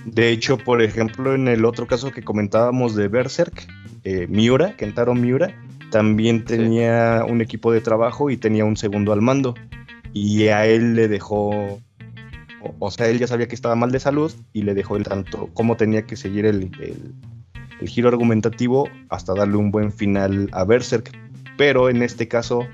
De 0.05 0.29
hecho, 0.29 0.57
por 0.57 0.81
ejemplo, 0.81 1.35
en 1.35 1.47
el 1.47 1.63
otro 1.63 1.85
caso 1.85 2.11
que 2.11 2.23
comentábamos 2.23 2.95
de 2.95 3.07
Berserk, 3.07 3.67
eh, 4.03 4.25
Miura, 4.27 4.75
Kentaro 4.77 5.13
Miura, 5.13 5.55
también 5.91 6.45
tenía 6.45 7.23
un 7.27 7.41
equipo 7.41 7.71
de 7.71 7.81
trabajo 7.81 8.29
y 8.31 8.37
tenía 8.37 8.65
un 8.65 8.77
segundo 8.77 9.13
al 9.13 9.21
mando. 9.21 9.53
Y 10.13 10.47
a 10.47 10.65
él 10.65 10.95
le 10.95 11.07
dejó 11.07 11.79
o, 12.79 12.91
sea, 12.91 13.07
él 13.07 13.19
ya 13.19 13.27
sabía 13.27 13.47
que 13.47 13.55
estaba 13.55 13.75
mal 13.75 13.91
de 13.91 13.99
salud 13.99 14.31
y 14.53 14.63
le 14.63 14.73
dejó 14.73 14.95
el 14.95 15.03
tanto 15.03 15.49
cómo 15.53 15.77
tenía 15.77 16.05
que 16.05 16.15
seguir 16.15 16.45
el, 16.45 16.71
giro 17.85 18.09
argumentativo 18.09 18.87
hasta 19.09 19.33
darle 19.33 19.55
un 19.55 19.71
buen 19.71 19.91
final 19.91 20.49
a 20.51 20.63
Berserk. 20.63 21.11
Pero 21.57 21.89
en 21.89 22.03
este 22.03 22.27
caso, 22.27 22.67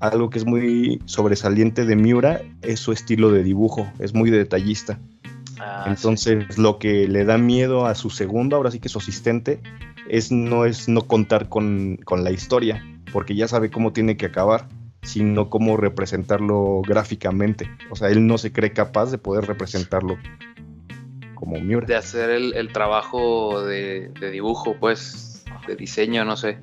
algo 0.00 0.30
que 0.30 0.38
es 0.38 0.44
muy 0.44 1.00
sobresaliente 1.04 1.84
de 1.84 1.94
Miura 1.94 2.42
es 2.62 2.80
su 2.80 2.92
estilo 2.92 3.30
de 3.30 3.44
dibujo, 3.44 3.90
es 4.00 4.14
muy 4.14 4.30
detallista. 4.30 4.98
Ah, 5.60 5.84
Entonces, 5.86 6.58
lo 6.58 6.78
que 6.78 7.06
le 7.06 7.24
da 7.24 7.38
miedo 7.38 7.86
a 7.86 7.94
su 7.94 8.10
segundo, 8.10 8.56
ahora 8.56 8.72
sí 8.72 8.80
que 8.80 8.88
su 8.88 8.98
asistente, 8.98 9.60
es 10.08 10.32
no 10.32 10.64
es 10.64 10.88
no 10.88 11.02
contar 11.02 11.48
con, 11.48 11.98
con 12.04 12.24
la 12.24 12.30
historia, 12.30 12.84
porque 13.12 13.34
ya 13.34 13.48
sabe 13.48 13.70
cómo 13.70 13.92
tiene 13.92 14.16
que 14.16 14.26
acabar 14.26 14.68
sino 15.02 15.50
cómo 15.50 15.76
representarlo 15.76 16.80
gráficamente. 16.82 17.68
O 17.90 17.96
sea, 17.96 18.08
él 18.08 18.26
no 18.26 18.38
se 18.38 18.52
cree 18.52 18.72
capaz 18.72 19.10
de 19.10 19.18
poder 19.18 19.46
representarlo 19.46 20.16
como 21.34 21.58
Miura. 21.60 21.86
De 21.86 21.96
hacer 21.96 22.30
el, 22.30 22.72
trabajo 22.72 23.64
de, 23.64 24.12
dibujo, 24.32 24.76
pues, 24.78 25.44
de 25.66 25.74
diseño, 25.76 26.24
no 26.24 26.36
sé. 26.36 26.58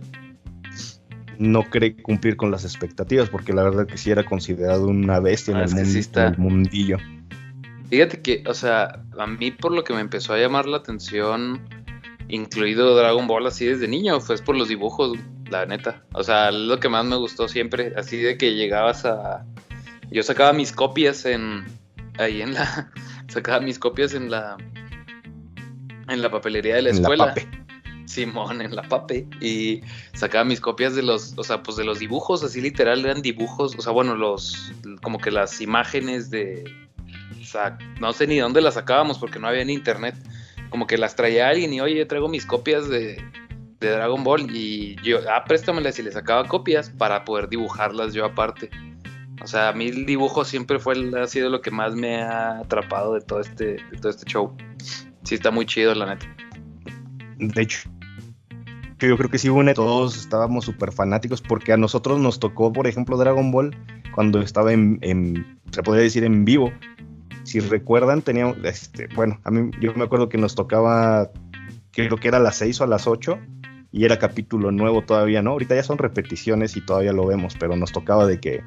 No 1.37 1.63
cree 1.63 1.95
cumplir 1.95 2.37
con 2.37 2.51
las 2.51 2.63
expectativas, 2.63 3.29
porque 3.29 3.53
la 3.53 3.63
verdad 3.63 3.85
que 3.87 3.97
sí 3.97 4.09
era 4.11 4.23
considerado 4.25 4.87
una 4.87 5.19
bestia 5.19 5.51
en, 5.51 5.57
ah, 5.57 6.27
el 6.27 6.37
mundillo. 6.37 6.97
Fíjate 7.89 8.21
que, 8.21 8.43
o 8.47 8.53
sea, 8.53 9.03
a 9.17 9.27
mí 9.27 9.51
por 9.51 9.71
lo 9.71 9.83
que 9.83 9.93
me 9.93 10.01
empezó 10.01 10.33
a 10.33 10.37
llamar 10.37 10.65
la 10.65 10.77
atención, 10.77 11.61
incluido 12.29 12.95
Dragon 12.95 13.27
Ball 13.27 13.47
así 13.47 13.65
desde 13.65 13.87
niño, 13.87 14.19
fue 14.21 14.37
por 14.37 14.55
los 14.55 14.69
dibujos 14.69 15.17
la 15.49 15.65
neta. 15.65 16.03
O 16.13 16.23
sea, 16.23 16.51
lo 16.51 16.79
que 16.79 16.89
más 16.89 17.05
me 17.05 17.15
gustó 17.15 17.47
siempre, 17.47 17.93
así 17.97 18.17
de 18.17 18.37
que 18.37 18.55
llegabas 18.55 19.05
a... 19.05 19.45
Yo 20.11 20.23
sacaba 20.23 20.53
mis 20.53 20.71
copias 20.71 21.25
en... 21.25 21.65
Ahí 22.17 22.41
en 22.41 22.53
la... 22.53 22.91
Sacaba 23.27 23.59
mis 23.59 23.77
copias 23.77 24.13
en 24.13 24.31
la... 24.31 24.57
En 26.07 26.21
la 26.21 26.31
papelería 26.31 26.75
de 26.75 26.83
la 26.83 26.89
escuela. 26.91 27.35
Simón, 28.05 28.61
en 28.61 28.75
la 28.75 28.81
pape. 28.83 29.27
Y 29.39 29.81
sacaba 30.13 30.43
mis 30.43 30.59
copias 30.59 30.95
de 30.95 31.03
los, 31.03 31.33
o 31.37 31.43
sea, 31.43 31.61
pues 31.61 31.77
de 31.77 31.83
los 31.83 31.99
dibujos, 31.99 32.43
así 32.43 32.59
literal 32.59 33.05
eran 33.05 33.21
dibujos, 33.21 33.75
o 33.77 33.81
sea, 33.81 33.91
bueno, 33.91 34.15
los, 34.15 34.71
como 35.03 35.19
que 35.19 35.29
las 35.29 35.61
imágenes 35.61 36.31
de, 36.31 36.63
o 37.39 37.45
sea, 37.45 37.77
no 37.99 38.11
sé 38.11 38.25
ni 38.25 38.39
dónde 38.39 38.61
las 38.61 38.73
sacábamos 38.73 39.19
porque 39.19 39.37
no 39.37 39.47
había 39.47 39.61
en 39.61 39.69
internet. 39.69 40.15
Como 40.69 40.87
que 40.87 40.97
las 40.97 41.15
traía 41.15 41.49
alguien 41.49 41.73
y 41.73 41.81
oye, 41.81 42.05
traigo 42.05 42.27
mis 42.27 42.45
copias 42.45 42.89
de, 42.89 43.23
de 43.79 43.89
Dragon 43.89 44.23
Ball 44.23 44.47
y 44.55 44.95
yo, 45.03 45.19
ah, 45.29 45.43
préstamelas 45.45 45.97
y 45.99 46.03
le 46.03 46.11
sacaba 46.11 46.45
copias 46.45 46.89
para 46.89 47.25
poder 47.25 47.49
dibujarlas 47.49 48.13
yo 48.13 48.25
aparte. 48.25 48.69
O 49.41 49.47
sea, 49.47 49.69
a 49.69 49.73
mí 49.73 49.87
el 49.87 50.05
dibujo 50.05 50.43
siempre 50.43 50.79
fue, 50.79 50.95
ha 51.17 51.27
sido 51.27 51.49
lo 51.49 51.61
que 51.61 51.71
más 51.71 51.95
me 51.95 52.21
ha 52.21 52.59
atrapado 52.59 53.13
de 53.13 53.21
todo 53.21 53.39
este, 53.39 53.77
de 53.91 53.97
todo 53.99 54.09
este 54.09 54.25
show. 54.25 54.53
Sí, 55.23 55.35
está 55.35 55.49
muy 55.49 55.65
chido, 55.65 55.95
la 55.95 56.07
neta. 56.07 56.25
De 57.37 57.61
hecho, 57.61 57.89
yo 58.99 59.17
creo 59.17 59.29
que 59.29 59.37
sí, 59.37 59.47
une, 59.47 59.73
todos 59.73 60.17
estábamos 60.17 60.65
súper 60.65 60.91
fanáticos 60.91 61.41
porque 61.41 61.71
a 61.71 61.77
nosotros 61.77 62.19
nos 62.19 62.39
tocó, 62.39 62.73
por 62.73 62.85
ejemplo, 62.85 63.17
Dragon 63.17 63.51
Ball 63.51 63.75
cuando 64.13 64.41
estaba 64.41 64.73
en, 64.73 65.59
se 65.71 65.83
podría 65.83 66.03
decir, 66.03 66.25
en 66.25 66.43
vivo. 66.43 66.73
Si 67.49 67.59
recuerdan, 67.59 68.21
teníamos, 68.21 68.57
este, 68.63 69.07
bueno, 69.15 69.39
a 69.43 69.49
mí 69.49 69.71
yo 69.81 69.91
me 69.95 70.03
acuerdo 70.03 70.29
que 70.29 70.37
nos 70.37 70.53
tocaba, 70.53 71.31
creo 71.91 72.15
que 72.17 72.27
era 72.27 72.37
a 72.37 72.41
las 72.41 72.57
6 72.57 72.81
o 72.81 72.83
a 72.83 72.87
las 72.87 73.07
8 73.07 73.39
y 73.91 74.05
era 74.05 74.19
capítulo 74.19 74.71
nuevo 74.71 75.01
todavía, 75.01 75.41
¿no? 75.41 75.49
Ahorita 75.49 75.73
ya 75.73 75.81
son 75.81 75.97
repeticiones 75.97 76.77
y 76.77 76.85
todavía 76.85 77.11
lo 77.11 77.25
vemos, 77.25 77.55
pero 77.59 77.75
nos 77.75 77.91
tocaba 77.91 78.27
de 78.27 78.39
que 78.39 78.61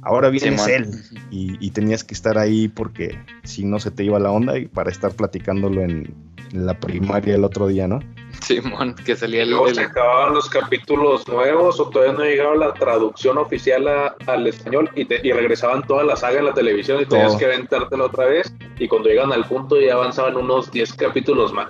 ahora 0.00 0.30
viene 0.30 0.56
él 0.74 0.88
y, 1.30 1.70
tenías 1.72 2.04
que 2.04 2.14
estar 2.14 2.38
ahí 2.38 2.68
porque 2.68 3.18
si 3.42 3.66
no 3.66 3.78
se 3.78 3.90
te 3.90 4.02
iba 4.02 4.18
la 4.18 4.30
onda 4.30 4.56
y 4.56 4.66
para 4.66 4.90
estar 4.90 5.12
platicándolo 5.12 5.82
en, 5.82 6.14
la 6.52 6.80
primaria 6.80 7.34
el 7.34 7.44
otro 7.44 7.66
día, 7.66 7.86
¿no? 7.86 7.98
Simón, 8.42 8.94
que 8.94 9.16
salía 9.16 9.42
el, 9.42 9.50
Luego 9.50 9.72
se 9.72 9.82
acababan 9.82 10.34
los 10.34 10.48
capítulos 10.48 11.26
nuevos 11.28 11.80
o 11.80 11.88
todavía 11.88 12.14
no 12.14 12.24
llegaba 12.24 12.54
la 12.56 12.74
traducción 12.74 13.38
oficial 13.38 13.86
al 14.26 14.46
español 14.46 14.90
y, 14.94 15.02
y, 15.02 15.32
regresaban 15.32 15.82
toda 15.86 16.04
la 16.04 16.16
saga 16.16 16.38
en 16.38 16.46
la 16.46 16.54
televisión 16.54 17.00
y 17.00 17.06
tenías 17.06 17.36
que 17.36 17.46
aventártela 17.46 18.04
otra 18.04 18.26
vez 18.26 18.54
y 18.78 18.88
cuando 18.88 19.08
llegan 19.08 19.32
al 19.32 19.44
punto 19.46 19.80
ya 19.80 19.94
avanzaban 19.94 20.36
unos 20.36 20.70
10 20.70 20.94
capítulos 20.94 21.52
más. 21.52 21.68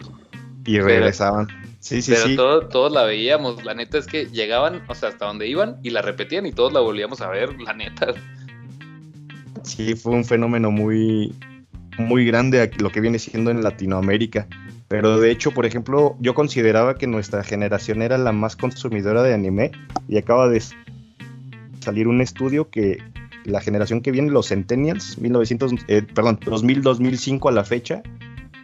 Y 0.66 0.80
regresaban. 0.80 1.48
Sí, 1.84 2.00
sí, 2.00 2.14
Pero 2.14 2.66
todos 2.68 2.90
la 2.90 3.02
veíamos. 3.02 3.62
La 3.62 3.74
neta 3.74 3.98
es 3.98 4.06
que 4.06 4.24
llegaban, 4.26 4.82
o 4.88 4.94
sea, 4.94 5.10
hasta 5.10 5.26
donde 5.26 5.46
iban 5.46 5.76
y 5.82 5.90
la 5.90 6.00
repetían 6.00 6.46
y 6.46 6.52
todos 6.52 6.72
la 6.72 6.80
volvíamos 6.80 7.20
a 7.20 7.28
ver, 7.28 7.60
la 7.60 7.74
neta. 7.74 8.14
Sí, 9.64 9.94
fue 9.94 10.12
un 10.12 10.24
fenómeno 10.24 10.70
muy, 10.70 11.34
muy 11.98 12.24
grande 12.24 12.70
lo 12.78 12.90
que 12.90 13.02
viene 13.02 13.18
siendo 13.18 13.50
en 13.50 13.62
Latinoamérica. 13.62 14.46
Pero 14.88 15.18
de 15.18 15.30
hecho, 15.30 15.52
por 15.52 15.66
ejemplo, 15.66 16.16
yo 16.20 16.34
consideraba 16.34 16.96
que 16.96 17.06
nuestra 17.06 17.42
generación 17.42 18.02
era 18.02 18.18
la 18.18 18.32
más 18.32 18.56
consumidora 18.56 19.22
de 19.22 19.34
anime 19.34 19.72
y 20.08 20.18
acaba 20.18 20.48
de 20.48 20.62
salir 21.80 22.08
un 22.08 22.20
estudio 22.20 22.70
que 22.70 22.98
la 23.44 23.60
generación 23.60 24.00
que 24.00 24.10
viene, 24.10 24.30
los 24.30 24.48
Centennials, 24.48 25.18
1900, 25.18 25.72
eh, 25.88 26.02
perdón, 26.02 26.40
2000-2005 26.40 27.48
a 27.48 27.52
la 27.52 27.64
fecha, 27.64 28.02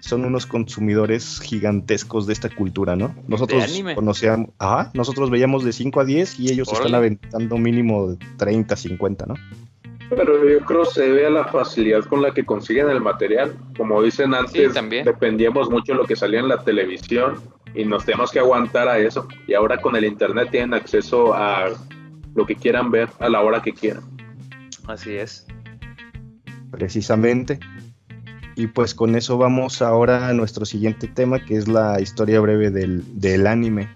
son 0.01 0.25
unos 0.25 0.47
consumidores 0.47 1.41
gigantescos 1.41 2.27
de 2.27 2.33
esta 2.33 2.49
cultura, 2.49 2.97
¿no? 2.97 3.15
Nosotros 3.29 3.65
conocíamos, 3.95 4.51
ajá, 4.59 4.91
nosotros 4.95 5.31
veíamos 5.31 5.65
de 5.65 5.73
5 5.73 6.01
a 6.01 6.05
10 6.05 6.41
y 6.41 6.51
ellos 6.51 6.73
están 6.73 6.95
aventando 6.95 7.59
mínimo 7.59 8.17
30, 8.39 8.77
50, 8.77 9.27
¿no? 9.27 9.35
Pero 10.11 10.49
yo 10.49 10.61
creo 10.67 10.83
que 10.83 10.91
se 10.91 11.03
debe 11.03 11.27
a 11.27 11.31
la 11.31 11.45
facilidad 11.45 12.05
con 12.05 12.21
la 12.21 12.35
que 12.35 12.45
consiguen 12.45 12.91
el 12.91 13.01
material. 13.01 13.57
Como 13.77 14.03
dicen 14.03 14.35
antes, 14.35 14.75
dependíamos 15.05 15.71
mucho 15.71 15.93
de 15.93 15.99
lo 15.99 16.05
que 16.05 16.17
salía 16.17 16.41
en 16.41 16.49
la 16.49 16.63
televisión 16.63 17.37
y 17.75 17.85
nos 17.85 18.05
tenemos 18.05 18.33
que 18.33 18.41
aguantar 18.41 18.89
a 18.89 18.99
eso. 18.99 19.29
Y 19.47 19.55
ahora 19.55 19.81
con 19.81 19.95
el 19.95 20.05
internet 20.05 20.49
tienen 20.51 20.75
acceso 20.75 21.33
a 21.33 21.69
lo 22.35 22.45
que 22.45 22.57
quieran 22.57 22.91
ver 22.91 23.09
a 23.21 23.29
la 23.29 23.41
hora 23.41 23.63
que 23.63 23.73
quieran. 23.73 24.03
Así 24.89 25.15
es. 25.15 25.47
Precisamente. 26.71 27.61
Y 28.57 28.67
pues 28.67 28.95
con 28.95 29.15
eso 29.15 29.39
vamos 29.39 29.81
ahora 29.81 30.29
a 30.29 30.33
nuestro 30.33 30.65
siguiente 30.65 31.07
tema, 31.07 31.45
que 31.45 31.57
es 31.57 31.69
la 31.69 32.01
historia 32.01 32.41
breve 32.41 32.71
del, 32.71 33.47
anime. 33.47 33.89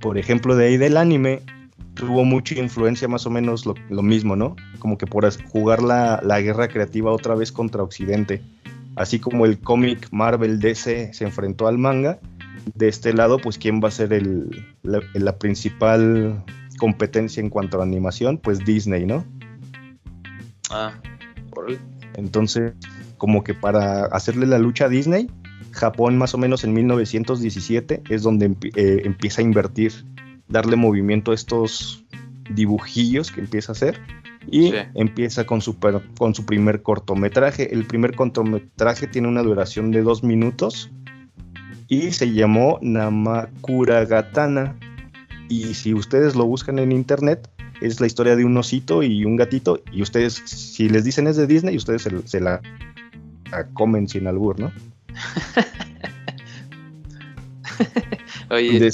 Por 0.00 0.18
ejemplo, 0.18 0.56
de 0.56 0.66
ahí 0.66 0.76
del 0.76 0.96
anime 0.96 1.42
tuvo 2.02 2.24
mucha 2.24 2.56
influencia 2.56 3.06
más 3.06 3.26
o 3.26 3.30
menos 3.30 3.64
lo, 3.64 4.02
mismo, 4.02 4.34
¿no? 4.34 4.56
Como 4.80 4.98
que 4.98 5.06
por 5.06 5.24
jugar 5.44 5.84
la, 5.84 6.20
la, 6.24 6.40
guerra 6.40 6.66
creativa 6.66 7.12
otra 7.12 7.36
vez 7.36 7.52
contra 7.52 7.84
Occidente. 7.84 8.42
Así 8.96 9.20
como 9.20 9.46
el 9.46 9.60
cómic 9.60 10.08
Marvel 10.10 10.58
DC 10.58 11.14
se 11.14 11.24
enfrentó 11.24 11.68
al 11.68 11.78
manga, 11.78 12.18
de 12.74 12.88
este 12.88 13.12
lado, 13.12 13.38
pues 13.38 13.56
quién 13.56 13.80
va 13.80 13.86
a 13.86 13.92
ser 13.92 14.12
el, 14.12 14.66
la, 14.82 15.38
principal 15.38 16.44
competencia 16.76 17.40
en 17.40 17.50
cuanto 17.50 17.78
a 17.78 17.84
animación, 17.84 18.36
pues 18.36 18.58
Disney, 18.64 19.06
¿no? 19.06 19.24
Ah, 20.70 20.94
por 21.50 21.66
Entonces, 22.16 22.72
como 23.16 23.44
que 23.44 23.54
para 23.54 24.06
hacerle 24.06 24.46
la 24.46 24.58
lucha 24.58 24.86
a 24.86 24.88
Disney, 24.88 25.30
Japón 25.70 26.18
más 26.18 26.34
o 26.34 26.38
menos 26.38 26.64
en 26.64 26.72
1917 26.72 28.02
es 28.08 28.22
donde 28.22 28.56
eh, 28.74 29.02
empieza 29.04 29.40
a 29.40 29.44
invertir, 29.44 29.92
darle 30.52 30.76
movimiento 30.76 31.32
a 31.32 31.34
estos 31.34 32.04
dibujillos 32.54 33.32
que 33.32 33.40
empieza 33.40 33.72
a 33.72 33.74
hacer 33.74 34.00
y 34.50 34.72
empieza 34.94 35.44
con 35.44 35.60
su, 35.60 35.76
con 36.18 36.34
su 36.34 36.44
primer 36.44 36.82
cortometraje. 36.82 37.72
El 37.72 37.86
primer 37.86 38.14
cortometraje 38.14 39.06
tiene 39.06 39.28
una 39.28 39.42
duración 39.42 39.90
de 39.90 40.02
dos 40.02 40.22
minutos 40.22 40.90
y 41.88 42.12
se 42.12 42.32
llamó 42.32 42.78
Namakuragatana. 42.82 44.76
Y 45.48 45.74
si 45.74 45.94
ustedes 45.94 46.34
lo 46.34 46.46
buscan 46.46 46.78
en 46.78 46.92
internet, 46.92 47.48
es 47.80 48.00
la 48.00 48.06
historia 48.06 48.36
de 48.36 48.44
un 48.44 48.56
osito 48.56 49.02
y 49.02 49.24
un 49.24 49.36
gatito. 49.36 49.82
Y 49.92 50.02
ustedes, 50.02 50.42
si 50.44 50.88
les 50.88 51.04
dicen 51.04 51.26
es 51.26 51.36
de 51.36 51.46
Disney, 51.46 51.76
ustedes 51.76 52.08
se, 52.24 52.40
la, 52.40 52.60
comen 53.74 54.08
sin 54.08 54.26
albur, 54.26 54.58
¿no? 54.58 54.72
Oye. 58.50 58.90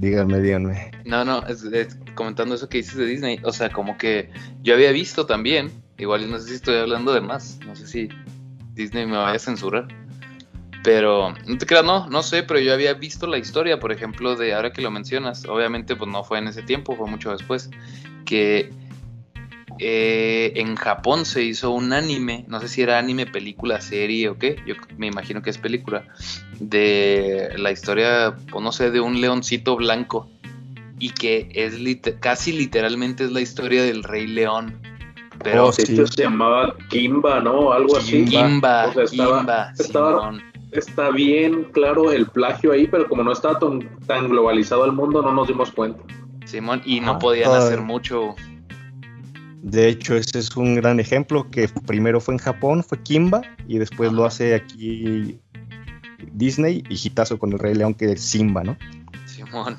Díganme, 0.00 0.40
díganme. 0.40 0.90
No, 1.04 1.24
no, 1.24 1.44
es, 1.46 1.96
comentando 2.14 2.54
eso 2.54 2.68
que 2.68 2.78
dices 2.78 2.96
de 2.96 3.06
Disney, 3.06 3.40
o 3.44 3.52
sea, 3.52 3.70
como 3.70 3.98
que 3.98 4.30
yo 4.62 4.74
había 4.74 4.92
visto 4.92 5.26
también, 5.26 5.70
igual 5.98 6.30
no 6.30 6.38
sé 6.38 6.48
si 6.48 6.54
estoy 6.54 6.76
hablando 6.76 7.12
de 7.12 7.20
más, 7.20 7.58
no 7.66 7.74
sé 7.74 7.86
si 7.86 8.08
Disney 8.74 9.06
me 9.06 9.16
vaya 9.16 9.36
a 9.36 9.38
censurar, 9.38 9.88
pero 10.84 11.34
no 11.46 11.58
te 11.58 11.66
creas, 11.66 11.84
no, 11.84 12.08
no 12.08 12.22
sé, 12.22 12.42
pero 12.42 12.60
yo 12.60 12.72
había 12.72 12.94
visto 12.94 13.26
la 13.26 13.38
historia, 13.38 13.78
por 13.78 13.92
ejemplo, 13.92 14.36
de 14.36 14.54
ahora 14.54 14.72
que 14.72 14.82
lo 14.82 14.90
mencionas, 14.90 15.44
obviamente 15.46 15.96
pues 15.96 16.10
no 16.10 16.24
fue 16.24 16.38
en 16.38 16.48
ese 16.48 16.62
tiempo, 16.62 16.96
fue 16.96 17.08
mucho 17.08 17.30
después, 17.30 17.70
que 18.24 18.70
eh, 19.78 20.52
en 20.56 20.76
Japón 20.76 21.24
se 21.24 21.42
hizo 21.42 21.70
un 21.70 21.92
anime, 21.92 22.44
no 22.48 22.60
sé 22.60 22.68
si 22.68 22.82
era 22.82 22.98
anime, 22.98 23.26
película, 23.26 23.80
serie 23.80 24.28
o 24.28 24.38
qué, 24.38 24.56
yo 24.66 24.74
me 24.96 25.06
imagino 25.06 25.42
que 25.42 25.50
es 25.50 25.58
película, 25.58 26.04
de 26.60 27.52
la 27.56 27.70
historia, 27.70 28.36
pues 28.50 28.64
no 28.64 28.72
sé, 28.72 28.90
de 28.90 29.00
un 29.00 29.20
leoncito 29.20 29.76
blanco 29.76 30.28
y 30.98 31.10
que 31.10 31.48
es 31.54 31.76
casi 32.20 32.52
literalmente 32.52 33.24
es 33.24 33.32
la 33.32 33.40
historia 33.40 33.82
del 33.82 34.02
Rey 34.02 34.26
León. 34.26 34.80
Pero 35.42 35.68
oh, 35.68 35.72
se 35.72 36.06
llamaba 36.16 36.74
Kimba, 36.88 37.40
¿no? 37.40 37.72
Algo 37.72 37.96
así. 37.96 38.24
Kimba, 38.24 38.92
Kimba, 39.08 39.72
está 40.72 41.10
bien 41.10 41.64
claro 41.72 42.10
el 42.12 42.26
plagio 42.26 42.72
ahí, 42.72 42.86
pero 42.86 43.08
como 43.08 43.22
no 43.22 43.32
está 43.32 43.58
tan, 43.58 44.28
globalizado 44.28 44.84
el 44.84 44.92
mundo, 44.92 45.22
no 45.22 45.32
nos 45.32 45.48
dimos 45.48 45.70
cuenta. 45.70 46.02
Simón, 46.44 46.82
y 46.84 47.00
no 47.00 47.12
ah, 47.12 47.18
podían 47.18 47.52
hacer 47.52 47.80
mucho. 47.80 48.34
De 49.62 49.88
hecho, 49.88 50.16
ese 50.16 50.38
es 50.38 50.56
un 50.56 50.76
gran 50.76 51.00
ejemplo 51.00 51.50
que 51.50 51.68
primero 51.86 52.20
fue 52.20 52.34
en 52.34 52.38
Japón, 52.38 52.84
fue 52.84 53.02
Kimba, 53.02 53.42
y 53.66 53.78
después 53.78 54.12
lo 54.12 54.24
hace 54.24 54.54
aquí 54.54 55.40
Disney 56.32 56.84
y 56.88 56.94
Hitazo 56.94 57.38
con 57.38 57.52
el 57.52 57.58
Rey 57.58 57.74
León, 57.74 57.94
que 57.94 58.12
es 58.12 58.20
Simba, 58.20 58.62
¿no? 58.62 58.76
Simón. 59.26 59.76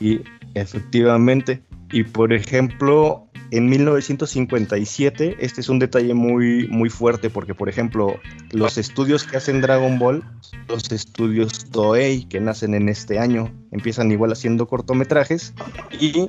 Y 0.00 0.20
efectivamente, 0.54 1.62
y 1.90 2.02
por 2.04 2.32
ejemplo, 2.32 3.28
en 3.50 3.68
1957, 3.68 5.36
este 5.40 5.60
es 5.60 5.68
un 5.68 5.78
detalle 5.78 6.14
muy, 6.14 6.68
muy 6.68 6.90
fuerte 6.90 7.30
porque, 7.30 7.54
por 7.54 7.68
ejemplo, 7.68 8.18
los 8.52 8.76
estudios 8.76 9.24
que 9.24 9.36
hacen 9.38 9.60
Dragon 9.60 9.98
Ball, 9.98 10.22
los 10.68 10.90
estudios 10.92 11.70
Toei 11.70 12.24
que 12.24 12.40
nacen 12.40 12.74
en 12.74 12.88
este 12.88 13.18
año, 13.18 13.50
empiezan 13.70 14.12
igual 14.12 14.32
haciendo 14.32 14.66
cortometrajes 14.66 15.54
y 15.98 16.28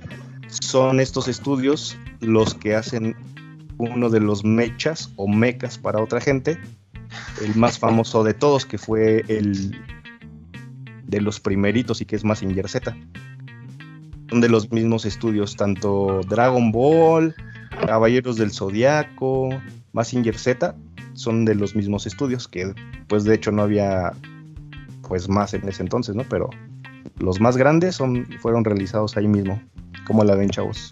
son 0.50 1.00
estos 1.00 1.28
estudios 1.28 1.98
los 2.20 2.54
que 2.54 2.76
hacen 2.76 3.16
uno 3.78 4.10
de 4.10 4.20
los 4.20 4.44
mechas 4.44 5.12
o 5.16 5.28
mecas 5.28 5.78
para 5.78 6.02
otra 6.02 6.20
gente, 6.20 6.60
el 7.42 7.56
más 7.56 7.80
famoso 7.80 8.24
de 8.24 8.34
todos, 8.34 8.66
que 8.66 8.78
fue 8.78 9.24
el 9.28 9.80
de 11.08 11.22
los 11.22 11.40
primeritos 11.40 12.02
y 12.02 12.06
que 12.06 12.16
es 12.16 12.24
más 12.24 12.40
Z 12.40 12.96
son 14.30 14.42
de 14.42 14.50
los 14.50 14.72
mismos 14.72 15.06
estudios, 15.06 15.56
tanto 15.56 16.22
Dragon 16.28 16.72
Ball, 16.72 17.34
Caballeros 17.86 18.38
del 18.38 18.52
Zodiaco, 18.52 19.50
Massinger 19.94 20.38
Z, 20.38 20.76
son 21.14 21.46
de 21.46 21.56
los 21.56 21.76
mismos 21.76 22.06
estudios, 22.06 22.48
que 22.48 22.74
pues 23.08 23.24
de 23.24 23.36
hecho 23.36 23.52
no 23.52 23.64
había 23.64 24.12
pues 25.08 25.28
más 25.28 25.54
en 25.56 25.68
ese 25.68 25.82
entonces, 25.82 26.16
¿no? 26.16 26.24
Pero 26.30 26.50
los 27.18 27.42
más 27.42 27.58
grandes 27.58 27.96
son, 27.96 28.28
fueron 28.40 28.64
realizados 28.64 29.18
ahí 29.18 29.28
mismo, 29.28 29.60
como 30.10 30.24
la 30.24 30.34
ven 30.34 30.50
chavos. 30.50 30.92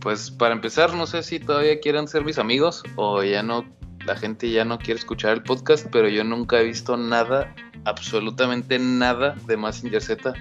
Pues 0.00 0.30
para 0.30 0.54
empezar, 0.54 0.94
no 0.94 1.08
sé 1.08 1.24
si 1.24 1.40
todavía 1.40 1.80
quieren 1.80 2.06
ser 2.06 2.24
mis 2.24 2.38
amigos 2.38 2.84
o 2.94 3.24
ya 3.24 3.42
no, 3.42 3.66
la 4.06 4.14
gente 4.14 4.48
ya 4.52 4.64
no 4.64 4.78
quiere 4.78 5.00
escuchar 5.00 5.32
el 5.32 5.42
podcast, 5.42 5.88
pero 5.90 6.08
yo 6.08 6.22
nunca 6.22 6.60
he 6.60 6.64
visto 6.64 6.96
nada, 6.96 7.52
absolutamente 7.84 8.78
nada 8.78 9.34
de 9.48 9.56
Massinger 9.56 10.00
Z, 10.00 10.32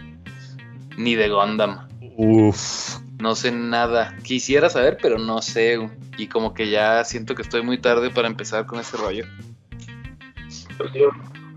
ni 0.98 1.16
de 1.16 1.30
Gundam. 1.30 1.88
Uf. 2.16 3.00
No 3.20 3.34
sé 3.34 3.52
nada. 3.52 4.16
Quisiera 4.22 4.70
saber, 4.70 5.00
pero 5.02 5.18
no 5.18 5.42
sé. 5.42 5.80
Y 6.18 6.28
como 6.28 6.54
que 6.54 6.70
ya 6.70 7.04
siento 7.06 7.34
que 7.34 7.42
estoy 7.42 7.64
muy 7.64 7.80
tarde 7.80 8.12
para 8.12 8.28
empezar 8.28 8.68
con 8.68 8.80
ese 8.80 8.98
rollo. 8.98 9.26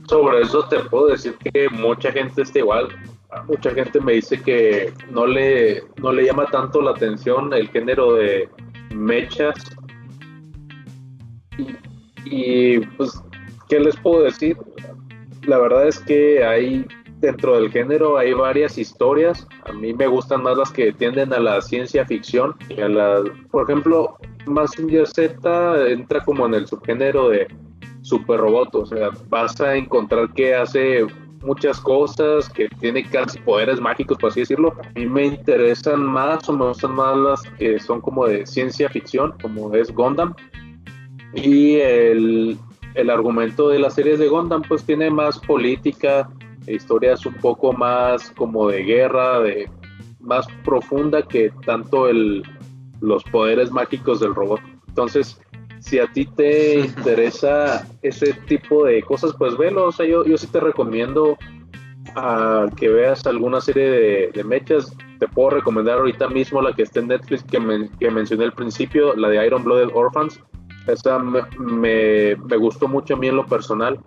sobre 0.08 0.40
eso 0.40 0.66
te 0.68 0.80
puedo 0.80 1.08
decir 1.08 1.36
que 1.36 1.68
mucha 1.68 2.10
gente 2.10 2.40
está 2.40 2.60
igual. 2.60 2.88
Mucha 3.46 3.70
gente 3.72 4.00
me 4.00 4.14
dice 4.14 4.40
que 4.40 4.92
no 5.10 5.26
le, 5.26 5.82
no 5.98 6.12
le 6.12 6.24
llama 6.24 6.46
tanto 6.46 6.80
la 6.80 6.92
atención 6.92 7.52
el 7.52 7.68
género 7.68 8.14
de 8.14 8.48
mechas. 8.94 9.54
y 12.24 12.78
pues, 12.78 13.22
¿qué 13.68 13.80
les 13.80 13.96
puedo 13.96 14.22
decir? 14.22 14.56
La 15.46 15.58
verdad 15.58 15.88
es 15.88 15.98
que 16.00 16.44
hay 16.44 16.86
dentro 17.20 17.56
del 17.60 17.70
género 17.70 18.18
hay 18.18 18.32
varias 18.32 18.78
historias. 18.78 19.46
A 19.64 19.72
mí 19.72 19.92
me 19.92 20.06
gustan 20.06 20.42
más 20.42 20.56
las 20.56 20.70
que 20.70 20.92
tienden 20.92 21.32
a 21.32 21.38
la 21.38 21.60
ciencia 21.60 22.06
ficción. 22.06 22.54
a 22.82 22.88
la, 22.88 23.22
por 23.50 23.64
ejemplo, 23.64 24.16
Massinger 24.46 25.06
Z 25.06 25.88
entra 25.88 26.24
como 26.24 26.46
en 26.46 26.54
el 26.54 26.66
subgénero 26.66 27.30
de 27.30 27.48
super 28.02 28.40
robot. 28.40 28.74
O 28.74 28.86
sea, 28.86 29.10
vas 29.28 29.60
a 29.60 29.74
encontrar 29.74 30.32
que 30.32 30.54
hace 30.54 31.06
muchas 31.42 31.80
cosas, 31.80 32.48
que 32.48 32.68
tiene 32.80 33.04
casi 33.04 33.38
poderes 33.40 33.80
mágicos, 33.80 34.18
por 34.18 34.30
así 34.30 34.40
decirlo. 34.40 34.74
A 34.78 34.98
mí 34.98 35.06
me 35.06 35.26
interesan 35.26 36.04
más 36.04 36.48
o 36.48 36.52
me 36.52 36.66
gustan 36.66 36.94
más 36.94 37.16
las 37.16 37.42
que 37.58 37.78
son 37.78 38.00
como 38.00 38.26
de 38.26 38.46
ciencia 38.46 38.88
ficción, 38.88 39.34
como 39.40 39.74
es 39.74 39.92
Gundam. 39.92 40.34
Y 41.34 41.76
el, 41.76 42.58
el 42.94 43.10
argumento 43.10 43.68
de 43.68 43.78
las 43.78 43.94
series 43.94 44.18
de 44.18 44.28
Gundam 44.28 44.62
pues 44.62 44.84
tiene 44.84 45.10
más 45.10 45.38
política, 45.38 46.28
historias 46.66 47.24
un 47.26 47.34
poco 47.34 47.72
más 47.72 48.30
como 48.32 48.68
de 48.68 48.82
guerra, 48.82 49.40
de 49.40 49.70
más 50.20 50.46
profunda 50.64 51.22
que 51.22 51.50
tanto 51.64 52.08
el, 52.08 52.42
los 53.00 53.22
poderes 53.24 53.70
mágicos 53.70 54.20
del 54.20 54.34
robot. 54.34 54.60
Entonces, 54.88 55.40
si 55.88 55.98
a 55.98 56.06
ti 56.06 56.26
te 56.26 56.80
interesa 56.80 57.86
ese 58.02 58.32
tipo 58.46 58.84
de 58.84 59.02
cosas, 59.02 59.32
pues 59.38 59.56
velo. 59.56 59.86
O 59.86 59.92
sea, 59.92 60.06
yo, 60.06 60.24
yo 60.24 60.36
sí 60.36 60.46
te 60.46 60.60
recomiendo 60.60 61.36
a 62.14 62.66
que 62.76 62.88
veas 62.88 63.26
alguna 63.26 63.60
serie 63.60 64.30
de, 64.32 64.44
mechas. 64.44 64.94
Te 65.18 65.26
puedo 65.26 65.50
recomendar 65.50 65.98
ahorita 65.98 66.28
mismo 66.28 66.60
la 66.62 66.72
que 66.74 66.82
está 66.82 67.00
en 67.00 67.08
Netflix 67.08 67.42
que, 67.44 67.88
que 67.98 68.10
mencioné 68.10 68.44
al 68.44 68.52
principio, 68.52 69.16
la 69.16 69.28
de 69.28 69.46
Iron 69.46 69.64
Blooded 69.64 69.90
Orphans. 69.94 70.40
Esa 70.86 71.18
me, 71.18 71.42
me, 71.58 72.56
gustó 72.56 72.86
mucho 72.86 73.14
a 73.14 73.16
mí 73.16 73.28
en 73.28 73.36
lo 73.36 73.46
personal 73.46 73.98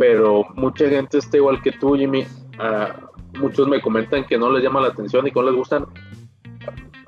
pero 0.00 0.46
mucha 0.54 0.88
gente 0.88 1.18
está 1.18 1.36
igual 1.36 1.60
que 1.60 1.72
tú, 1.72 1.94
Jimmy. 1.94 2.24
Ah, 2.58 2.96
muchos 3.38 3.68
me 3.68 3.82
comentan 3.82 4.24
que 4.24 4.38
no 4.38 4.50
les 4.50 4.64
llama 4.64 4.80
la 4.80 4.88
atención 4.88 5.26
y 5.26 5.30
que 5.30 5.38
no 5.38 5.44
les 5.44 5.54
gustan. 5.54 5.84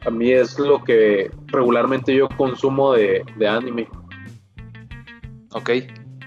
A 0.04 0.10
mí 0.10 0.32
es 0.32 0.58
lo 0.58 0.82
que 0.82 1.30
regularmente 1.46 2.14
yo 2.14 2.28
consumo 2.28 2.92
de, 2.92 3.24
anime. 3.48 3.88
Ok. 5.52 5.70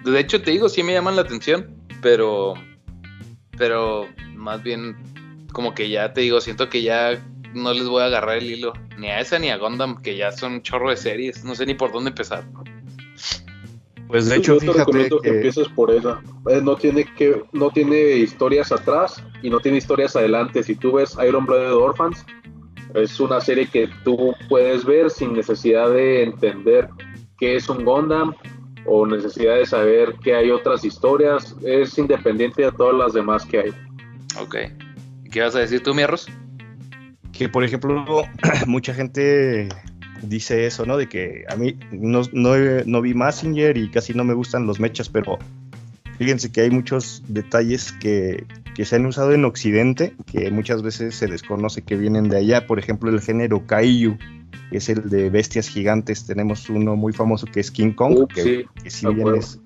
De 0.04 0.20
hecho, 0.20 0.42
te 0.42 0.52
digo, 0.52 0.70
sí 0.70 0.84
me 0.84 0.94
llaman 0.94 1.16
la 1.16 1.24
atención, 1.24 1.76
pero. 2.02 2.54
Pero 3.58 4.08
más 4.36 4.62
bien, 4.64 4.96
como 5.52 5.74
que 5.74 5.90
ya 5.90 6.14
te 6.14 6.22
digo, 6.22 6.42
siento 6.42 6.70
que 6.70 6.82
ya 6.82 7.22
no 7.54 7.74
les 7.74 7.88
voy 7.88 8.02
a 8.02 8.06
agarrar 8.06 8.38
el 8.38 8.52
hilo. 8.52 8.74
Ni 8.98 9.08
a 9.08 9.20
esa 9.20 9.40
ni 9.40 9.50
a 9.50 9.58
Gundam, 9.58 10.02
que 10.02 10.16
ya 10.16 10.32
son 10.32 10.54
un 10.54 10.62
chorro 10.62 10.90
de 10.90 10.98
series. 10.98 11.44
No 11.44 11.56
sé 11.56 11.66
ni 11.66 11.74
por 11.74 11.92
dónde 11.92 12.10
empezar. 12.10 12.46
Pues 14.08 14.30
de 14.30 14.38
hecho, 14.38 14.60
yo 14.60 14.72
te 14.72 14.78
recomiendo 14.78 15.20
que... 15.20 15.30
empieces 15.30 15.68
por 15.70 15.92
esa. 15.92 16.22
Eh, 16.50 16.62
no 16.62 16.76
tiene 16.76 17.06
que, 17.16 17.42
no 17.54 17.72
tiene 17.72 18.18
historias 18.18 18.72
atrás 18.72 19.24
y 19.42 19.50
no 19.50 19.60
tiene 19.60 19.80
historias 19.80 20.16
adelante. 20.16 20.64
Si 20.64 20.76
tú 20.76 20.94
ves 20.94 21.18
Iron 21.28 21.46
Blooded 21.46 21.74
Orphans, 21.74 22.26
es 22.96 23.20
una 23.20 23.42
serie 23.42 23.68
que 23.68 23.90
tú 24.04 24.34
puedes 24.50 24.86
ver 24.86 25.10
sin 25.10 25.34
necesidad 25.34 25.90
de 25.90 26.24
entender 26.24 26.90
qué 27.38 27.56
es 27.56 27.70
un 27.70 27.84
Gundam, 27.84 28.34
o 28.86 29.06
necesidad 29.06 29.56
de 29.56 29.66
saber 29.66 30.16
que 30.24 30.36
hay 30.36 30.52
otras 30.52 30.86
historias, 30.86 31.56
es 31.64 31.98
independiente 31.98 32.64
de 32.64 32.72
todas 32.72 32.96
las 32.96 33.14
demás 33.14 33.46
que 33.46 33.60
hay. 33.60 33.70
Ok. 34.40 34.56
¿Qué 35.32 35.42
vas 35.42 35.56
a 35.56 35.60
decir 35.60 35.82
tú, 35.82 35.94
Mierros? 35.94 36.28
Que 37.34 37.50
por 37.50 37.64
ejemplo, 37.64 38.06
mucha 38.68 38.94
gente 38.94 39.70
dice 40.22 40.66
eso, 40.66 40.86
¿no? 40.86 40.98
De 40.98 41.10
que 41.10 41.44
a 41.50 41.56
mí 41.56 41.78
no, 41.92 42.22
no, 42.32 42.56
no 42.86 43.02
vi 43.02 43.14
Massinger 43.14 43.78
y 43.78 43.90
casi 43.90 44.14
no 44.14 44.24
me 44.24 44.34
gustan 44.34 44.68
los 44.68 44.80
mechas, 44.80 45.10
pero 45.10 45.38
fíjense 46.18 46.52
que 46.52 46.62
hay 46.62 46.70
muchos 46.70 47.24
detalles 47.28 47.92
que, 47.94 48.46
que, 48.76 48.86
se 48.86 48.96
han 48.96 49.06
usado 49.06 49.32
en 49.34 49.46
Occidente 49.46 50.16
que 50.32 50.52
muchas 50.52 50.82
veces 50.82 51.16
se 51.16 51.28
desconoce 51.28 51.82
que 51.82 51.96
vienen 51.96 52.30
de 52.30 52.38
allá. 52.38 52.68
Por 52.68 52.80
ejemplo, 52.80 53.10
el 53.10 53.22
género 53.22 53.66
Kaiju, 53.66 54.18
que 54.70 54.78
es 54.78 54.90
el 54.90 55.10
de 55.10 55.30
bestias 55.30 55.68
gigantes. 55.68 56.26
Tenemos 56.26 56.70
uno 56.70 56.96
muy 56.96 57.14
famoso 57.14 57.48
que 57.48 57.60
es 57.60 57.72
King 57.72 57.92
Kong, 57.92 58.28
que, 58.28 58.66
si 58.88 59.08
bien 59.08 59.36
es, 59.36 59.60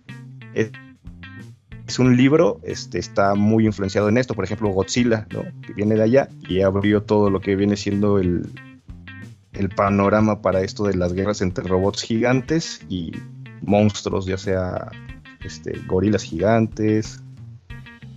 es, 0.54 2.00
un 2.00 2.16
libro, 2.16 2.60
este, 2.64 3.00
está 3.00 3.36
muy 3.36 3.66
influenciado 3.66 4.10
en 4.10 4.18
esto. 4.18 4.34
Por 4.34 4.46
ejemplo, 4.46 4.70
Godzilla, 4.70 5.28
¿no? 5.34 5.44
que 5.62 5.74
viene 5.74 5.96
de 5.96 6.04
allá 6.04 6.30
y 6.48 6.62
abrió 6.62 7.04
todo 7.04 7.30
lo 7.30 7.42
que 7.42 7.56
viene 7.56 7.76
siendo 7.76 8.20
el, 8.20 8.48
el 9.54 9.70
panorama 9.70 10.42
para 10.42 10.62
esto 10.62 10.86
de 10.86 10.96
las 10.96 11.14
guerras 11.14 11.42
entre 11.42 11.66
robots 11.66 12.04
gigantes 12.04 12.82
y 12.90 13.12
monstruos, 13.62 14.26
ya 14.26 14.38
sea 14.38 14.92
este, 15.44 15.80
gorilas 15.88 16.24
gigantes. 16.24 17.22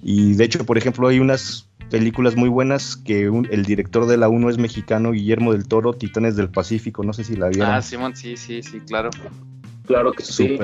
Y 0.03 0.35
de 0.35 0.45
hecho, 0.45 0.65
por 0.67 0.77
ejemplo, 0.77 1.09
hay 1.09 1.21
unas 1.21 1.69
películas 1.91 2.37
muy 2.37 2.49
buenas 2.49 2.97
que 2.97 3.31
el 3.51 3.65
director 3.65 4.07
de 4.07 4.17
la 4.17 4.29
1 4.29 4.51
es 4.51 4.59
mexicano, 4.59 5.13
Guillermo 5.13 5.53
del 5.53 5.69
Toro, 5.69 5.93
Titanes 5.93 6.37
del 6.37 6.51
Pacífico, 6.51 7.05
no 7.05 7.13
sé 7.13 7.23
si 7.23 7.37
la 7.37 7.49
vieron. 7.49 7.71
Ah, 7.71 7.83
Simón, 7.83 8.17
sí, 8.17 8.37
sí, 8.37 8.63
sí, 8.63 8.81
claro. 8.81 9.11
Claro 9.87 10.13
que 10.13 10.23
sí. 10.23 10.59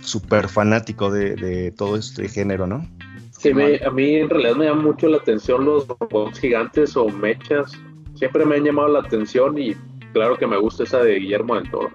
Súper 0.00 0.48
fanático 0.48 1.10
de, 1.10 1.72
todo 1.76 1.96
este 1.96 2.28
género, 2.28 2.66
¿no? 2.66 2.88
Sí, 3.30 3.50
a 3.50 3.90
mí 3.90 4.14
en 4.14 4.30
realidad 4.30 4.56
me 4.56 4.64
llama 4.64 4.82
mucho 4.82 5.08
la 5.08 5.18
atención 5.18 5.64
los 5.64 5.86
robots 5.86 6.40
gigantes 6.40 6.96
o 6.96 7.08
mechas. 7.08 7.72
Siempre 8.14 8.46
me 8.46 8.56
han 8.56 8.64
llamado 8.64 8.88
la 8.88 9.00
atención 9.00 9.58
y 9.58 9.74
claro 10.12 10.38
que 10.38 10.46
me 10.46 10.56
gusta 10.56 10.84
esa 10.84 11.02
de 11.02 11.18
Guillermo 11.18 11.56
del 11.56 11.70
Toro. 11.70 11.92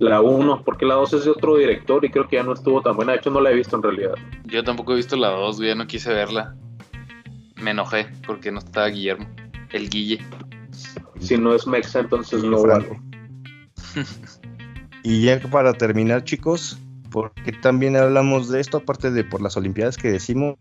La 0.00 0.20
1, 0.20 0.62
porque 0.64 0.86
la 0.86 0.94
2 0.94 1.12
es 1.12 1.24
de 1.24 1.30
otro 1.30 1.56
director 1.56 2.04
y 2.04 2.10
creo 2.10 2.26
que 2.26 2.36
ya 2.36 2.42
no 2.42 2.52
estuvo 2.52 2.80
tan 2.80 2.96
buena. 2.96 3.12
De 3.12 3.18
hecho, 3.18 3.30
no 3.30 3.40
la 3.40 3.50
he 3.50 3.54
visto 3.54 3.76
en 3.76 3.82
realidad. 3.82 4.14
Yo 4.44 4.64
tampoco 4.64 4.92
he 4.92 4.96
visto 4.96 5.16
la 5.16 5.28
2, 5.28 5.58
ya 5.58 5.74
no 5.74 5.86
quise 5.86 6.12
verla 6.12 6.54
me 7.62 7.70
enojé 7.70 8.06
porque 8.26 8.50
no 8.50 8.58
estaba 8.58 8.88
Guillermo, 8.88 9.26
el 9.70 9.88
Guille. 9.88 10.18
Si 11.20 11.38
no 11.38 11.54
es 11.54 11.66
Mexa, 11.66 12.00
entonces 12.00 12.42
no 12.42 12.62
vale. 12.62 13.00
y 15.04 15.22
ya 15.22 15.40
para 15.40 15.72
terminar, 15.72 16.24
chicos, 16.24 16.78
porque 17.10 17.52
también 17.52 17.96
hablamos 17.96 18.48
de 18.48 18.60
esto, 18.60 18.78
aparte 18.78 19.10
de 19.10 19.24
por 19.24 19.40
las 19.40 19.56
Olimpiadas 19.56 19.96
que 19.96 20.10
decimos, 20.10 20.56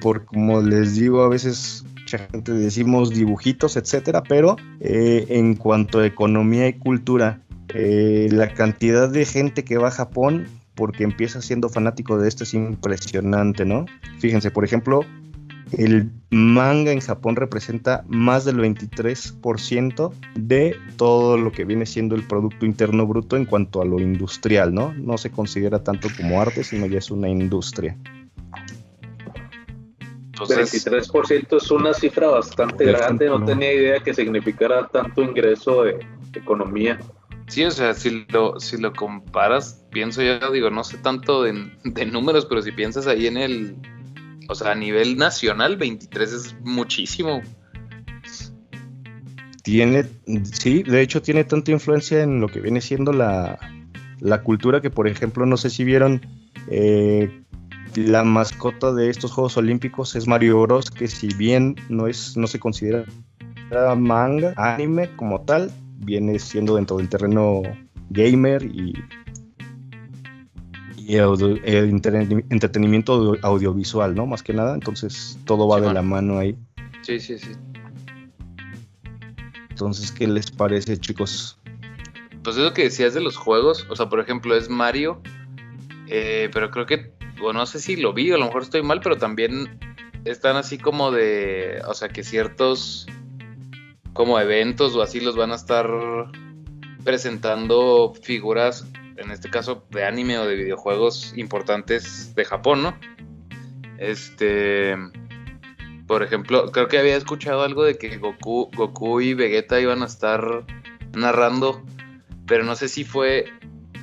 por 0.00 0.24
como 0.24 0.60
les 0.60 0.96
digo, 0.96 1.22
a 1.22 1.28
veces 1.28 1.84
mucha 1.94 2.18
gente 2.18 2.52
decimos 2.52 3.10
dibujitos, 3.10 3.76
etcétera, 3.76 4.22
pero 4.22 4.56
eh, 4.80 5.26
en 5.28 5.54
cuanto 5.54 6.00
a 6.00 6.06
economía 6.06 6.66
y 6.66 6.72
cultura, 6.74 7.40
eh, 7.74 8.28
la 8.30 8.52
cantidad 8.54 9.08
de 9.08 9.24
gente 9.24 9.64
que 9.64 9.78
va 9.78 9.88
a 9.88 9.92
Japón 9.92 10.46
porque 10.74 11.04
empieza 11.04 11.42
siendo 11.42 11.68
fanático 11.68 12.18
de 12.18 12.28
esto 12.28 12.44
es 12.44 12.54
impresionante, 12.54 13.64
¿no? 13.64 13.86
Fíjense, 14.18 14.50
por 14.50 14.64
ejemplo, 14.64 15.04
el 15.76 16.10
manga 16.30 16.90
en 16.92 17.00
Japón 17.00 17.36
representa 17.36 18.04
más 18.08 18.44
del 18.44 18.56
23% 18.56 20.12
de 20.34 20.76
todo 20.96 21.36
lo 21.36 21.52
que 21.52 21.64
viene 21.64 21.86
siendo 21.86 22.14
el 22.14 22.22
Producto 22.22 22.66
Interno 22.66 23.06
Bruto 23.06 23.36
en 23.36 23.44
cuanto 23.44 23.82
a 23.82 23.84
lo 23.84 24.00
industrial, 24.00 24.74
¿no? 24.74 24.94
No 24.94 25.18
se 25.18 25.30
considera 25.30 25.82
tanto 25.84 26.08
como 26.16 26.40
arte, 26.40 26.64
sino 26.64 26.86
ya 26.86 26.98
es 26.98 27.10
una 27.10 27.28
industria. 27.28 27.96
Entonces, 30.32 30.86
23% 30.86 31.56
es 31.58 31.70
una 31.70 31.92
cifra 31.92 32.28
bastante 32.28 32.86
grande, 32.86 33.26
no, 33.26 33.44
tenía 33.44 33.72
idea 33.72 34.00
que 34.00 34.14
significara 34.14 34.88
tanto 34.88 35.22
ingreso 35.22 35.82
de 35.84 35.98
economía. 36.32 36.98
Sí, 37.50 37.64
o 37.64 37.70
sea, 37.72 37.94
si 37.94 38.26
lo, 38.28 38.60
si 38.60 38.76
lo 38.76 38.92
comparas, 38.92 39.84
pienso 39.90 40.22
ya, 40.22 40.38
digo, 40.52 40.70
no 40.70 40.84
sé 40.84 40.98
tanto 40.98 41.42
de, 41.42 41.52
números, 42.06 42.46
pero 42.46 42.62
si 42.62 42.70
piensas 42.70 43.08
ahí 43.08 43.26
en 43.26 43.36
el, 43.36 43.76
o 44.48 44.54
sea, 44.54 44.70
a 44.70 44.74
nivel 44.76 45.16
nacional, 45.16 45.76
23 45.76 46.32
es 46.32 46.56
muchísimo. 46.60 47.42
Tiene, 49.64 50.04
sí, 50.44 50.84
de 50.84 51.02
hecho 51.02 51.22
tiene 51.22 51.42
tanta 51.42 51.72
influencia 51.72 52.22
en 52.22 52.40
lo 52.40 52.46
que 52.46 52.60
viene 52.60 52.80
siendo 52.80 53.12
la, 53.12 53.58
cultura 54.44 54.80
que, 54.80 54.90
por 54.90 55.08
ejemplo, 55.08 55.44
no 55.44 55.56
sé 55.56 55.70
si 55.70 55.82
vieron 55.82 56.24
eh, 56.68 57.42
la 57.96 58.22
mascota 58.22 58.92
de 58.92 59.10
estos 59.10 59.32
Juegos 59.32 59.56
Olímpicos 59.56 60.14
es 60.14 60.28
Mario 60.28 60.62
Bros, 60.62 60.88
que 60.88 61.08
si 61.08 61.26
bien 61.34 61.74
no 61.88 62.06
es, 62.06 62.36
no 62.36 62.46
se 62.46 62.60
considera 62.60 63.04
manga, 63.96 64.54
anime 64.56 65.10
como 65.16 65.40
tal, 65.40 65.72
viene 66.00 66.38
siendo 66.38 66.76
dentro 66.76 66.96
del 66.96 67.08
terreno 67.08 67.62
gamer 68.10 68.64
y 68.64 68.94
entretenimiento 72.50 73.36
audiovisual, 73.42 74.14
¿no? 74.14 74.26
Más 74.26 74.42
que 74.42 74.52
nada, 74.52 74.74
entonces 74.74 75.38
todo 75.44 75.66
va 75.66 75.80
de 75.80 75.92
la 75.92 76.02
mano 76.02 76.38
ahí. 76.38 76.56
Sí, 77.02 77.18
sí, 77.18 77.38
sí. 77.38 77.52
Entonces, 79.70 80.12
¿qué 80.12 80.26
les 80.26 80.50
parece, 80.50 80.98
chicos? 80.98 81.58
Pues 82.42 82.56
eso 82.56 82.72
que 82.72 82.84
decías 82.84 83.14
de 83.14 83.20
los 83.20 83.36
juegos, 83.36 83.86
o 83.90 83.96
sea, 83.96 84.08
por 84.08 84.20
ejemplo, 84.20 84.54
es 84.54 84.68
Mario, 84.68 85.20
eh, 86.06 86.48
pero 86.52 86.70
creo 86.70 86.86
que, 86.86 87.12
o 87.42 87.52
no 87.52 87.66
sé 87.66 87.80
si 87.80 87.96
lo 87.96 88.12
vi, 88.12 88.30
a 88.30 88.36
lo 88.36 88.46
mejor 88.46 88.62
estoy 88.62 88.82
mal, 88.82 89.00
pero 89.02 89.16
también 89.16 89.78
están 90.24 90.56
así 90.56 90.78
como 90.78 91.10
de, 91.10 91.82
o 91.86 91.94
sea, 91.94 92.08
que 92.08 92.22
ciertos 92.22 93.06
como 94.20 94.38
eventos 94.38 94.94
o 94.96 95.00
así 95.00 95.18
los 95.18 95.34
van 95.34 95.50
a 95.50 95.54
estar 95.54 95.90
presentando 97.04 98.12
figuras 98.22 98.86
en 99.16 99.30
este 99.30 99.48
caso 99.48 99.86
de 99.88 100.04
anime 100.04 100.38
o 100.38 100.46
de 100.46 100.56
videojuegos 100.56 101.32
importantes 101.38 102.34
de 102.34 102.44
Japón, 102.44 102.82
¿no? 102.82 102.94
Este, 103.96 104.94
por 106.06 106.22
ejemplo, 106.22 106.70
creo 106.70 106.86
que 106.88 106.98
había 106.98 107.16
escuchado 107.16 107.62
algo 107.62 107.82
de 107.82 107.96
que 107.96 108.18
Goku, 108.18 108.70
Goku 108.76 109.22
y 109.22 109.32
Vegeta 109.32 109.80
iban 109.80 110.02
a 110.02 110.04
estar 110.04 110.66
narrando, 111.14 111.82
pero 112.46 112.62
no 112.62 112.76
sé 112.76 112.88
si 112.88 113.04
fue 113.04 113.46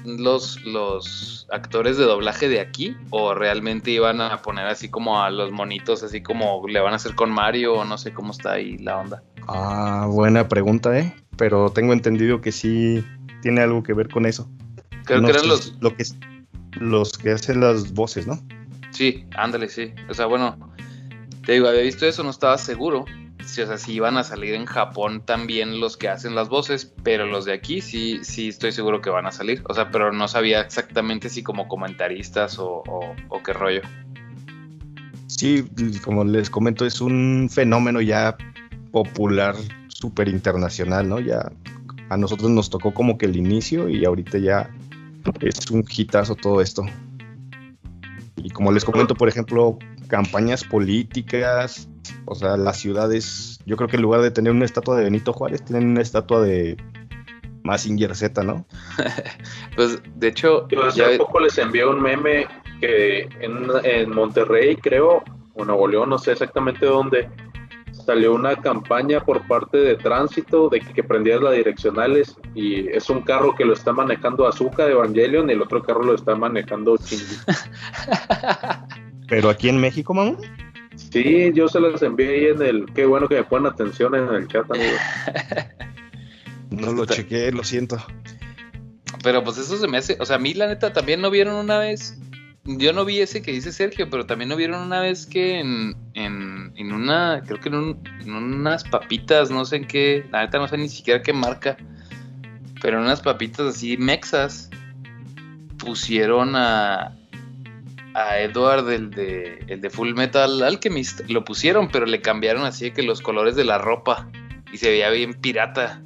los, 0.03 0.59
los 0.63 1.45
actores 1.51 1.95
de 1.95 2.05
doblaje 2.05 2.49
de 2.49 2.59
aquí 2.59 2.97
o 3.11 3.35
realmente 3.35 3.91
iban 3.91 4.21
a 4.21 4.41
poner 4.41 4.65
así 4.65 4.89
como 4.89 5.21
a 5.21 5.29
los 5.29 5.51
monitos, 5.51 6.01
así 6.01 6.23
como 6.23 6.67
le 6.67 6.79
van 6.79 6.93
a 6.93 6.95
hacer 6.95 7.13
con 7.13 7.29
Mario 7.29 7.75
o 7.75 7.85
no 7.85 7.99
sé 7.99 8.15
cómo 8.15 8.31
está 8.31 8.53
ahí 8.53 8.79
la 8.79 8.97
onda. 8.97 9.21
Ah, 9.47 10.07
buena 10.09 10.47
pregunta, 10.47 10.97
¿eh? 10.97 11.13
Pero 11.37 11.69
tengo 11.71 11.93
entendido 11.93 12.41
que 12.41 12.51
sí 12.51 13.03
tiene 13.41 13.61
algo 13.61 13.83
que 13.83 13.93
ver 13.93 14.09
con 14.09 14.25
eso. 14.25 14.49
Creo 15.05 15.21
que 15.23 15.29
eran 15.29 15.47
los... 15.47 15.77
Lo 15.79 15.95
que, 15.95 16.05
los 16.79 17.17
que 17.17 17.31
hacen 17.31 17.61
las 17.61 17.93
voces, 17.93 18.27
¿no? 18.27 18.39
Sí, 18.91 19.25
ándale, 19.35 19.69
sí. 19.69 19.93
O 20.09 20.13
sea, 20.13 20.25
bueno, 20.25 20.57
te 21.45 21.53
digo, 21.53 21.67
había 21.67 21.81
visto 21.81 22.05
eso, 22.05 22.23
no 22.23 22.29
estaba 22.29 22.57
seguro. 22.57 23.05
Si, 23.45 23.61
o 23.61 23.67
sea, 23.67 23.77
si 23.77 23.93
iban 23.93 24.17
a 24.17 24.23
salir 24.23 24.53
en 24.53 24.65
Japón 24.65 25.21
también 25.23 25.79
los 25.79 25.95
que 25.95 26.09
hacen 26.09 26.35
las 26.35 26.49
voces, 26.49 26.93
pero 27.03 27.25
los 27.25 27.45
de 27.45 27.53
aquí 27.53 27.79
sí, 27.79 28.19
sí 28.23 28.49
estoy 28.49 28.73
seguro 28.73 29.01
que 29.01 29.09
van 29.09 29.25
a 29.25 29.31
salir. 29.31 29.63
O 29.69 29.73
sea, 29.73 29.89
pero 29.89 30.11
no 30.11 30.27
sabía 30.27 30.61
exactamente 30.61 31.29
si 31.29 31.43
como 31.43 31.67
comentaristas 31.67 32.59
o, 32.59 32.83
o 32.85 33.43
qué 33.43 33.53
rollo. 33.53 33.81
Sí, 35.27 35.65
como 36.03 36.23
les 36.25 36.49
comento, 36.49 36.85
es 36.85 36.99
un 36.99 37.49
fenómeno 37.51 38.01
ya 38.01 38.35
popular, 38.91 39.55
súper 39.87 40.29
internacional, 40.29 41.07
¿no? 41.07 41.19
Ya 41.19 41.51
a 42.09 42.17
nosotros 42.17 42.49
nos 42.49 42.69
tocó 42.69 42.93
como 42.93 43.17
que 43.17 43.25
el 43.25 43.35
inicio 43.35 43.89
y 43.89 44.05
ahorita 44.05 44.37
ya 44.37 44.69
es 45.41 45.69
un 45.71 45.83
hitazo 45.87 46.35
todo 46.35 46.61
esto. 46.61 46.83
Y 48.37 48.49
como 48.49 48.71
les 48.71 48.85
comento, 48.85 49.15
por 49.15 49.27
ejemplo, 49.27 49.77
campañas 50.07 50.63
políticas, 50.63 51.89
o 52.25 52.35
sea, 52.35 52.55
las 52.55 52.77
ciudades, 52.77 53.59
yo 53.65 53.75
creo 53.75 53.89
que 53.89 53.97
en 53.97 54.03
lugar 54.03 54.21
de 54.21 54.31
tener 54.31 54.51
una 54.51 54.65
estatua 54.65 54.97
de 54.97 55.03
Benito 55.03 55.33
Juárez, 55.33 55.63
tienen 55.63 55.89
una 55.89 56.01
estatua 56.01 56.41
de 56.41 56.77
Massinger 57.63 58.15
Z, 58.15 58.43
¿no? 58.43 58.65
pues 59.75 60.01
de 60.15 60.27
hecho, 60.27 60.67
yo 60.69 60.85
hace 60.85 61.17
poco 61.17 61.39
les 61.39 61.57
envié 61.57 61.85
un 61.85 62.01
meme 62.01 62.47
que 62.79 63.21
en, 63.41 63.67
en 63.83 64.09
Monterrey, 64.11 64.77
creo, 64.77 65.23
o 65.55 65.65
Nuevo 65.65 65.87
León, 65.87 66.09
no 66.09 66.17
sé 66.17 66.33
exactamente 66.33 66.85
dónde, 66.85 67.29
salió 68.07 68.33
una 68.33 68.55
campaña 68.55 69.19
por 69.19 69.45
parte 69.47 69.77
de 69.79 69.97
tránsito 69.97 70.69
de 70.69 70.79
que 70.79 71.03
prendías 71.03 71.41
las 71.41 71.53
direccionales 71.53 72.37
y 72.55 72.87
es 72.87 73.09
un 73.09 73.21
carro 73.21 73.53
que 73.53 73.65
lo 73.65 73.73
está 73.73 73.91
manejando 73.91 74.47
Azuka 74.47 74.85
de 74.85 74.93
Evangelion 74.93 75.49
y 75.49 75.53
el 75.53 75.61
otro 75.61 75.83
carro 75.83 76.03
lo 76.03 76.15
está 76.15 76.33
manejando 76.33 76.95
Shinji. 76.95 77.35
¿Pero 79.27 79.49
aquí 79.49 79.67
en 79.67 79.81
México, 79.81 80.13
mamá? 80.13 80.37
Sí, 80.95 81.51
yo 81.53 81.67
se 81.67 81.81
las 81.81 82.01
envié 82.01 82.29
ahí 82.29 82.45
en 82.45 82.61
el... 82.61 82.85
Qué 82.95 83.05
bueno 83.05 83.27
que 83.27 83.35
me 83.35 83.43
ponen 83.43 83.73
atención 83.73 84.15
en 84.15 84.33
el 84.33 84.47
chat, 84.47 84.63
amigo. 84.71 84.95
No 86.69 86.91
lo 86.91 87.05
chequeé, 87.05 87.51
lo 87.51 87.63
siento. 87.63 87.97
Pero 89.23 89.43
pues 89.43 89.57
eso 89.57 89.77
se 89.77 89.87
me 89.87 89.97
hace, 89.97 90.17
o 90.19 90.25
sea, 90.25 90.35
a 90.35 90.39
mí 90.39 90.53
la 90.53 90.67
neta 90.67 90.91
también 90.91 91.21
no 91.21 91.29
vieron 91.29 91.55
una 91.55 91.79
vez, 91.79 92.19
yo 92.67 92.91
no 92.91 93.05
vi 93.05 93.21
ese 93.21 93.41
que 93.41 93.51
dice 93.51 93.71
Sergio, 93.71 94.09
pero 94.09 94.25
también 94.25 94.49
no 94.49 94.57
vieron 94.57 94.81
una 94.81 94.99
vez 94.99 95.25
que 95.25 95.59
en, 95.59 95.95
en, 96.13 96.73
en 96.75 96.91
una, 96.91 97.41
creo 97.45 97.59
que 97.59 97.69
en, 97.69 97.75
un, 97.75 98.03
en 98.19 98.33
unas 98.33 98.83
papitas, 98.83 99.49
no 99.49 99.63
sé 99.63 99.77
en 99.77 99.87
qué, 99.87 100.25
la 100.31 100.41
neta 100.41 100.59
no 100.59 100.67
sé 100.67 100.77
ni 100.77 100.89
siquiera 100.89 101.21
qué 101.21 101.31
marca, 101.31 101.77
pero 102.81 102.97
en 102.97 103.05
unas 103.05 103.21
papitas 103.21 103.67
así 103.67 103.95
mexas 103.95 104.69
pusieron 105.77 106.55
a, 106.55 107.17
a 108.13 108.39
Edward, 108.39 108.91
el 108.91 109.11
de, 109.11 109.63
el 109.67 109.79
de 109.79 109.89
Full 109.89 110.13
Metal 110.13 110.61
Alchemist, 110.61 111.21
lo 111.29 111.45
pusieron, 111.45 111.89
pero 111.89 112.05
le 112.05 112.19
cambiaron 112.19 112.65
así 112.65 112.85
de 112.85 112.93
que 112.93 113.03
los 113.03 113.21
colores 113.21 113.55
de 113.55 113.63
la 113.63 113.77
ropa 113.77 114.29
y 114.73 114.77
se 114.77 114.89
veía 114.89 115.09
bien 115.09 115.33
pirata. 115.33 116.03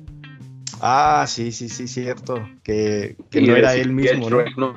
Ah, 0.79 1.25
sí, 1.27 1.51
sí, 1.51 1.69
sí, 1.69 1.87
cierto. 1.87 2.47
Que, 2.63 3.15
que 3.29 3.41
no 3.41 3.55
era 3.55 3.75
él 3.75 3.91
mismo, 3.91 4.29
¿no? 4.29 4.75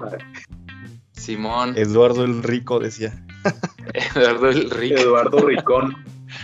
Simón. 1.14 1.74
Eduardo 1.76 2.24
el 2.24 2.42
Rico 2.42 2.78
decía. 2.80 3.24
Eduardo 4.14 4.48
el 4.50 4.70
Rico. 4.70 5.00
Eduardo 5.00 5.38
Ricón. 5.46 5.96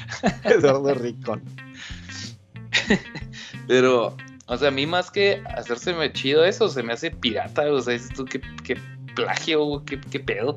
Eduardo 0.45 0.95
Ricón. 0.95 1.43
Pero, 3.67 4.17
o 4.47 4.57
sea, 4.57 4.69
a 4.69 4.71
mí 4.71 4.87
más 4.87 5.11
que 5.11 5.43
hacérseme 5.57 6.13
chido 6.13 6.45
eso, 6.45 6.69
se 6.69 6.83
me 6.83 6.93
hace 6.93 7.11
pirata. 7.11 7.71
O 7.73 7.81
sea, 7.81 7.95
dices 7.95 8.11
tú, 8.15 8.25
qué, 8.25 8.41
qué 8.65 8.77
plagio, 9.15 9.85
qué, 9.85 10.01
qué 10.01 10.21
pedo. 10.21 10.57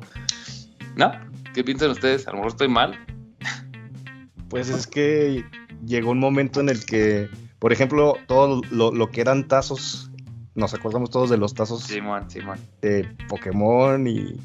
¿No? 0.96 1.12
¿Qué 1.52 1.64
piensan 1.64 1.90
ustedes? 1.90 2.26
A 2.26 2.30
lo 2.30 2.38
mejor 2.38 2.52
estoy 2.52 2.68
mal. 2.68 2.98
Pues 4.48 4.68
es 4.68 4.86
que 4.86 5.44
llegó 5.84 6.10
un 6.10 6.20
momento 6.20 6.60
en 6.60 6.68
el 6.68 6.84
que, 6.84 7.28
por 7.58 7.72
ejemplo, 7.72 8.16
todo 8.26 8.62
lo, 8.70 8.92
lo 8.92 9.10
que 9.10 9.20
eran 9.20 9.48
tazos, 9.48 10.10
nos 10.54 10.74
acordamos 10.74 11.10
todos 11.10 11.30
de 11.30 11.36
los 11.36 11.54
tazos 11.54 11.82
Simón, 11.82 12.30
Simón. 12.30 12.58
de 12.80 13.08
Pokémon 13.28 14.06
y 14.06 14.40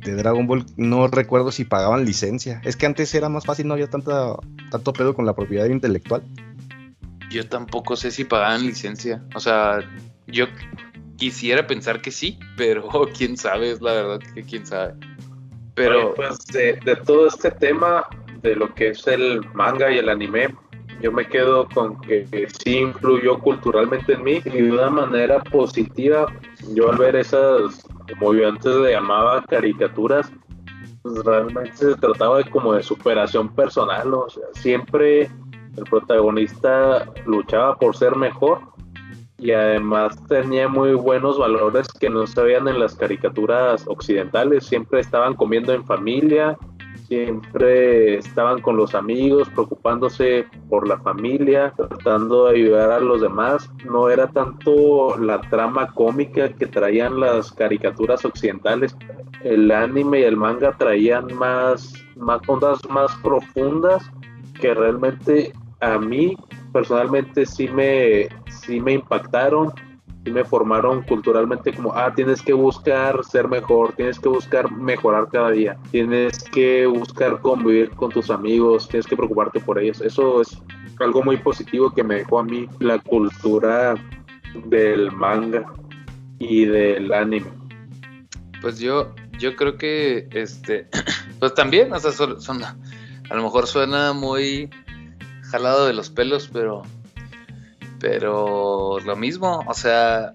de 0.00 0.14
Dragon 0.14 0.46
Ball. 0.46 0.66
No 0.76 1.06
recuerdo 1.08 1.52
si 1.52 1.64
pagaban 1.64 2.04
licencia. 2.04 2.60
Es 2.64 2.76
que 2.76 2.86
antes 2.86 3.14
era 3.14 3.28
más 3.28 3.46
fácil, 3.46 3.68
no 3.68 3.74
había 3.74 3.88
tanta, 3.88 4.34
tanto 4.70 4.92
pedo 4.92 5.14
con 5.14 5.26
la 5.26 5.34
propiedad 5.34 5.66
intelectual. 5.66 6.22
Yo 7.30 7.48
tampoco 7.48 7.96
sé 7.96 8.10
si 8.10 8.24
pagaban 8.24 8.66
licencia. 8.66 9.22
O 9.34 9.40
sea, 9.40 9.80
yo 10.26 10.46
quisiera 11.16 11.66
pensar 11.66 12.02
que 12.02 12.10
sí, 12.10 12.38
pero 12.56 12.88
quién 13.16 13.36
sabe, 13.36 13.72
es 13.72 13.80
la 13.80 13.92
verdad 13.92 14.20
que 14.34 14.42
quién 14.42 14.66
sabe. 14.66 14.94
Pero, 15.74 16.08
Oye, 16.08 16.16
pues 16.16 16.38
de, 16.46 16.78
de 16.84 16.96
todo 16.96 17.28
este 17.28 17.50
tema, 17.50 18.04
de 18.42 18.56
lo 18.56 18.74
que 18.74 18.88
es 18.88 19.06
el 19.06 19.40
manga 19.54 19.90
y 19.90 19.98
el 19.98 20.10
anime, 20.10 20.54
yo 21.02 21.10
me 21.10 21.26
quedo 21.26 21.68
con 21.68 22.00
que 22.00 22.26
sí 22.64 22.78
influyó 22.78 23.38
culturalmente 23.40 24.14
en 24.14 24.22
mí 24.22 24.40
y 24.44 24.62
de 24.62 24.72
una 24.72 24.88
manera 24.88 25.42
positiva. 25.42 26.26
Yo 26.74 26.90
al 26.90 26.98
ver 26.98 27.16
esas, 27.16 27.84
como 28.08 28.34
yo 28.34 28.48
antes 28.48 28.74
le 28.76 28.92
llamaba 28.92 29.42
caricaturas, 29.42 30.32
pues 31.02 31.24
realmente 31.24 31.76
se 31.76 31.96
trataba 31.96 32.38
de 32.38 32.48
como 32.48 32.74
de 32.74 32.82
superación 32.82 33.52
personal, 33.52 34.14
o 34.14 34.30
sea, 34.30 34.44
siempre 34.54 35.22
el 35.76 35.84
protagonista 35.90 37.06
luchaba 37.26 37.76
por 37.76 37.96
ser 37.96 38.14
mejor 38.14 38.60
y 39.38 39.50
además 39.50 40.16
tenía 40.28 40.68
muy 40.68 40.94
buenos 40.94 41.36
valores 41.36 41.88
que 41.98 42.08
no 42.08 42.24
se 42.28 42.40
veían 42.40 42.68
en 42.68 42.78
las 42.78 42.94
caricaturas 42.94 43.84
occidentales, 43.88 44.66
siempre 44.66 45.00
estaban 45.00 45.34
comiendo 45.34 45.72
en 45.72 45.84
familia, 45.84 46.56
siempre 47.12 48.16
estaban 48.16 48.62
con 48.62 48.78
los 48.78 48.94
amigos, 48.94 49.46
preocupándose 49.50 50.46
por 50.70 50.88
la 50.88 50.98
familia, 50.98 51.74
tratando 51.76 52.46
de 52.46 52.56
ayudar 52.56 52.90
a 52.90 53.00
los 53.00 53.20
demás. 53.20 53.70
No 53.84 54.08
era 54.08 54.28
tanto 54.28 55.18
la 55.18 55.38
trama 55.42 55.92
cómica 55.92 56.48
que 56.48 56.66
traían 56.66 57.20
las 57.20 57.52
caricaturas 57.52 58.24
occidentales. 58.24 58.96
El 59.44 59.70
anime 59.70 60.20
y 60.20 60.24
el 60.24 60.38
manga 60.38 60.74
traían 60.78 61.26
más, 61.36 61.92
más 62.16 62.40
ondas 62.46 62.80
más 62.88 63.14
profundas 63.16 64.10
que 64.58 64.72
realmente 64.72 65.52
a 65.80 65.98
mí 65.98 66.34
personalmente 66.72 67.44
sí 67.44 67.68
me, 67.68 68.28
sí 68.48 68.80
me 68.80 68.94
impactaron 68.94 69.70
y 70.24 70.30
me 70.30 70.44
formaron 70.44 71.02
culturalmente 71.02 71.72
como, 71.72 71.92
ah, 71.94 72.12
tienes 72.14 72.42
que 72.42 72.52
buscar 72.52 73.24
ser 73.24 73.48
mejor, 73.48 73.92
tienes 73.96 74.20
que 74.20 74.28
buscar 74.28 74.70
mejorar 74.70 75.28
cada 75.32 75.50
día, 75.50 75.76
tienes 75.90 76.44
que 76.44 76.86
buscar 76.86 77.40
convivir 77.40 77.90
con 77.90 78.10
tus 78.10 78.30
amigos, 78.30 78.88
tienes 78.88 79.06
que 79.06 79.16
preocuparte 79.16 79.58
por 79.58 79.78
ellos. 79.80 80.00
Eso 80.00 80.40
es 80.40 80.56
algo 81.00 81.22
muy 81.22 81.36
positivo 81.38 81.92
que 81.92 82.04
me 82.04 82.16
dejó 82.16 82.38
a 82.38 82.44
mí 82.44 82.68
la 82.78 82.98
cultura 83.00 83.94
del 84.66 85.10
manga 85.10 85.64
y 86.38 86.66
del 86.66 87.12
anime. 87.12 87.50
pues 88.60 88.78
yo, 88.78 89.12
yo 89.38 89.56
creo 89.56 89.76
que, 89.76 90.28
este, 90.30 90.88
pues 91.40 91.54
también, 91.54 91.92
o 91.92 91.98
sea, 91.98 92.12
son, 92.12 92.62
a 92.62 93.34
lo 93.34 93.42
mejor 93.42 93.66
suena 93.66 94.12
muy 94.12 94.70
jalado 95.50 95.86
de 95.86 95.94
los 95.94 96.10
pelos, 96.10 96.48
pero, 96.52 96.82
pero 98.02 98.98
lo 98.98 99.14
mismo, 99.14 99.64
o 99.64 99.74
sea, 99.74 100.34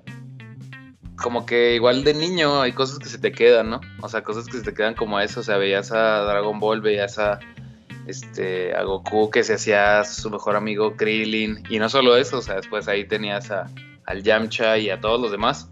como 1.17 1.45
que 1.45 1.75
igual 1.75 2.05
de 2.05 2.13
niño 2.13 2.61
hay 2.61 2.71
cosas 2.71 2.97
que 2.97 3.09
se 3.09 3.19
te 3.19 3.33
quedan, 3.33 3.69
¿no? 3.69 3.81
O 4.01 4.07
sea, 4.07 4.23
cosas 4.23 4.45
que 4.45 4.53
se 4.53 4.63
te 4.63 4.73
quedan 4.73 4.93
como 4.93 5.19
eso, 5.19 5.41
o 5.41 5.43
sea, 5.43 5.57
veías 5.57 5.91
a 5.91 6.21
Dragon 6.21 6.61
Ball, 6.61 6.79
veías 6.79 7.19
a, 7.19 7.39
este, 8.07 8.73
a 8.73 8.83
Goku 8.83 9.29
que 9.29 9.43
se 9.43 9.55
hacía 9.55 10.05
su 10.05 10.29
mejor 10.29 10.55
amigo 10.55 10.95
Krillin, 10.95 11.61
y 11.69 11.77
no 11.77 11.89
solo 11.89 12.15
eso, 12.15 12.37
o 12.37 12.41
sea, 12.41 12.55
después 12.55 12.87
ahí 12.87 13.05
tenías 13.05 13.51
a, 13.51 13.69
al 14.05 14.23
Yamcha 14.23 14.77
y 14.77 14.89
a 14.89 15.01
todos 15.01 15.19
los 15.19 15.31
demás, 15.31 15.67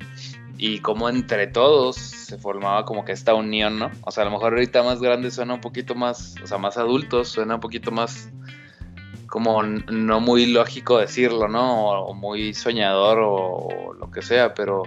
y 0.57 0.79
como 0.79 1.07
entre 1.07 1.47
todos 1.47 1.95
se 1.95 2.37
formaba 2.37 2.83
como 2.83 3.05
que 3.05 3.13
esta 3.13 3.35
unión, 3.35 3.79
¿no? 3.79 3.89
O 4.01 4.11
sea, 4.11 4.23
a 4.23 4.25
lo 4.25 4.33
mejor 4.33 4.51
ahorita 4.51 4.83
más 4.83 4.99
grande 4.99 5.31
suena 5.31 5.53
un 5.53 5.61
poquito 5.61 5.95
más, 5.95 6.35
o 6.43 6.47
sea, 6.47 6.57
más 6.57 6.75
adultos, 6.75 7.29
suena 7.29 7.55
un 7.55 7.61
poquito 7.61 7.89
más 7.91 8.29
como 9.27 9.63
no 9.63 10.19
muy 10.19 10.45
lógico 10.47 10.99
decirlo, 10.99 11.47
¿no? 11.47 11.89
O, 11.89 12.13
muy 12.13 12.53
soñador 12.53 13.19
o, 13.21 13.93
lo 13.99 14.11
que 14.11 14.21
sea, 14.21 14.53
pero, 14.53 14.83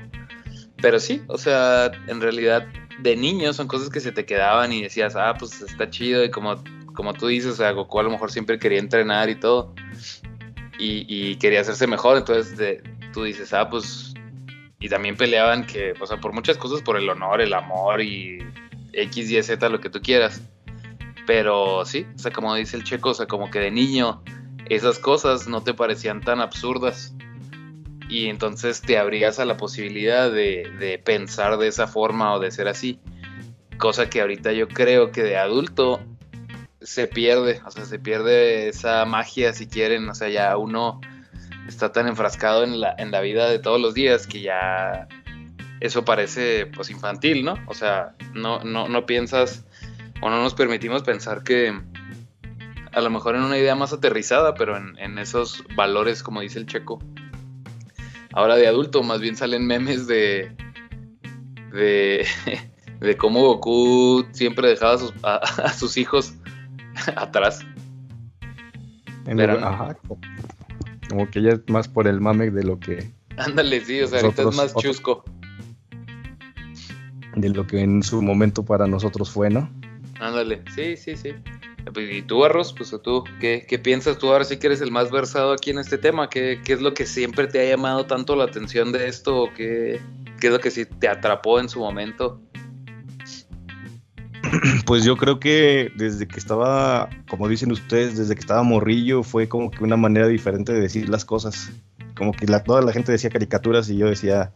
pero 0.81 1.01
sí, 1.01 1.23
o 1.29 1.39
sea, 1.39 1.91
en 2.07 2.21
realidad 2.21 2.67
de 3.01 3.17
niño 3.17 3.53
son 3.53 3.69
cosas 3.69 3.91
que 3.91 4.01
se 4.01 4.13
te 4.13 4.25
quedaban 4.25 4.73
y 4.73 4.83
decías, 4.83 5.17
ah, 5.17 5.35
pues 5.39 5.61
está 5.61 5.91
chido 5.91 6.25
y 6.25 6.31
como, 6.31 6.63
como 6.95 7.15
tú 7.15 7.29
dices, 7.29 7.53
o 7.53 7.57
sea, 7.57 7.73
Goku 7.73 8.01
a 8.01 8.03
lo 8.03 8.11
mejor 8.11 8.31
siempre 8.31 8.59
quería 8.59 8.79
entrenar 8.79 9.29
y 9.29 9.37
todo 9.37 9.75
y, 10.79 11.37
quería 11.37 11.61
hacerse 11.61 11.87
mejor, 11.87 12.19
entonces 12.19 12.81
tú 13.13 13.25
dices, 13.25 13.53
ah, 13.53 13.69
pues, 13.69 14.15
y 14.81 14.89
también 14.89 15.17
peleaban 15.17 15.67
que, 15.67 15.95
o 16.01 16.07
sea, 16.07 16.19
por 16.19 16.33
muchas 16.33 16.57
cosas, 16.57 16.83
por 16.83 16.97
el 16.97 17.09
honor, 17.09 17.41
el 17.41 17.53
amor 17.53 18.01
y 18.01 18.39
X, 18.93 19.31
Y, 19.31 19.43
Z, 19.43 19.69
lo 19.69 19.81
que 19.81 19.91
tú 19.91 20.01
quieras. 20.01 20.43
Pero 21.29 21.85
sí, 21.85 22.07
o 22.17 22.19
sea, 22.19 22.33
como 22.33 22.55
dice 22.55 22.75
el 22.75 22.85
checo, 22.85 23.11
o 23.11 23.15
sea, 23.15 23.27
como 23.27 23.51
que 23.51 23.59
de 23.59 23.71
niño 23.71 24.23
esas 24.71 24.99
cosas 24.99 25.47
no 25.47 25.63
te 25.63 25.75
parecían 25.75 26.23
tan 26.23 26.41
absurdas. 26.41 27.13
Y 28.09 28.29
entonces 28.29 28.81
te 28.81 28.97
abrías 28.97 29.39
a 29.39 29.45
la 29.45 29.59
posibilidad 29.59 30.33
de, 30.33 30.73
de 30.79 30.99
pensar 30.99 31.59
de 31.59 31.69
esa 31.69 31.87
forma 31.87 32.33
o 32.33 32.41
de 32.41 32.51
ser 32.51 32.67
así. 32.67 32.99
Cosa 33.77 34.09
que 34.09 34.23
ahorita 34.23 34.53
yo 34.53 34.69
creo 34.69 35.13
que 35.13 35.23
de 35.23 35.37
adulto 35.37 36.01
se 36.81 37.07
pierde, 37.09 37.61
o 37.67 37.71
sea, 37.71 37.85
se 37.85 37.99
pierde 37.99 38.69
esa 38.69 39.05
magia 39.05 39.53
si 39.53 39.67
quieren, 39.67 40.09
o 40.09 40.15
sea, 40.15 40.31
ya 40.31 40.57
uno 40.57 40.99
está 41.69 41.93
tan 41.93 42.09
enfrascado 42.09 42.65
en 42.65 42.81
la, 42.81 42.95
en 42.97 43.11
la 43.11 43.21
vida 43.21 43.51
de 43.51 43.59
todos 43.59 43.79
los 43.79 43.93
días 43.93 44.27
que 44.27 44.41
ya 44.41 45.07
eso 45.81 46.07
parece 46.07 46.65
pues 46.65 46.89
infantil, 46.89 47.45
¿no? 47.45 47.57
O 47.67 47.75
sea, 47.75 48.15
no, 48.33 48.65
no, 48.65 48.89
no 48.89 49.05
piensas 49.05 49.67
o 50.21 50.31
no 50.31 50.43
nos 50.43 50.55
permitimos 50.55 51.03
pensar 51.03 51.43
que 51.43 51.79
a 52.93 53.01
lo 53.01 53.11
mejor 53.11 53.37
en 53.37 53.43
una 53.43 53.59
idea 53.59 53.75
más 53.75 53.93
aterrizada, 53.93 54.55
pero 54.55 54.77
en, 54.77 54.99
en 54.99 55.19
esos 55.19 55.65
valores, 55.77 56.23
como 56.23 56.41
dice 56.41 56.59
el 56.59 56.67
checo. 56.67 56.99
Ahora 58.33 58.57
de 58.57 58.67
adulto, 58.67 59.03
más 59.03 59.21
bien 59.21 59.37
salen 59.37 59.67
memes 59.67 60.07
de. 60.07 60.55
de. 61.73 62.27
de 63.01 63.17
cómo 63.17 63.43
Goku 63.43 64.27
siempre 64.33 64.69
dejaba 64.69 64.95
a 64.95 64.99
sus, 64.99 65.13
a, 65.23 65.37
a 65.37 65.73
sus 65.73 65.97
hijos 65.97 66.35
atrás. 67.17 67.65
En 69.27 69.41
ajá, 69.41 69.97
como, 71.09 71.31
que 71.31 71.43
ya 71.43 71.51
es 71.51 71.61
más 71.69 71.87
por 71.87 72.09
el 72.09 72.21
mame 72.21 72.51
de 72.51 72.65
lo 72.65 72.81
que 72.81 73.13
Ándale, 73.37 73.83
sí, 73.83 74.01
o 74.01 74.07
sea, 74.07 74.21
ahorita 74.21 74.49
es 74.49 74.57
más 74.57 74.75
chusco. 74.75 75.23
de 77.37 77.51
lo 77.51 77.67
que 77.67 77.81
en 77.81 78.03
su 78.03 78.23
momento 78.23 78.65
para 78.65 78.87
nosotros 78.87 79.31
fue, 79.31 79.51
¿no? 79.51 79.71
Ándale, 80.21 80.63
sí, 80.75 80.97
sí, 80.97 81.17
sí. 81.17 81.35
¿Y 81.97 82.23
tú, 82.23 82.45
Arroz? 82.45 82.75
Pues 82.77 82.95
tú, 83.03 83.25
¿qué, 83.41 83.65
qué 83.67 83.79
piensas 83.79 84.19
tú 84.19 84.31
ahora 84.31 84.45
sí 84.45 84.59
que 84.59 84.67
eres 84.67 84.81
el 84.81 84.91
más 84.91 85.11
versado 85.11 85.53
aquí 85.53 85.71
en 85.71 85.79
este 85.79 85.97
tema? 85.97 86.29
¿Qué, 86.29 86.61
qué 86.65 86.75
es 86.75 86.83
lo 86.83 86.93
que 86.93 87.07
siempre 87.07 87.47
te 87.47 87.61
ha 87.61 87.71
llamado 87.71 88.05
tanto 88.07 88.37
la 88.37 88.45
atención 88.45 88.93
de 88.93 89.09
esto? 89.09 89.45
¿O 89.45 89.55
qué, 89.55 90.01
qué 90.41 90.49
es 90.49 90.53
lo 90.53 90.61
que 90.61 90.71
sí 90.71 90.85
te 90.85 91.09
atrapó 91.09 91.61
en 91.61 91.69
su 91.69 91.81
momento? 91.81 92.41
Pues 94.87 95.05
yo 95.05 95.17
creo 95.17 95.39
que 95.39 95.93
desde 95.97 96.27
que 96.27 96.39
estaba, 96.39 97.11
como 97.29 97.49
dicen 97.49 97.71
ustedes, 97.71 98.17
desde 98.17 98.35
que 98.35 98.41
estaba 98.41 98.63
morrillo 98.63 99.23
fue 99.23 99.49
como 99.49 99.71
que 99.71 99.85
una 99.85 99.97
manera 99.97 100.27
diferente 100.27 100.73
de 100.73 100.81
decir 100.81 101.09
las 101.09 101.25
cosas. 101.25 101.71
Como 102.17 102.33
que 102.33 102.47
la, 102.47 102.65
toda 102.65 102.83
la 102.83 102.93
gente 102.93 103.13
decía 103.13 103.31
caricaturas 103.31 103.89
y 103.91 103.97
yo 103.99 104.09
decía, 104.09 104.53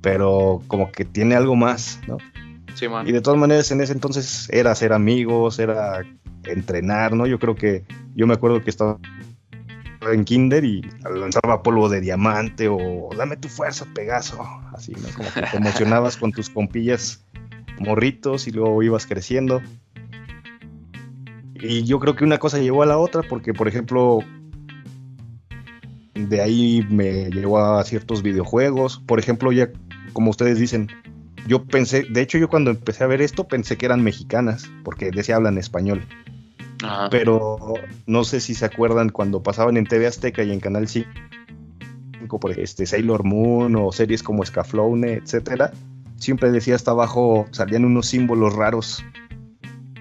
pero 0.00 0.62
como 0.66 0.90
que 0.90 1.04
tiene 1.04 1.34
algo 1.34 1.56
más, 1.56 2.00
¿no? 2.06 2.18
Sí, 2.76 2.88
man. 2.88 3.08
Y 3.08 3.12
de 3.12 3.22
todas 3.22 3.40
maneras 3.40 3.70
en 3.70 3.80
ese 3.80 3.94
entonces 3.94 4.48
era 4.50 4.74
ser 4.74 4.92
amigos, 4.92 5.58
era 5.58 6.04
entrenar, 6.44 7.14
¿no? 7.14 7.26
Yo 7.26 7.38
creo 7.38 7.54
que, 7.54 7.84
yo 8.14 8.26
me 8.26 8.34
acuerdo 8.34 8.62
que 8.62 8.68
estaba 8.68 8.98
en 10.12 10.24
kinder 10.24 10.62
y 10.64 10.82
lanzaba 11.02 11.62
polvo 11.62 11.88
de 11.88 12.00
diamante 12.00 12.68
o 12.68 13.08
dame 13.16 13.38
tu 13.38 13.48
fuerza, 13.48 13.86
Pegaso, 13.94 14.38
así, 14.74 14.92
¿no? 14.92 15.08
Como 15.16 15.32
que 15.32 15.42
te 15.42 15.56
emocionabas 15.56 16.18
con 16.18 16.32
tus 16.32 16.50
compillas 16.50 17.24
morritos 17.78 18.46
y 18.46 18.52
luego 18.52 18.82
ibas 18.82 19.06
creciendo. 19.06 19.62
Y 21.54 21.84
yo 21.84 21.98
creo 21.98 22.14
que 22.14 22.24
una 22.24 22.38
cosa 22.38 22.58
llevó 22.58 22.82
a 22.82 22.86
la 22.86 22.98
otra 22.98 23.22
porque, 23.22 23.54
por 23.54 23.68
ejemplo, 23.68 24.18
de 26.14 26.42
ahí 26.42 26.86
me 26.90 27.30
llevó 27.30 27.58
a 27.58 27.82
ciertos 27.84 28.22
videojuegos. 28.22 29.02
Por 29.06 29.18
ejemplo, 29.18 29.50
ya 29.52 29.70
como 30.12 30.30
ustedes 30.30 30.58
dicen, 30.58 30.88
yo 31.46 31.64
pensé, 31.64 32.04
de 32.08 32.20
hecho 32.20 32.38
yo 32.38 32.48
cuando 32.48 32.70
empecé 32.70 33.04
a 33.04 33.06
ver 33.06 33.20
esto 33.22 33.44
pensé 33.44 33.76
que 33.76 33.86
eran 33.86 34.02
mexicanas, 34.02 34.70
porque 34.84 35.10
decía 35.10 35.36
hablan 35.36 35.58
español. 35.58 36.06
Ajá. 36.82 37.08
Pero 37.10 37.74
no 38.06 38.24
sé 38.24 38.40
si 38.40 38.54
se 38.54 38.64
acuerdan 38.64 39.08
cuando 39.08 39.42
pasaban 39.42 39.76
en 39.76 39.86
TV 39.86 40.06
Azteca 40.06 40.42
y 40.42 40.52
en 40.52 40.60
Canal 40.60 40.88
5, 40.88 41.08
por 42.40 42.58
este, 42.58 42.86
Sailor 42.86 43.24
Moon 43.24 43.76
o 43.76 43.92
series 43.92 44.22
como 44.22 44.44
Scaflowne, 44.44 45.14
etcétera, 45.14 45.72
siempre 46.16 46.50
decía 46.50 46.74
hasta 46.74 46.90
abajo, 46.90 47.46
salían 47.52 47.84
unos 47.84 48.06
símbolos 48.06 48.54
raros 48.54 49.04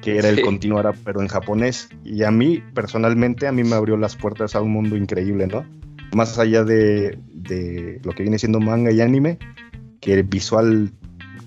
que 0.02 0.18
era 0.18 0.30
el 0.30 0.36
Sí. 0.38 0.42
continuara, 0.44 0.94
pero 1.04 1.22
en 1.22 1.28
japonés. 1.28 1.90
Y 2.04 2.24
a 2.24 2.32
mí, 2.32 2.62
personalmente, 2.76 3.48
a 3.48 3.52
mí 3.52 3.64
me 3.64 3.76
abrió 3.76 3.98
las 3.98 4.16
puertas 4.16 4.56
a 4.56 4.62
un 4.62 4.72
mundo 4.72 4.96
increíble, 4.96 5.48
¿no? 5.48 5.66
Más 6.14 6.38
allá 6.38 6.64
de, 6.64 7.18
de 7.34 8.00
lo 8.04 8.12
que 8.12 8.22
viene 8.22 8.38
siendo 8.38 8.60
manga 8.60 8.92
y 8.92 9.02
anime, 9.02 9.40
que 10.02 10.14
el 10.14 10.24
visual 10.24 10.92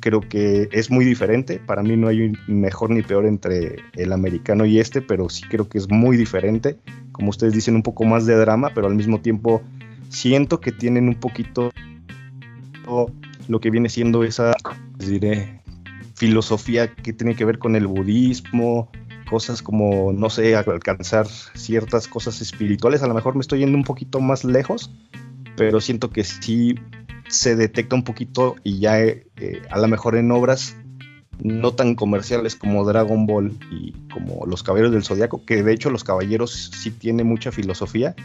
creo 0.09 0.23
que 0.23 0.71
es 0.73 0.91
muy 0.91 1.05
diferente. 1.05 1.61
Para 1.67 1.83
mí 1.83 1.95
no 1.95 2.09
hay 2.09 2.33
mejor 2.47 2.89
ni 2.89 3.03
peor 3.03 3.27
entre 3.27 3.77
el 3.95 4.15
americano 4.15 4.65
y 4.65 4.79
este, 4.79 5.03
pero 5.03 5.29
sí 5.29 5.43
creo 5.51 5.69
que 5.69 5.77
es 5.77 5.91
muy 5.91 6.17
diferente. 6.17 6.79
Como 7.13 7.29
ustedes 7.29 7.53
dicen, 7.53 7.75
un 7.75 7.83
poco 7.83 8.05
más 8.05 8.25
de 8.25 8.35
drama, 8.35 8.71
pero 8.75 8.87
al 8.87 8.95
mismo 8.95 9.21
tiempo 9.21 9.61
siento 10.09 10.61
que 10.61 10.73
tienen 10.73 11.09
un 11.09 11.17
poquito 11.17 11.71
lo 13.49 13.61
que 13.61 13.69
viene 13.69 13.91
siendo 13.91 14.25
esa, 14.25 14.55
diré, 14.97 15.61
filosofía 16.15 16.95
que 16.95 17.13
tiene 17.13 17.35
que 17.35 17.45
ver 17.45 17.59
con 17.59 17.77
el 17.77 17.87
budismo, 17.87 18.91
cosas 19.29 19.61
como, 19.61 20.15
no 20.15 20.31
sé, 20.31 20.57
alcanzar 20.57 21.27
ciertas 21.27 22.09
cosas 22.09 22.41
espirituales. 22.41 23.03
A 23.03 23.09
lo 23.09 23.13
mejor 23.15 23.35
me 23.35 23.43
estoy 23.43 23.59
yendo 23.59 23.77
un 23.77 23.85
poquito 23.85 24.21
más 24.21 24.43
lejos, 24.43 24.91
pero 25.55 25.83
siento 25.83 26.09
que 26.09 26.25
sí 26.25 26.77
se 27.29 27.57
detecta 27.57 27.95
un 27.95 28.05
poquito 28.05 28.57
y 28.64 28.79
ya 28.81 29.01
eh, 29.01 29.26
eh, 29.37 29.62
a 29.70 29.79
lo 29.79 29.89
mejor 29.89 30.16
en 30.16 30.31
obras 30.33 30.76
no 31.41 31.72
tan 31.72 31.95
comerciales 31.95 32.57
como 32.57 32.85
Dragon 32.85 33.26
Ball 33.26 33.57
y 33.70 33.93
como 34.12 34.45
Los 34.47 34.62
Caballeros 34.62 34.93
del 34.93 35.05
Zodiaco, 35.05 35.45
que 35.45 35.62
de 35.62 35.72
hecho 35.72 35.91
Los 35.91 36.05
Caballeros 36.05 36.70
sí 36.74 36.91
tiene 36.91 37.22
mucha 37.22 37.53
filosofía, 37.53 38.16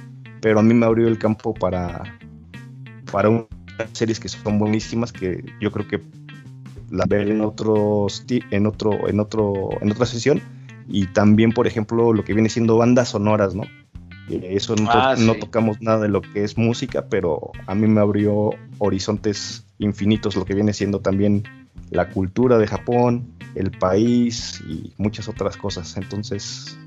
pero 0.42 0.60
a 0.60 0.64
mí 0.64 0.74
me 0.74 0.86
abrió 0.86 1.08
el 1.08 1.20
campo 1.20 1.54
para, 1.54 2.18
para 3.12 3.30
unas 3.30 3.48
series 3.92 4.20
que 4.20 4.30
son 4.30 4.58
buenísimas, 4.58 5.12
que 5.12 5.46
yo 5.62 5.72
creo 5.72 5.88
que 5.88 6.02
la 6.90 7.06
ver 7.08 7.30
en 7.30 7.42
otros 7.42 8.26
en 8.30 8.68
otro 8.68 9.08
en 9.08 9.20
otro 9.20 9.70
en 9.82 9.92
otra 9.92 10.06
sesión. 10.06 10.42
Y 10.88 11.08
también 11.08 11.54
por 11.54 11.66
ejemplo 11.66 12.14
lo 12.14 12.24
que 12.24 12.34
viene 12.34 12.50
siendo 12.50 12.78
bandas 12.78 13.10
sonoras 13.10 13.56
no 13.56 13.64
eso 14.30 14.76
no, 14.76 14.90
Ah, 14.90 15.16
no 15.18 15.36
tocamos 15.36 15.82
nada 15.82 16.00
de 16.00 16.10
lo 16.10 16.22
que 16.22 16.44
es 16.44 16.58
música 16.58 17.06
pero 17.10 17.52
a 17.68 17.76
mí 17.76 17.88
me 17.88 18.02
abrió 18.02 18.52
horizontes 18.80 19.66
infinitos 19.80 20.36
lo 20.36 20.46
que 20.46 20.56
viene 20.56 20.74
siendo 20.74 21.00
también 21.00 21.44
la 21.90 22.10
cultura 22.10 22.58
de 22.58 22.68
Japón 22.68 23.28
el 23.56 23.72
país 23.72 24.64
y 24.68 24.94
muchas 24.98 25.28
otras 25.28 25.58
cosas 25.58 25.98
entonces 25.98 26.78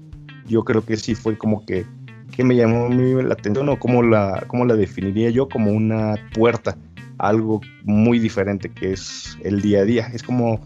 yo 0.46 0.64
creo 0.64 0.84
que 0.84 0.96
sí 0.96 1.14
fue 1.14 1.36
como 1.36 1.64
que 1.64 1.86
que 2.32 2.44
me 2.44 2.56
llamó 2.56 2.86
a 2.86 2.88
mí 2.90 3.22
la 3.22 3.34
atención 3.34 3.68
o 3.68 3.78
cómo 3.78 4.02
la 4.02 4.44
cómo 4.46 4.64
la 4.64 4.74
definiría 4.74 5.30
yo 5.30 5.48
como 5.48 5.70
una 5.70 6.16
puerta 6.34 6.76
algo 7.18 7.60
muy 7.84 8.18
diferente 8.18 8.70
que 8.70 8.92
es 8.92 9.36
el 9.42 9.62
día 9.62 9.80
a 9.80 9.84
día. 9.84 10.10
Es 10.12 10.22
como, 10.22 10.60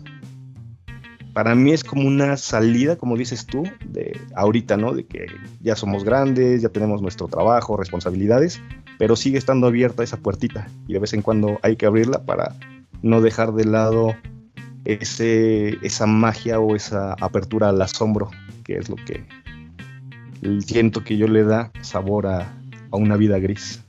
para 1.32 1.54
mí 1.54 1.72
es 1.72 1.84
como 1.84 2.06
una 2.06 2.36
salida, 2.36 2.96
como 2.96 3.16
dices 3.16 3.46
tú, 3.46 3.64
de 3.84 4.18
ahorita, 4.34 4.76
¿no? 4.76 4.92
De 4.92 5.06
que 5.06 5.26
ya 5.60 5.76
somos 5.76 6.04
grandes, 6.04 6.62
ya 6.62 6.68
tenemos 6.68 7.02
nuestro 7.02 7.28
trabajo, 7.28 7.76
responsabilidades, 7.76 8.60
pero 8.98 9.16
sigue 9.16 9.38
estando 9.38 9.66
abierta 9.66 10.02
esa 10.02 10.16
puertita 10.16 10.68
y 10.86 10.94
de 10.94 10.98
vez 10.98 11.12
en 11.12 11.22
cuando 11.22 11.58
hay 11.62 11.76
que 11.76 11.86
abrirla 11.86 12.24
para 12.24 12.54
no 13.02 13.20
dejar 13.20 13.52
de 13.52 13.64
lado 13.64 14.14
ese, 14.84 15.78
esa 15.84 16.06
magia 16.06 16.60
o 16.60 16.74
esa 16.74 17.14
apertura 17.14 17.68
al 17.68 17.80
asombro, 17.80 18.30
que 18.64 18.76
es 18.76 18.88
lo 18.88 18.96
que 18.96 19.26
siento 20.64 21.04
que 21.04 21.16
yo 21.16 21.28
le 21.28 21.44
da 21.44 21.70
sabor 21.82 22.26
a, 22.26 22.52
una 22.92 23.16
vida 23.16 23.38
gris. 23.38 23.84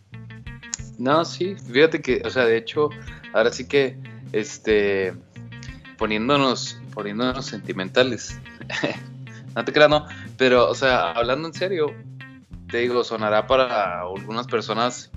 No, 1.00 1.26
sí, 1.26 1.56
fíjate 1.56 2.02
que, 2.02 2.22
o 2.24 2.30
sea, 2.30 2.46
de 2.46 2.58
hecho, 2.58 2.90
ahora 3.34 3.52
sí 3.52 3.68
que, 3.68 3.98
este, 4.32 5.14
poniéndonos, 5.98 6.81
poniéndonos 6.94 7.46
sentimentales, 7.46 8.40
no 9.56 9.66
te 9.66 9.74
creas, 9.74 9.90
no, 9.90 10.06
pero, 10.38 10.70
o 10.70 10.76
sea, 10.76 11.12
hablando 11.12 11.48
en 11.48 11.54
serio, 11.54 11.88
te 12.70 12.80
digo, 12.80 13.04
sonará 13.04 13.48
para 13.48 14.02
algunas 14.02 14.48
personas 14.48 15.12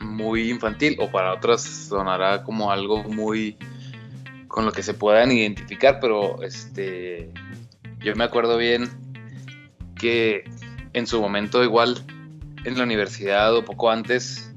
muy 0.00 0.50
infantil 0.50 0.96
o 1.00 1.10
para 1.10 1.32
otras 1.32 1.62
sonará 1.62 2.44
como 2.44 2.70
algo 2.70 3.02
muy 3.04 3.56
con 4.48 4.64
lo 4.64 4.72
que 4.72 4.82
se 4.82 4.94
puedan 4.94 5.32
identificar, 5.32 5.98
pero, 6.00 6.42
este, 6.42 7.32
yo 7.98 8.14
me 8.14 8.24
acuerdo 8.24 8.56
bien 8.56 8.88
que 9.96 10.44
en 10.92 11.06
su 11.06 11.20
momento 11.20 11.64
igual 11.64 12.04
en 12.64 12.78
la 12.78 12.84
universidad 12.84 13.54
o 13.54 13.64
poco 13.64 13.90
antes 13.90 14.54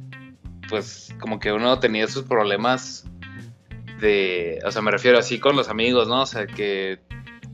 pues 0.68 1.16
como 1.20 1.40
que 1.40 1.52
uno 1.52 1.80
tenía 1.80 2.08
sus 2.08 2.24
problemas 2.24 3.06
de, 4.00 4.60
o 4.66 4.72
sea, 4.72 4.82
me 4.82 4.92
refiero 4.92 5.18
así 5.18 5.40
con 5.40 5.56
los 5.56 5.70
amigos, 5.70 6.08
¿no? 6.08 6.22
O 6.22 6.26
sea, 6.26 6.48
que 6.48 7.00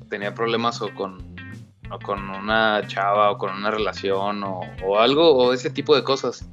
tenía 0.10 0.34
problemas 0.34 0.82
o 0.82 0.94
con, 0.94 1.36
con 2.04 2.30
una 2.30 2.82
chava 2.88 3.32
o 3.32 3.38
con 3.38 3.56
una 3.56 3.72
relación 3.72 4.44
o, 4.44 4.62
o 4.84 5.00
algo, 5.00 5.34
o 5.34 5.54
ese 5.54 5.70
tipo 5.70 5.96
de 5.96 6.04
cosas. 6.04 6.50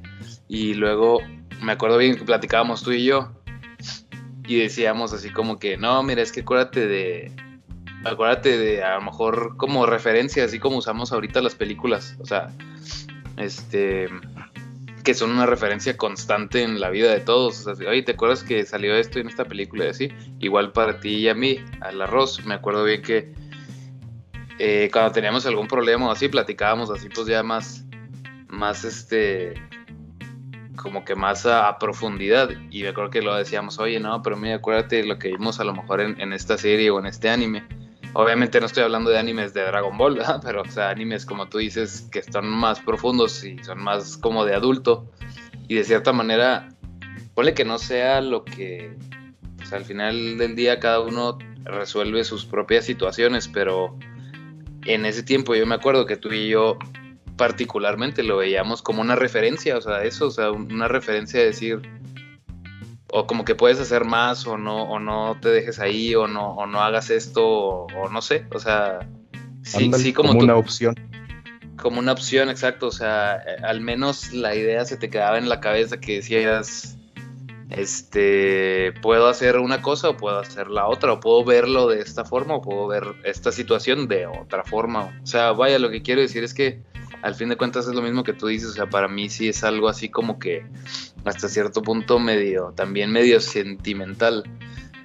Y 0.49 0.75
luego 0.75 1.21
me 1.63 1.73
acuerdo 1.73 1.99
bien 1.99 2.17
que 2.17 2.25
platicábamos 2.25 2.83
tú 2.83 2.93
y 2.93 3.05
yo 3.05 3.33
y 4.51 4.57
decíamos 4.57 5.13
así 5.13 5.31
como 5.31 5.59
que, 5.59 5.77
no, 5.77 6.03
mira, 6.03 6.23
es 6.23 6.33
que 6.33 6.41
acuérdate 6.41 6.89
de, 6.89 7.33
acuérdate 8.05 8.59
de 8.59 8.83
a 8.83 8.97
lo 8.97 9.03
mejor 9.03 9.57
como 9.57 9.87
referencia, 9.87 10.45
así 10.45 10.59
como 10.59 10.79
usamos 10.79 11.13
ahorita 11.13 11.41
las 11.41 11.55
películas, 11.55 12.17
o 12.19 12.27
sea, 12.27 12.51
este 13.37 14.09
que 15.11 15.15
son 15.15 15.33
una 15.33 15.45
referencia 15.45 15.97
constante 15.97 16.63
en 16.63 16.79
la 16.79 16.89
vida 16.89 17.13
de 17.13 17.19
todos. 17.19 17.67
O 17.67 17.75
sea, 17.75 17.89
oye, 17.89 18.03
¿te 18.03 18.13
acuerdas 18.13 18.45
que 18.45 18.65
salió 18.65 18.95
esto 18.95 19.19
en 19.19 19.27
esta 19.27 19.45
película 19.45 19.87
y 19.87 19.89
así? 19.89 20.13
Igual 20.39 20.71
para 20.71 21.01
ti 21.01 21.17
y 21.17 21.29
a 21.29 21.35
mí, 21.35 21.59
al 21.81 22.01
arroz. 22.01 22.45
Me 22.47 22.55
acuerdo 22.55 22.85
bien 22.85 23.03
que 23.03 23.35
eh, 24.61 24.89
cuando 24.93 25.11
teníamos 25.11 25.45
algún 25.47 25.67
problema 25.67 26.07
o 26.07 26.13
así, 26.13 26.29
platicábamos 26.29 26.93
así, 26.93 27.09
pues 27.09 27.27
ya 27.27 27.43
más, 27.43 27.85
más 28.47 28.85
este, 28.85 29.55
como 30.77 31.05
que 31.05 31.17
más 31.17 31.45
a, 31.45 31.77
profundidad. 31.79 32.51
Y 32.71 32.85
me 32.85 32.91
acuerdo 32.91 33.11
que 33.11 33.21
lo 33.21 33.35
decíamos, 33.35 33.81
oye, 33.81 33.99
no, 33.99 34.23
pero 34.23 34.37
mira, 34.37 34.55
acuérdate 34.55 35.03
lo 35.03 35.19
que 35.19 35.31
vimos 35.31 35.59
a 35.59 35.65
lo 35.65 35.75
mejor 35.75 36.03
en, 36.03 36.21
en 36.21 36.33
esta 36.33 36.57
serie 36.57 36.89
o 36.91 37.01
en 37.01 37.07
este 37.07 37.29
anime. 37.29 37.65
Obviamente 38.13 38.59
no 38.61 38.67
estoy 38.67 38.83
hablando 38.83 39.11
de 39.11 39.19
animes 39.19 39.55
de 39.55 39.63
Dragon 39.63 39.97
Ball, 39.97 40.17
¿verdad? 40.17 40.41
pero 40.45 40.63
o 40.63 40.71
sea, 40.71 40.91
animes 40.91 41.25
como 41.25 41.49
tú 41.49 41.59
dices 41.59 42.09
que 42.11 42.23
son 42.23 42.49
más 42.49 42.81
profundos 42.81 43.45
y 43.45 43.63
son 43.63 43.79
más 43.79 44.17
como 44.17 44.45
de 44.45 44.55
adulto 44.55 45.11
y 45.69 45.77
de 45.77 45.85
cierta 45.85 46.13
manera, 46.13 46.69
ponle 47.35 47.55
que 47.55 47.65
no 47.65 47.79
sea 47.79 48.21
lo 48.21 48.45
que, 48.45 48.97
sea, 49.65 49.79
al 49.79 49.85
final 49.85 50.37
del 50.37 50.57
día 50.57 50.81
cada 50.81 51.01
uno 51.01 51.39
resuelve 51.65 52.25
sus 52.25 52.45
propias 52.45 52.85
situaciones, 52.85 53.47
pero 53.47 53.97
en 54.85 55.05
ese 55.05 55.23
tiempo 55.23 55.55
yo 55.55 55.67
me 55.67 55.75
acuerdo 55.77 56.07
que 56.07 56.17
tú 56.17 56.33
y 56.33 56.49
yo 56.49 56.79
particularmente 57.37 58.23
lo 58.23 58.39
veíamos 58.39 58.83
como 58.83 59.01
una 59.01 59.17
referencia, 59.17 59.77
o 59.77 59.81
sea, 59.81 60.03
eso, 60.05 60.27
o 60.27 60.31
sea, 60.31 60.51
una 60.51 60.89
referencia 60.89 61.41
de 61.41 61.47
decir, 61.47 61.81
o 63.13 63.27
como 63.27 63.45
que 63.45 63.55
puedes 63.55 63.81
hacer 63.81 64.05
más 64.05 64.47
o 64.47 64.57
no 64.57 64.85
o 64.85 64.99
no 64.99 65.37
te 65.41 65.49
dejes 65.49 65.79
ahí 65.81 66.15
o 66.15 66.27
no 66.29 66.53
o 66.55 66.67
no 66.67 66.81
hagas 66.81 67.11
esto 67.11 67.47
o, 67.47 67.87
o 67.97 68.09
no 68.09 68.23
sé 68.23 68.47
o 68.55 68.59
sea 68.61 69.01
sí, 69.63 69.85
Ándale, 69.85 70.03
sí 70.05 70.13
como, 70.13 70.29
como 70.31 70.39
tú- 70.41 70.45
una 70.45 70.57
opción. 70.57 70.95
como 71.77 71.99
una 71.99 72.13
opción 72.13 72.51
exacto 72.51 72.87
o 72.89 72.93
sea 72.93 73.37
eh, 73.37 73.57
al 73.63 73.81
menos 73.81 74.33
la 74.33 74.55
idea 74.55 74.85
se 74.85 74.97
te 74.97 75.11
quedaba 75.11 75.39
en 75.39 75.49
la 75.49 75.61
cabeza 75.61 75.99
que 75.99 76.17
decías 76.17 76.97
este 77.71 78.93
puedo 79.01 79.29
hacer 79.29 79.59
una 79.59 79.81
cosa 79.81 80.11
o 80.11 80.17
puedo 80.17 80.39
hacer 80.39 80.69
la 80.69 80.87
otra 80.87 81.13
o 81.15 81.21
puedo 81.21 81.45
verlo 81.45 81.89
de 81.89 82.01
esta 82.01 82.25
forma 82.25 82.55
o 82.57 82.61
puedo 82.63 82.87
ver 82.89 83.05
esta 83.25 83.53
situación 83.53 84.09
de 84.09 84.27
otra 84.27 84.65
forma 84.65 85.19
o 85.23 85.27
sea 85.27 85.53
vaya 85.53 85.79
lo 85.79 85.91
que 85.91 86.03
quiero 86.03 86.21
decir 86.21 86.45
es 86.45 86.53
que 86.55 86.83
al 87.23 87.35
fin 87.35 87.49
de 87.49 87.57
cuentas 87.57 87.87
es 87.87 87.95
lo 87.95 88.03
mismo 88.03 88.25
que 88.25 88.33
tú 88.33 88.47
dices, 88.47 88.71
o 88.71 88.73
sea, 88.73 88.89
para 88.89 89.09
mí 89.09 89.29
sí 89.29 89.49
es 89.49 89.65
algo 89.65 89.89
así 89.89 90.09
como 90.09 90.39
que 90.39 90.65
hasta 91.25 91.49
cierto 91.49 91.83
punto 91.83 92.19
medio, 92.19 92.73
también 92.77 93.13
medio 93.13 93.41
sentimental, 93.41 94.45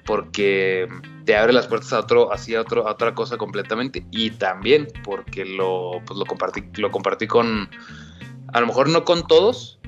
porque 0.04 0.88
te 1.24 1.36
abre 1.36 1.52
las 1.52 1.66
puertas 1.66 1.92
a 1.92 2.00
otro, 2.00 2.32
así 2.32 2.54
a, 2.54 2.60
otro, 2.60 2.88
a 2.88 2.92
otra 2.92 3.14
cosa 3.14 3.36
completamente, 3.36 4.06
y 4.10 4.30
también 4.30 4.88
porque 5.04 5.44
lo, 5.44 6.02
pues 6.06 6.18
lo 6.18 6.24
compartí, 6.24 6.62
lo 6.76 6.90
compartí 6.90 7.26
con, 7.26 7.68
a 8.52 8.60
lo 8.60 8.66
mejor 8.66 8.88
no 8.88 9.04
con 9.04 9.26
todos, 9.26 9.78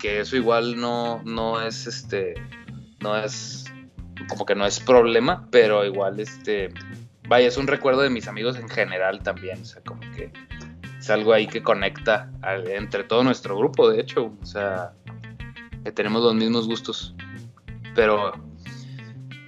que 0.00 0.20
eso 0.20 0.36
igual 0.36 0.76
no, 0.76 1.22
no 1.24 1.62
es 1.62 1.86
este, 1.86 2.34
no 3.00 3.16
es, 3.16 3.64
como 4.28 4.46
que 4.46 4.54
no 4.54 4.66
es 4.66 4.78
problema, 4.78 5.48
pero 5.50 5.84
igual 5.84 6.20
este, 6.20 6.72
vaya, 7.26 7.48
es 7.48 7.56
un 7.56 7.66
recuerdo 7.66 8.02
de 8.02 8.10
mis 8.10 8.28
amigos 8.28 8.58
en 8.58 8.68
general 8.68 9.22
también, 9.22 9.62
o 9.62 9.64
sea, 9.64 9.82
como 9.82 10.00
que 10.00 10.30
es 11.04 11.10
algo 11.10 11.34
ahí 11.34 11.46
que 11.46 11.62
conecta 11.62 12.30
entre 12.66 13.04
todo 13.04 13.22
nuestro 13.24 13.58
grupo, 13.58 13.90
de 13.90 14.00
hecho, 14.00 14.32
o 14.40 14.46
sea, 14.46 14.94
que 15.84 15.92
tenemos 15.92 16.22
los 16.22 16.34
mismos 16.34 16.66
gustos. 16.66 17.14
Pero 17.94 18.32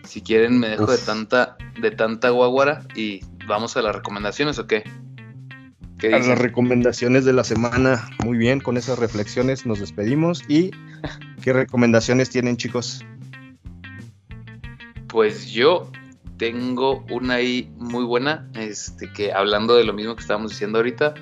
si 0.05 0.21
quieren 0.21 0.59
me 0.59 0.69
dejo 0.69 0.93
de 0.93 0.99
tanta 0.99 1.57
de 1.81 1.91
tanta 1.93 2.29
guaguara 2.29 2.83
y 2.95 3.23
vamos 3.49 3.75
a 3.79 3.83
las 3.83 3.97
recomendaciones 3.97 4.59
o 4.59 4.67
qué? 4.67 4.85
¿Qué 5.99 6.15
a 6.15 6.19
las 6.19 6.39
recomendaciones 6.39 7.25
de 7.25 7.33
la 7.33 7.43
semana. 7.43 8.07
Muy 8.23 8.37
bien, 8.37 8.61
con 8.61 8.77
esas 8.77 8.99
reflexiones 8.99 9.65
nos 9.65 9.81
despedimos 9.81 10.45
y 10.49 10.73
¿qué 11.43 11.55
recomendaciones 11.55 12.29
tienen, 12.29 12.59
chicos? 12.59 13.03
Pues 15.09 15.47
yo 15.47 15.91
tengo 16.37 17.07
una 17.11 17.35
ahí 17.35 17.73
muy 17.79 18.05
buena, 18.05 18.47
este 18.53 19.11
que 19.11 19.33
hablando 19.33 19.75
de 19.75 19.85
lo 19.85 19.95
mismo 19.95 20.15
que 20.17 20.21
estábamos 20.21 20.51
diciendo 20.51 20.77
ahorita, 20.77 21.15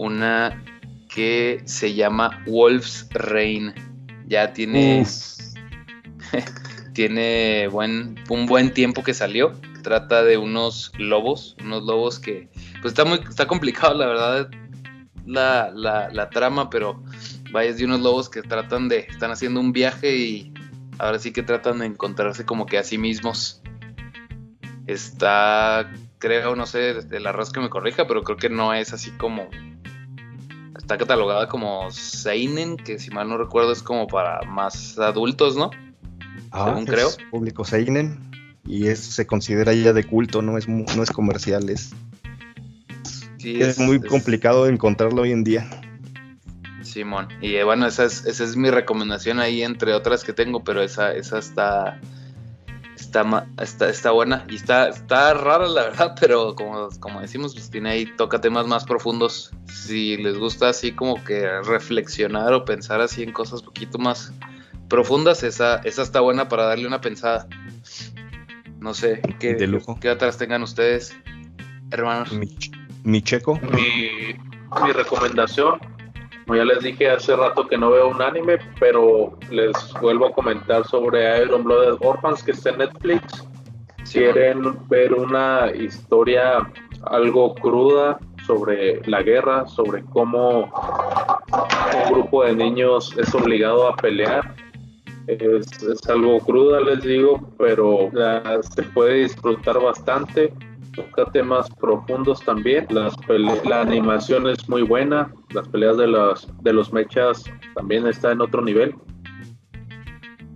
una 0.00 0.64
que 1.08 1.60
se 1.66 1.94
llama 1.94 2.42
Wolf's 2.46 3.06
Rain. 3.10 3.74
Ya 4.26 4.52
tiene. 4.52 5.04
tiene 6.94 7.68
buen, 7.68 8.16
un 8.28 8.46
buen 8.46 8.72
tiempo 8.72 9.02
que 9.02 9.12
salió. 9.12 9.52
Trata 9.82 10.22
de 10.22 10.38
unos 10.38 10.92
lobos. 10.98 11.54
Unos 11.62 11.82
lobos 11.84 12.18
que. 12.18 12.48
Pues 12.80 12.92
está 12.92 13.04
muy. 13.04 13.18
Está 13.18 13.46
complicado, 13.46 13.94
la 13.94 14.06
verdad. 14.06 14.50
La, 15.26 15.70
la, 15.70 16.30
trama, 16.30 16.70
pero 16.70 17.02
vaya, 17.52 17.70
es 17.70 17.78
de 17.78 17.84
unos 17.84 18.00
lobos 18.00 18.30
que 18.30 18.40
tratan 18.40 18.88
de. 18.88 19.00
Están 19.00 19.30
haciendo 19.30 19.60
un 19.60 19.72
viaje 19.72 20.16
y 20.16 20.54
ahora 20.98 21.18
sí 21.18 21.30
que 21.30 21.42
tratan 21.42 21.80
de 21.80 21.86
encontrarse 21.86 22.46
como 22.46 22.64
que 22.64 22.78
a 22.78 22.84
sí 22.84 22.96
mismos. 22.96 23.62
Está, 24.86 25.92
creo, 26.18 26.56
no 26.56 26.66
sé, 26.66 26.96
el 27.10 27.26
arroz 27.26 27.52
que 27.52 27.60
me 27.60 27.68
corrija, 27.68 28.06
pero 28.06 28.24
creo 28.24 28.38
que 28.38 28.48
no 28.48 28.72
es 28.74 28.92
así 28.92 29.10
como 29.12 29.48
está 30.90 30.98
catalogada 30.98 31.46
como 31.46 31.88
Seinen, 31.92 32.76
que 32.76 32.98
si 32.98 33.10
mal 33.10 33.28
no 33.28 33.38
recuerdo 33.38 33.70
es 33.70 33.80
como 33.80 34.08
para 34.08 34.42
más 34.42 34.98
adultos, 34.98 35.54
¿no? 35.56 35.70
Ah, 36.50 36.64
Según 36.66 36.84
creo. 36.84 37.10
Público 37.30 37.64
Seinen. 37.64 38.28
Y 38.66 38.88
es, 38.88 38.98
se 38.98 39.24
considera 39.24 39.72
ya 39.72 39.92
de 39.92 40.02
culto, 40.02 40.42
no 40.42 40.58
es, 40.58 40.68
no 40.68 41.02
es 41.02 41.10
comercial, 41.12 41.70
es, 41.70 41.92
es, 43.42 43.78
muy 43.78 44.00
complicado 44.00 44.66
encontrarlo 44.66 45.22
hoy 45.22 45.30
en 45.30 45.44
día. 45.44 45.70
Simón, 46.82 47.28
y 47.40 47.54
eh, 47.54 47.62
bueno, 47.62 47.86
esa 47.86 48.04
es, 48.04 48.26
esa 48.26 48.42
es 48.42 48.56
mi 48.56 48.70
recomendación 48.70 49.38
ahí 49.38 49.62
entre 49.62 49.94
otras 49.94 50.24
que 50.24 50.32
tengo, 50.32 50.64
pero 50.64 50.82
esa, 50.82 51.14
esa 51.14 51.38
está, 51.38 52.00
está, 53.10 53.46
está, 53.60 53.88
está 53.90 54.10
buena 54.12 54.46
y 54.48 54.54
está, 54.54 54.88
está 54.88 55.34
rara 55.34 55.66
la 55.66 55.82
verdad, 55.82 56.14
pero 56.20 56.54
como, 56.54 56.88
como 57.00 57.20
decimos, 57.20 57.54
pues 57.54 57.70
tiene 57.70 57.90
ahí, 57.90 58.06
toca 58.16 58.40
temas 58.40 58.66
más 58.66 58.84
profundos. 58.84 59.50
Si 59.66 60.16
les 60.16 60.38
gusta 60.38 60.68
así 60.68 60.92
como 60.92 61.22
que 61.24 61.60
reflexionar 61.62 62.52
o 62.52 62.64
pensar 62.64 63.00
así 63.00 63.22
en 63.22 63.32
cosas 63.32 63.60
un 63.60 63.66
poquito 63.66 63.98
más 63.98 64.32
profundas, 64.88 65.42
esa, 65.42 65.76
esa 65.78 66.02
está 66.02 66.20
buena 66.20 66.48
para 66.48 66.64
darle 66.64 66.86
una 66.86 67.00
pensada. 67.00 67.48
No 68.78 68.94
sé, 68.94 69.20
¿qué, 69.38 69.56
¿qué 70.00 70.10
otras 70.10 70.38
tengan 70.38 70.62
ustedes, 70.62 71.14
hermanos? 71.90 72.32
Mi, 72.32 73.22
checo. 73.22 73.58
Mi, 73.60 74.34
mi 74.84 74.92
recomendación 74.92 75.80
como 76.50 76.64
ya 76.64 76.64
les 76.64 76.82
dije 76.82 77.08
hace 77.08 77.36
rato 77.36 77.68
que 77.68 77.78
no 77.78 77.92
veo 77.92 78.08
un 78.08 78.20
anime, 78.20 78.58
pero 78.80 79.38
les 79.52 79.70
vuelvo 80.00 80.26
a 80.26 80.32
comentar 80.32 80.84
sobre 80.84 81.44
Iron 81.44 81.62
Blooded 81.62 82.04
Orphans 82.04 82.42
que 82.42 82.50
está 82.50 82.70
en 82.70 82.78
Netflix. 82.78 83.46
Quieren 84.10 84.76
ver 84.88 85.14
una 85.14 85.70
historia 85.72 86.68
algo 87.04 87.54
cruda 87.54 88.18
sobre 88.48 89.00
la 89.06 89.22
guerra, 89.22 89.68
sobre 89.68 90.02
cómo 90.06 90.72
un 91.52 92.12
grupo 92.14 92.42
de 92.42 92.56
niños 92.56 93.14
es 93.16 93.32
obligado 93.32 93.86
a 93.86 93.94
pelear. 93.94 94.52
Es, 95.28 95.68
algo 96.08 96.40
cruda, 96.40 96.80
les 96.80 97.00
digo, 97.04 97.48
pero 97.58 98.10
se 98.74 98.82
puede 98.82 99.22
disfrutar 99.22 99.80
bastante 99.80 100.52
toca 101.02 101.30
temas 101.32 101.68
profundos 101.70 102.40
también. 102.40 102.86
Las 102.90 103.14
la 103.64 103.82
animación 103.82 104.48
es 104.48 104.68
muy 104.68 104.82
buena, 104.82 105.32
las 105.52 105.68
peleas 105.68 105.96
de, 105.96 106.06
las, 106.06 106.48
de 106.62 106.72
los 106.72 106.92
mechas 106.92 107.44
también 107.74 108.06
está 108.06 108.32
en 108.32 108.40
otro 108.40 108.62
nivel. 108.62 108.94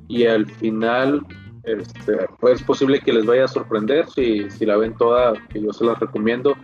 Y 0.09 0.27
al 0.27 0.47
final, 0.47 1.25
este, 1.65 2.27
pues 2.41 2.61
es 2.61 2.67
posible 2.67 3.01
que 3.01 3.13
les 3.13 3.27
vaya 3.27 3.45
a 3.45 3.49
sorprender 3.49 4.07
si, 4.11 4.51
si 4.51 4.67
la 4.67 4.77
ven 4.77 4.95
toda, 4.97 5.35
que 5.49 5.63
yo 5.63 5.73
se 5.73 5.85
las 5.85 5.99
recomiendo. 5.99 6.57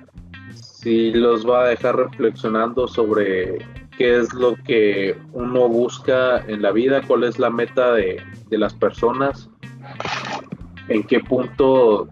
Si 0.53 1.13
los 1.13 1.49
va 1.49 1.65
a 1.65 1.69
dejar 1.69 1.97
reflexionando 1.97 2.89
sobre 2.89 3.59
qué 3.97 4.19
es 4.19 4.33
lo 4.35 4.57
que 4.57 5.17
uno 5.33 5.69
busca 5.69 6.39
en 6.47 6.63
la 6.63 6.73
vida, 6.73 7.03
cuál 7.07 7.25
es 7.25 7.39
la 7.39 7.51
meta 7.51 7.93
de, 7.93 8.23
de 8.49 8.59
las 8.59 8.75
personas, 8.75 9.51
en 10.89 11.03
qué 11.05 11.21
punto 11.21 12.09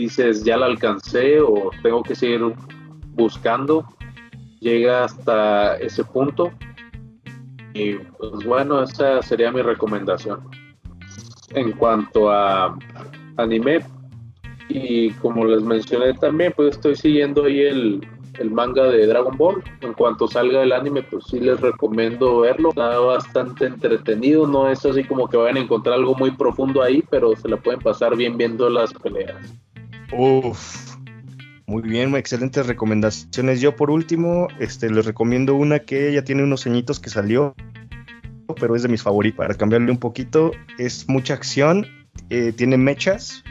dices, 0.00 0.44
ya 0.44 0.56
la 0.56 0.66
alcancé 0.66 1.40
o 1.40 1.70
tengo 1.82 2.02
que 2.02 2.14
seguir 2.14 2.40
buscando, 3.14 3.84
llega 4.60 5.04
hasta 5.04 5.76
ese 5.76 6.04
punto. 6.04 6.52
Y 7.74 7.94
pues 7.94 8.44
bueno, 8.44 8.82
esa 8.82 9.22
sería 9.22 9.52
mi 9.52 9.62
recomendación. 9.62 10.40
En 11.54 11.72
cuanto 11.72 12.30
a 12.30 12.76
anime, 13.36 13.80
y 14.68 15.10
como 15.14 15.44
les 15.44 15.62
mencioné 15.62 16.14
también, 16.14 16.52
pues 16.56 16.76
estoy 16.76 16.94
siguiendo 16.94 17.44
ahí 17.44 17.60
el, 17.60 18.06
el 18.38 18.50
manga 18.50 18.84
de 18.84 19.06
Dragon 19.06 19.36
Ball. 19.36 19.62
En 19.80 19.92
cuanto 19.94 20.28
salga 20.28 20.62
el 20.62 20.72
anime, 20.72 21.02
pues 21.02 21.24
sí 21.28 21.40
les 21.40 21.60
recomiendo 21.60 22.40
verlo. 22.40 22.70
Está 22.70 22.98
bastante 22.98 23.66
entretenido, 23.66 24.46
no 24.46 24.70
es 24.70 24.84
así 24.86 25.04
como 25.04 25.28
que 25.28 25.36
vayan 25.36 25.56
a 25.56 25.60
encontrar 25.60 25.96
algo 25.96 26.14
muy 26.14 26.30
profundo 26.30 26.82
ahí, 26.82 27.02
pero 27.10 27.34
se 27.36 27.48
la 27.48 27.56
pueden 27.56 27.80
pasar 27.80 28.16
bien 28.16 28.36
viendo 28.36 28.70
las 28.70 28.92
peleas. 28.94 29.36
Uf, 30.12 30.96
muy 31.66 31.82
bien, 31.82 32.14
excelentes 32.16 32.66
recomendaciones. 32.66 33.60
Yo 33.60 33.76
por 33.76 33.90
último, 33.90 34.48
este, 34.58 34.90
les 34.90 35.06
recomiendo 35.06 35.54
una 35.54 35.78
que 35.78 36.12
ya 36.12 36.24
tiene 36.24 36.42
unos 36.42 36.66
añitos 36.66 36.98
que 36.98 37.10
salió, 37.10 37.54
pero 38.58 38.74
es 38.74 38.82
de 38.82 38.88
mis 38.88 39.02
favoritos. 39.02 39.38
Para 39.38 39.54
cambiarle 39.54 39.92
un 39.92 39.98
poquito, 39.98 40.50
es 40.78 41.08
mucha 41.08 41.34
acción, 41.34 41.86
eh, 42.28 42.52
tiene 42.52 42.76
mechas 42.76 43.44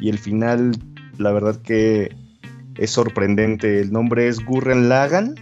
y 0.00 0.08
el 0.08 0.18
final, 0.18 0.72
la 1.18 1.32
verdad 1.32 1.60
que 1.62 2.14
es 2.76 2.90
sorprendente. 2.90 3.80
El 3.80 3.92
nombre 3.92 4.28
es 4.28 4.44
Gurren 4.44 4.88
Lagan. 4.88 5.34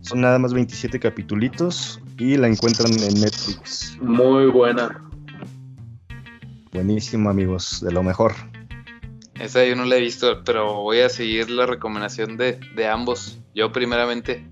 Son 0.00 0.20
nada 0.20 0.40
más 0.40 0.52
27 0.52 0.98
capitulitos 0.98 2.00
y 2.18 2.36
la 2.36 2.48
encuentran 2.48 2.92
en 2.92 3.20
Netflix. 3.20 3.96
Muy 4.00 4.46
buena. 4.46 5.00
Buenísimo, 6.72 7.30
amigos, 7.30 7.80
de 7.80 7.92
lo 7.92 8.02
mejor. 8.02 8.32
Esa 9.38 9.64
yo 9.64 9.74
no 9.76 9.84
la 9.84 9.96
he 9.96 10.00
visto, 10.00 10.44
pero 10.44 10.82
voy 10.82 11.00
a 11.00 11.08
seguir 11.08 11.50
la 11.50 11.66
recomendación 11.66 12.36
de, 12.36 12.58
ambos. 12.86 13.38
Yo 13.54 13.72
primeramente 13.72 14.44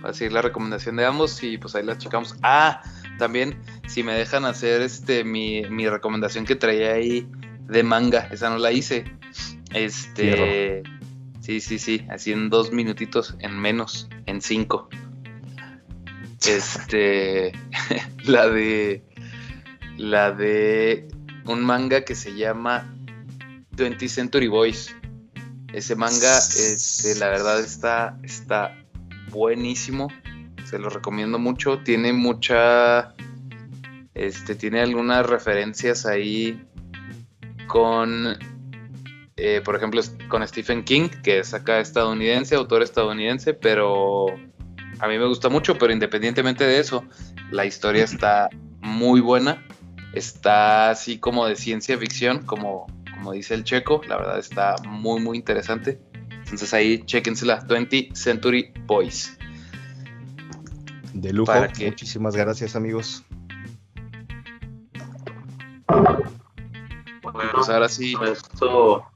voy 0.00 0.10
a 0.10 0.12
seguir 0.12 0.32
la 0.32 0.42
recomendación 0.42 0.96
de 0.96 1.06
ambos 1.06 1.42
y 1.42 1.58
pues 1.58 1.74
ahí 1.74 1.84
la 1.84 1.96
checamos. 1.96 2.36
Ah, 2.42 2.82
también 3.18 3.60
si 3.86 4.02
me 4.02 4.12
dejan 4.12 4.44
hacer 4.44 4.82
este 4.82 5.24
mi, 5.24 5.64
recomendación 5.88 6.44
que 6.44 6.56
traía 6.56 6.94
ahí 6.94 7.28
de 7.68 7.82
manga, 7.82 8.28
esa 8.32 8.50
no 8.50 8.58
la 8.58 8.72
hice. 8.72 9.04
Este, 9.72 10.82
sí, 11.40 11.60
sí, 11.60 11.78
sí, 11.78 12.04
así 12.10 12.32
en 12.32 12.50
dos 12.50 12.72
minutitos, 12.72 13.36
en 13.38 13.58
menos, 13.58 14.08
en 14.26 14.42
cinco. 14.42 14.88
Este, 16.46 17.52
la 18.24 18.48
de, 18.48 19.04
la 19.96 20.32
de 20.32 21.06
un 21.46 21.64
manga 21.64 22.04
que 22.04 22.16
se 22.16 22.34
llama 22.34 22.92
20 23.72 24.08
Century 24.08 24.48
Boys. 24.48 24.94
Ese 25.72 25.96
manga, 25.96 26.38
este, 26.38 27.14
la 27.16 27.28
verdad 27.28 27.60
está, 27.60 28.18
está 28.22 28.76
buenísimo. 29.30 30.08
Se 30.64 30.78
lo 30.78 30.90
recomiendo 30.90 31.38
mucho. 31.38 31.78
Tiene 31.78 32.12
mucha. 32.12 33.14
Este, 34.14 34.54
tiene 34.54 34.80
algunas 34.80 35.26
referencias 35.26 36.06
ahí 36.06 36.62
con. 37.66 38.38
Eh, 39.36 39.62
por 39.64 39.76
ejemplo, 39.76 40.02
con 40.28 40.46
Stephen 40.46 40.84
King, 40.84 41.08
que 41.22 41.38
es 41.38 41.54
acá 41.54 41.80
estadounidense, 41.80 42.54
autor 42.54 42.82
estadounidense, 42.82 43.54
pero 43.54 44.26
a 44.98 45.08
mí 45.08 45.18
me 45.18 45.26
gusta 45.26 45.48
mucho, 45.48 45.78
pero 45.78 45.92
independientemente 45.92 46.64
de 46.64 46.78
eso, 46.78 47.04
la 47.50 47.64
historia 47.64 48.04
está 48.04 48.50
muy 48.80 49.20
buena. 49.20 49.66
Está 50.12 50.90
así 50.90 51.18
como 51.18 51.46
de 51.46 51.56
ciencia 51.56 51.96
ficción, 51.96 52.44
como, 52.44 52.86
como 53.22 53.32
dice 53.34 53.54
el 53.54 53.62
checo. 53.62 54.00
La 54.08 54.16
verdad 54.16 54.38
está 54.38 54.74
muy, 54.84 55.20
muy 55.20 55.38
interesante. 55.38 56.00
Entonces 56.30 56.74
ahí 56.74 57.04
chéquensela, 57.04 57.64
20 57.68 58.10
Century 58.14 58.72
Boys. 58.84 59.38
De 61.14 61.32
lujo. 61.32 61.52
Muchísimas 61.80 62.34
gracias, 62.34 62.74
amigos. 62.74 63.24
Bueno, 65.86 67.50
pues 67.54 67.68
ahora 67.68 67.88
sí. 67.88 68.14
Esto 68.26 69.06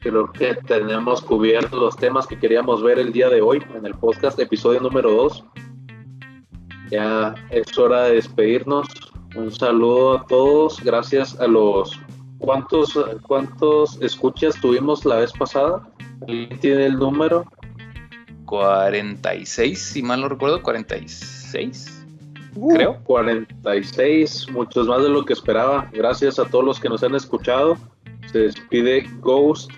creo 0.00 0.30
que 0.32 0.54
tenemos 0.66 1.22
cubiertos 1.22 1.80
los 1.80 1.96
temas 1.96 2.26
que 2.26 2.38
queríamos 2.38 2.82
ver 2.82 2.98
el 2.98 3.10
día 3.12 3.30
de 3.30 3.40
hoy 3.40 3.62
en 3.74 3.86
el 3.86 3.94
podcast, 3.94 4.38
episodio 4.38 4.80
número 4.80 5.12
2. 5.12 5.44
Ya 6.90 7.34
es 7.50 7.78
hora 7.78 8.04
de 8.04 8.16
despedirnos. 8.16 8.86
Un 9.34 9.50
saludo 9.50 10.18
a 10.18 10.26
todos. 10.26 10.82
Gracias 10.82 11.40
a 11.40 11.46
los. 11.46 11.99
¿Cuántos, 12.40 12.98
cuántos 13.22 14.00
escuchas 14.00 14.58
tuvimos 14.60 15.04
la 15.04 15.16
vez 15.16 15.30
pasada? 15.32 15.86
¿Alguien 16.26 16.58
tiene 16.58 16.86
el 16.86 16.98
número? 16.98 17.44
46, 18.46 19.78
si 19.78 20.02
mal 20.02 20.22
no 20.22 20.28
recuerdo, 20.30 20.62
46. 20.62 22.06
Uh, 22.56 22.74
creo. 22.74 22.98
46, 23.04 24.48
muchos 24.50 24.88
más 24.88 25.02
de 25.02 25.10
lo 25.10 25.24
que 25.24 25.34
esperaba. 25.34 25.88
Gracias 25.92 26.38
a 26.38 26.46
todos 26.46 26.64
los 26.64 26.80
que 26.80 26.88
nos 26.88 27.02
han 27.02 27.14
escuchado. 27.14 27.76
Se 28.32 28.38
despide 28.38 29.06
Ghost. 29.20 29.70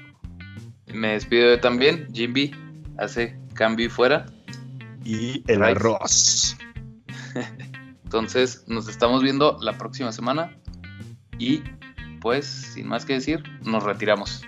Me 0.95 1.15
despido 1.15 1.59
también. 1.59 2.07
Jimby 2.13 2.55
hace 2.97 3.37
cambio 3.55 3.87
y 3.87 3.91
fuera. 3.91 4.27
Y 5.05 5.43
el 5.49 5.65
arroz. 5.65 6.57
Entonces, 8.05 8.65
nos 8.69 8.89
estamos 8.89 9.23
viendo 9.23 9.59
la 9.61 9.77
próxima 9.77 10.13
semana. 10.13 10.57
Y 11.39 11.63
pues, 12.23 12.47
sin 12.47 12.87
más 12.87 13.05
que 13.05 13.15
decir, 13.15 13.43
nos 13.63 13.83
retiramos. 13.83 14.43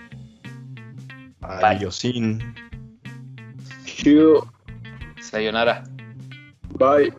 Adiós. 1.41 2.01
Sayonara. 5.21 5.83
Bye. 6.79 7.13